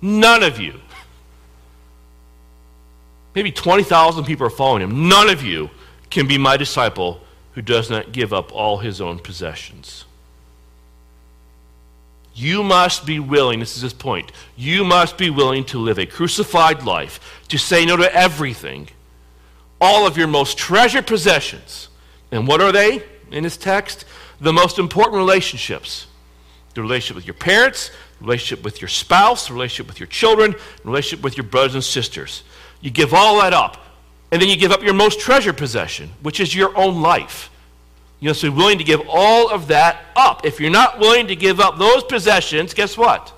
none 0.01 0.43
of 0.43 0.59
you, 0.59 0.81
Maybe 3.33 3.51
20,000 3.51 4.25
people 4.25 4.45
are 4.45 4.51
following 4.51 4.83
him. 4.83 5.07
None 5.07 5.29
of 5.29 5.43
you 5.43 5.69
can 6.09 6.27
be 6.27 6.37
my 6.37 6.57
disciple 6.57 7.21
who 7.53 7.61
does 7.61 7.89
not 7.89 8.11
give 8.11 8.33
up 8.33 8.53
all 8.53 8.77
his 8.77 8.99
own 8.99 9.19
possessions. 9.19 10.05
You 12.33 12.63
must 12.63 13.05
be 13.05 13.19
willing, 13.19 13.59
this 13.59 13.75
is 13.75 13.81
his 13.81 13.93
point, 13.93 14.31
you 14.55 14.83
must 14.83 15.17
be 15.17 15.29
willing 15.29 15.65
to 15.65 15.79
live 15.79 15.99
a 15.99 16.05
crucified 16.05 16.83
life, 16.83 17.41
to 17.49 17.57
say 17.57 17.85
no 17.85 17.97
to 17.97 18.13
everything, 18.15 18.87
all 19.81 20.05
of 20.07 20.15
your 20.15 20.27
most 20.27 20.57
treasured 20.57 21.07
possessions. 21.07 21.89
And 22.31 22.47
what 22.47 22.61
are 22.61 22.71
they 22.71 23.03
in 23.31 23.43
his 23.43 23.57
text? 23.57 24.05
The 24.39 24.53
most 24.53 24.79
important 24.79 25.17
relationships 25.17 26.07
the 26.73 26.81
relationship 26.81 27.17
with 27.17 27.27
your 27.27 27.33
parents, 27.33 27.91
relationship 28.21 28.63
with 28.63 28.81
your 28.81 28.87
spouse, 28.87 29.51
relationship 29.51 29.87
with 29.87 29.99
your 29.99 30.07
children, 30.07 30.55
relationship 30.85 31.21
with 31.21 31.35
your 31.35 31.43
brothers 31.43 31.75
and 31.75 31.83
sisters. 31.83 32.43
You 32.79 32.91
give 32.91 33.13
all 33.13 33.41
that 33.41 33.51
up. 33.51 33.77
And 34.31 34.41
then 34.41 34.47
you 34.47 34.55
give 34.55 34.71
up 34.71 34.81
your 34.81 34.93
most 34.93 35.19
treasured 35.19 35.57
possession, 35.57 36.11
which 36.21 36.39
is 36.39 36.55
your 36.55 36.75
own 36.77 37.01
life. 37.01 37.49
You 38.21 38.29
must 38.29 38.41
be 38.41 38.49
willing 38.49 38.77
to 38.77 38.83
give 38.83 39.01
all 39.09 39.49
of 39.49 39.67
that 39.67 39.99
up. 40.15 40.45
If 40.45 40.61
you're 40.61 40.71
not 40.71 40.99
willing 40.99 41.27
to 41.27 41.35
give 41.35 41.59
up 41.59 41.77
those 41.77 42.03
possessions, 42.03 42.73
guess 42.73 42.97
what? 42.97 43.33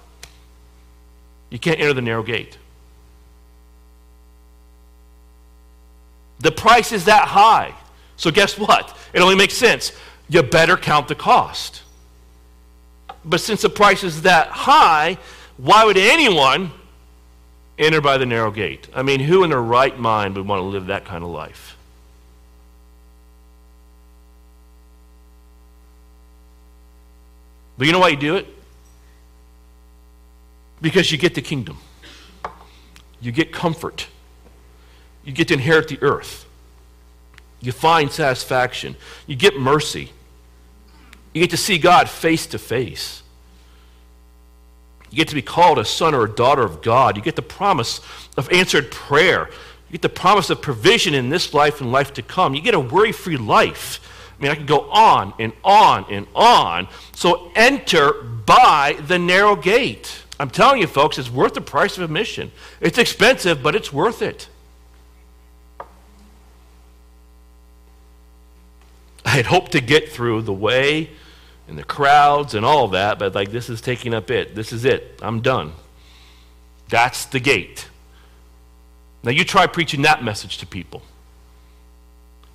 You 1.50 1.58
can't 1.58 1.80
enter 1.80 1.94
the 1.94 2.02
narrow 2.02 2.22
gate. 2.22 2.58
The 6.44 6.52
price 6.52 6.91
is 6.91 7.06
that 7.06 7.28
high. 7.28 7.74
So, 8.16 8.30
guess 8.30 8.58
what? 8.58 8.96
It 9.12 9.22
only 9.22 9.36
makes 9.36 9.56
sense. 9.56 9.91
You 10.30 10.44
better 10.44 10.78
count 10.78 11.08
the 11.08 11.16
cost. 11.16 11.82
But 13.26 13.39
since 13.41 13.64
the 13.64 13.70
price 13.70 14.04
is 14.04 14.22
that 14.22 14.50
high, 14.50 15.18
why 15.58 15.84
would 15.84 15.98
anyone 15.98 16.72
enter 17.78 18.02
by 18.02 18.18
the 18.18 18.26
narrow 18.26 18.52
gate. 18.52 18.88
I 18.94 19.04
mean, 19.04 19.20
who 19.20 19.44
in 19.44 19.50
their 19.50 19.62
right 19.62 19.98
mind 19.98 20.36
would 20.36 20.48
want 20.48 20.60
to 20.60 20.64
live 20.64 20.88
that 20.88 21.06
kind 21.06 21.24
of 21.24 21.30
life? 21.30 21.78
But 27.78 27.88
you 27.88 27.94
know 27.94 28.00
why 28.00 28.10
you 28.10 28.18
do 28.18 28.36
it? 28.36 28.48
Because 30.82 31.12
you 31.12 31.18
get 31.18 31.34
the 31.34 31.41
kingdom, 31.41 31.78
you 33.22 33.32
get 33.32 33.52
comfort, 33.52 34.08
you 35.24 35.32
get 35.32 35.47
to 35.49 35.53
inherit 35.53 35.88
the 35.88 36.01
earth, 36.01 36.45
you 37.61 37.71
find 37.71 38.11
satisfaction, 38.11 38.95
you 39.26 39.36
get 39.36 39.57
mercy, 39.57 40.11
you 41.34 41.41
get 41.41 41.49
to 41.51 41.57
see 41.57 41.78
God 41.78 42.09
face 42.09 42.45
to 42.47 42.59
face. 42.59 43.24
You 45.09 45.17
get 45.17 45.28
to 45.28 45.36
be 45.36 45.43
called 45.43 45.78
a 45.78 45.86
son 45.86 46.15
or 46.15 46.24
a 46.26 46.30
daughter 46.30 46.63
of 46.63 46.82
God. 46.82 47.15
You 47.15 47.21
get 47.21 47.36
the 47.36 47.43
promise 47.43 48.01
of 48.36 48.51
answered 48.51 48.89
prayer. 48.89 49.47
You 49.88 49.91
get 49.91 50.01
the 50.01 50.09
promise 50.09 50.49
of 50.49 50.59
provision 50.59 51.13
in 51.13 51.30
this 51.30 51.53
life 51.53 51.82
and 51.82 51.91
life 51.91 52.13
to 52.15 52.24
come. 52.24 52.55
You 52.55 52.61
get 52.61 52.74
a 52.74 52.80
worry 52.80 53.11
free 53.11 53.38
life. 53.38 53.99
I 54.38 54.41
mean, 54.41 54.51
I 54.51 54.55
can 54.55 54.65
go 54.65 54.89
on 54.89 55.36
and 55.38 55.53
on 55.63 56.05
and 56.09 56.26
on. 56.34 56.88
So 57.15 57.51
enter 57.55 58.11
by 58.24 58.97
the 59.05 59.19
narrow 59.19 59.55
gate. 59.55 60.24
I'm 60.39 60.49
telling 60.49 60.82
you, 60.82 60.88
folks, 60.88 61.19
it's 61.19 61.30
worth 61.30 61.53
the 61.53 61.61
price 61.61 61.95
of 61.95 62.03
admission. 62.03 62.51
It's 62.82 62.97
expensive, 62.97 63.61
but 63.61 63.76
it's 63.76 63.93
worth 63.93 64.24
it. 64.24 64.47
Had 69.36 69.45
hoped 69.47 69.71
to 69.73 69.81
get 69.81 70.09
through 70.09 70.43
the 70.43 70.53
way 70.53 71.09
and 71.67 71.77
the 71.77 71.84
crowds 71.84 72.53
and 72.53 72.65
all 72.65 72.89
that, 72.89 73.19
but 73.19 73.34
like 73.36 73.51
this 73.51 73.69
is 73.69 73.81
taking 73.81 74.13
up 74.13 74.29
it. 74.29 74.55
This 74.55 74.73
is 74.73 74.86
it. 74.86 75.19
I'm 75.21 75.41
done. 75.41 75.73
That's 76.89 77.25
the 77.25 77.39
gate. 77.39 77.88
Now 79.23 79.31
you 79.31 79.43
try 79.43 79.67
preaching 79.67 80.01
that 80.01 80.23
message 80.23 80.57
to 80.59 80.65
people. 80.65 81.01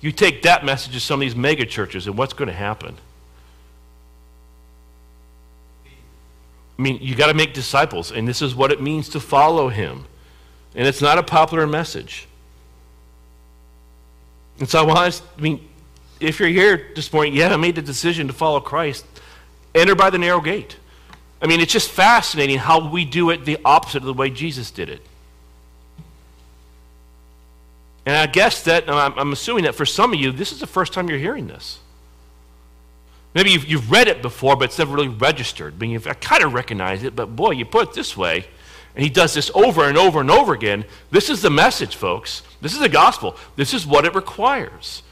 You 0.01 0.11
take 0.11 0.43
that 0.43 0.63
message 0.63 0.93
to 0.93 0.99
some 0.99 1.19
of 1.19 1.21
these 1.21 1.35
mega 1.35 1.65
churches, 1.65 2.07
and 2.07 2.17
what's 2.17 2.33
going 2.33 2.47
to 2.47 2.55
happen? 2.55 2.97
I 6.77 6.81
mean, 6.81 6.99
you 7.01 7.15
got 7.15 7.27
to 7.27 7.33
make 7.33 7.53
disciples, 7.53 8.11
and 8.11 8.25
this 8.25 8.41
is 8.41 8.55
what 8.55 8.71
it 8.71 8.81
means 8.81 9.09
to 9.09 9.19
follow 9.19 9.67
him. 9.67 10.05
And 10.75 10.87
it's 10.87 11.01
not 11.01 11.17
a 11.17 11.23
popular 11.23 11.67
message. 11.67 12.27
And 14.59 14.69
so 14.69 14.79
I 14.79 14.83
want 14.83 15.21
I 15.37 15.41
mean, 15.41 15.67
if 16.19 16.39
you're 16.39 16.49
here 16.49 16.89
this 16.95 17.11
morning, 17.13 17.33
you 17.33 17.43
haven't 17.43 17.61
made 17.61 17.75
the 17.75 17.81
decision 17.81 18.27
to 18.27 18.33
follow 18.33 18.59
Christ, 18.59 19.05
enter 19.73 19.95
by 19.95 20.09
the 20.09 20.17
narrow 20.17 20.41
gate. 20.41 20.77
I 21.41 21.47
mean, 21.47 21.61
it's 21.61 21.71
just 21.71 21.89
fascinating 21.89 22.57
how 22.57 22.89
we 22.89 23.05
do 23.05 23.29
it 23.29 23.45
the 23.45 23.57
opposite 23.63 23.97
of 23.97 24.05
the 24.05 24.13
way 24.13 24.29
Jesus 24.29 24.71
did 24.71 24.89
it. 24.89 25.01
And 28.05 28.17
I 28.17 28.25
guess 28.25 28.63
that, 28.63 28.89
I'm, 28.89 29.31
assuming 29.31 29.65
that 29.65 29.75
for 29.75 29.85
some 29.85 30.13
of 30.13 30.19
you, 30.19 30.31
this 30.31 30.51
is 30.51 30.59
the 30.59 30.67
first 30.67 30.93
time 30.93 31.09
you're 31.09 31.19
hearing 31.19 31.47
this. 31.47 31.79
Maybe 33.35 33.51
you've, 33.51 33.67
you've 33.67 33.91
read 33.91 34.07
it 34.07 34.21
before, 34.21 34.55
but 34.55 34.65
it's 34.65 34.79
never 34.79 34.95
really 34.95 35.07
registered. 35.07 35.75
I, 35.75 35.77
mean, 35.77 36.01
I 36.05 36.13
kind 36.13 36.43
of 36.43 36.53
recognize 36.53 37.03
it, 37.03 37.15
but 37.15 37.35
boy, 37.35 37.51
you 37.51 37.65
put 37.65 37.89
it 37.89 37.93
this 37.93 38.17
way, 38.17 38.45
and 38.95 39.03
he 39.03 39.09
does 39.09 39.35
this 39.35 39.51
over 39.53 39.83
and 39.83 39.97
over 39.97 40.21
and 40.21 40.31
over 40.31 40.53
again. 40.53 40.85
This 41.11 41.29
is 41.29 41.41
the 41.41 41.51
message, 41.51 41.95
folks. 41.95 42.41
This 42.61 42.73
is 42.73 42.79
the 42.79 42.89
gospel. 42.89 43.37
This 43.55 43.73
is 43.73 43.85
what 43.85 44.05
it 44.05 44.15
requires. 44.15 45.03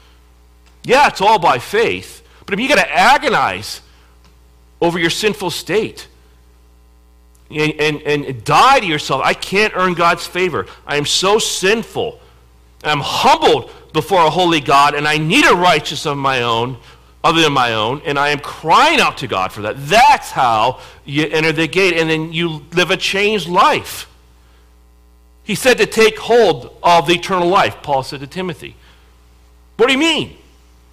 Yeah, 0.88 1.08
it's 1.08 1.20
all 1.20 1.38
by 1.38 1.58
faith, 1.58 2.26
but 2.46 2.54
if 2.54 2.60
you 2.60 2.66
got 2.66 2.78
to 2.78 2.90
agonize 2.90 3.82
over 4.80 4.98
your 4.98 5.10
sinful 5.10 5.50
state 5.50 6.08
and, 7.50 7.74
and, 7.78 8.00
and 8.00 8.42
die 8.42 8.80
to 8.80 8.86
yourself, 8.86 9.20
I 9.22 9.34
can't 9.34 9.74
earn 9.76 9.92
God's 9.92 10.26
favor. 10.26 10.64
I 10.86 10.96
am 10.96 11.04
so 11.04 11.38
sinful. 11.38 12.18
I'm 12.82 13.00
humbled 13.00 13.70
before 13.92 14.24
a 14.24 14.30
holy 14.30 14.60
God, 14.60 14.94
and 14.94 15.06
I 15.06 15.18
need 15.18 15.44
a 15.44 15.54
righteousness 15.54 16.06
of 16.06 16.16
my 16.16 16.40
own, 16.40 16.78
other 17.22 17.42
than 17.42 17.52
my 17.52 17.74
own, 17.74 18.00
and 18.06 18.18
I 18.18 18.30
am 18.30 18.38
crying 18.38 18.98
out 18.98 19.18
to 19.18 19.26
God 19.26 19.52
for 19.52 19.60
that. 19.62 19.74
That's 19.76 20.30
how 20.30 20.80
you 21.04 21.26
enter 21.26 21.52
the 21.52 21.68
gate, 21.68 21.98
and 21.98 22.08
then 22.08 22.32
you 22.32 22.64
live 22.72 22.90
a 22.90 22.96
changed 22.96 23.46
life. 23.46 24.08
He 25.44 25.54
said 25.54 25.76
to 25.76 25.86
take 25.86 26.18
hold 26.18 26.74
of 26.82 27.06
the 27.06 27.12
eternal 27.12 27.48
life, 27.48 27.82
Paul 27.82 28.02
said 28.04 28.20
to 28.20 28.26
Timothy. 28.26 28.74
What 29.76 29.88
do 29.88 29.92
you 29.92 29.98
mean? 29.98 30.38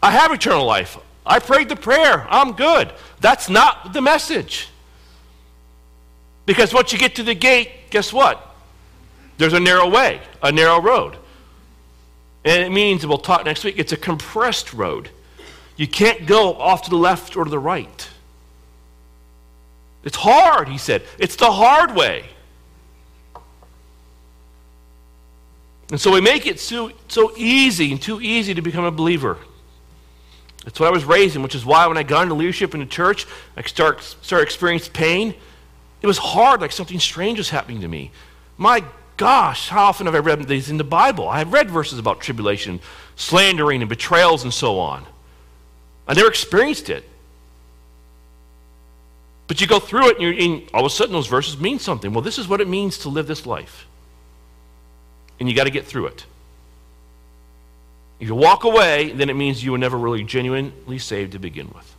I 0.02 0.12
have 0.12 0.32
eternal 0.32 0.66
life. 0.66 0.98
I 1.26 1.40
prayed 1.40 1.70
the 1.70 1.76
prayer. 1.76 2.28
I'm 2.30 2.54
good. 2.54 2.92
That's 3.20 3.50
not 3.50 3.94
the 3.94 4.02
message. 4.02 4.70
Because 6.46 6.74
once 6.74 6.94
you 6.94 7.00
get 7.00 7.16
to 7.16 7.24
the 7.24 7.34
gate, 7.34 7.70
guess 7.90 8.14
what? 8.14 8.56
There's 9.38 9.54
a 9.54 9.60
narrow 9.60 9.90
way, 9.90 10.22
a 10.42 10.52
narrow 10.52 10.80
road. 10.80 11.18
And 12.44 12.64
it 12.64 12.72
means, 12.72 13.06
we'll 13.06 13.18
talk 13.18 13.44
next 13.46 13.64
week, 13.64 13.80
it's 13.80 13.92
a 13.92 13.98
compressed 13.98 14.74
road. 14.74 15.10
You 15.76 15.88
can't 15.88 16.26
go 16.28 16.54
off 16.54 16.84
to 16.84 16.90
the 16.90 16.96
left 16.96 17.36
or 17.36 17.44
to 17.44 17.50
the 17.50 17.60
right. 17.60 18.10
It's 20.04 20.16
hard, 20.16 20.70
he 20.70 20.78
said. 20.78 21.02
It's 21.18 21.36
the 21.36 21.52
hard 21.52 21.96
way. 21.96 22.26
And 25.90 26.00
so 26.00 26.12
we 26.12 26.22
make 26.22 26.46
it 26.46 26.60
so, 26.60 26.92
so 27.08 27.34
easy 27.36 27.92
and 27.92 28.02
too 28.02 28.22
easy 28.22 28.54
to 28.54 28.62
become 28.62 28.86
a 28.86 28.92
believer. 28.92 29.38
That's 30.66 30.80
what 30.80 30.88
I 30.88 30.92
was 30.92 31.06
raised 31.06 31.36
in, 31.36 31.44
which 31.44 31.56
is 31.56 31.64
why 31.64 31.86
when 31.88 31.98
I 31.98 32.04
got 32.04 32.24
into 32.24 32.34
leadership 32.34 32.74
in 32.74 32.80
the 32.80 32.88
church, 32.88 33.26
I 33.56 33.62
start, 33.62 34.02
started 34.02 34.44
experiencing 34.44 34.92
pain. 34.94 35.36
It 36.02 36.08
was 36.08 36.18
hard, 36.18 36.60
like 36.60 36.72
something 36.72 37.00
strange 37.00 37.38
was 37.38 37.52
happening 37.52 37.82
to 37.82 37.88
me. 37.88 38.12
My 38.58 38.84
gosh, 39.16 39.70
how 39.70 39.86
often 39.86 40.08
have 40.08 40.16
I 40.16 40.20
read 40.20 40.44
these 40.48 40.70
in 40.70 40.78
the 40.78 40.84
Bible? 40.84 41.30
I 41.30 41.38
have 41.38 41.54
read 41.54 41.70
verses 41.70 42.00
about 42.00 42.20
tribulation, 42.20 42.80
slandering, 43.16 43.82
and 43.82 43.90
betrayals, 43.90 44.44
and 44.44 44.54
so 44.54 44.80
on. 44.80 45.06
I 46.08 46.16
never 46.16 46.28
experienced 46.28 46.90
it. 46.90 47.08
But 49.48 49.62
you 49.62 49.68
go 49.68 49.80
through 49.80 50.10
it, 50.10 50.20
and, 50.20 50.40
and 50.40 50.70
all 50.74 50.82
of 50.82 50.88
a 50.88 50.90
sudden 50.90 51.14
those 51.14 51.28
verses 51.28 51.60
mean 51.60 51.78
something. 51.78 52.12
Well, 52.12 52.24
this 52.24 52.40
is 52.40 52.48
what 52.48 52.60
it 52.60 52.68
means 52.68 52.98
to 53.00 53.10
live 53.10 53.28
this 53.28 53.46
life. 53.46 53.86
And 55.40 55.48
you 55.48 55.56
got 55.56 55.66
to 55.66 55.70
get 55.70 55.86
through 55.86 56.08
it. 56.08 56.26
If 58.20 58.28
you 58.28 58.36
walk 58.36 58.64
away, 58.64 59.12
then 59.12 59.30
it 59.30 59.36
means 59.36 59.64
you 59.64 59.72
were 59.72 59.78
never 59.78 59.98
really 59.98 60.24
genuinely 60.24 61.00
saved 61.00 61.34
to 61.34 61.40
begin 61.40 61.72
with. 61.76 61.95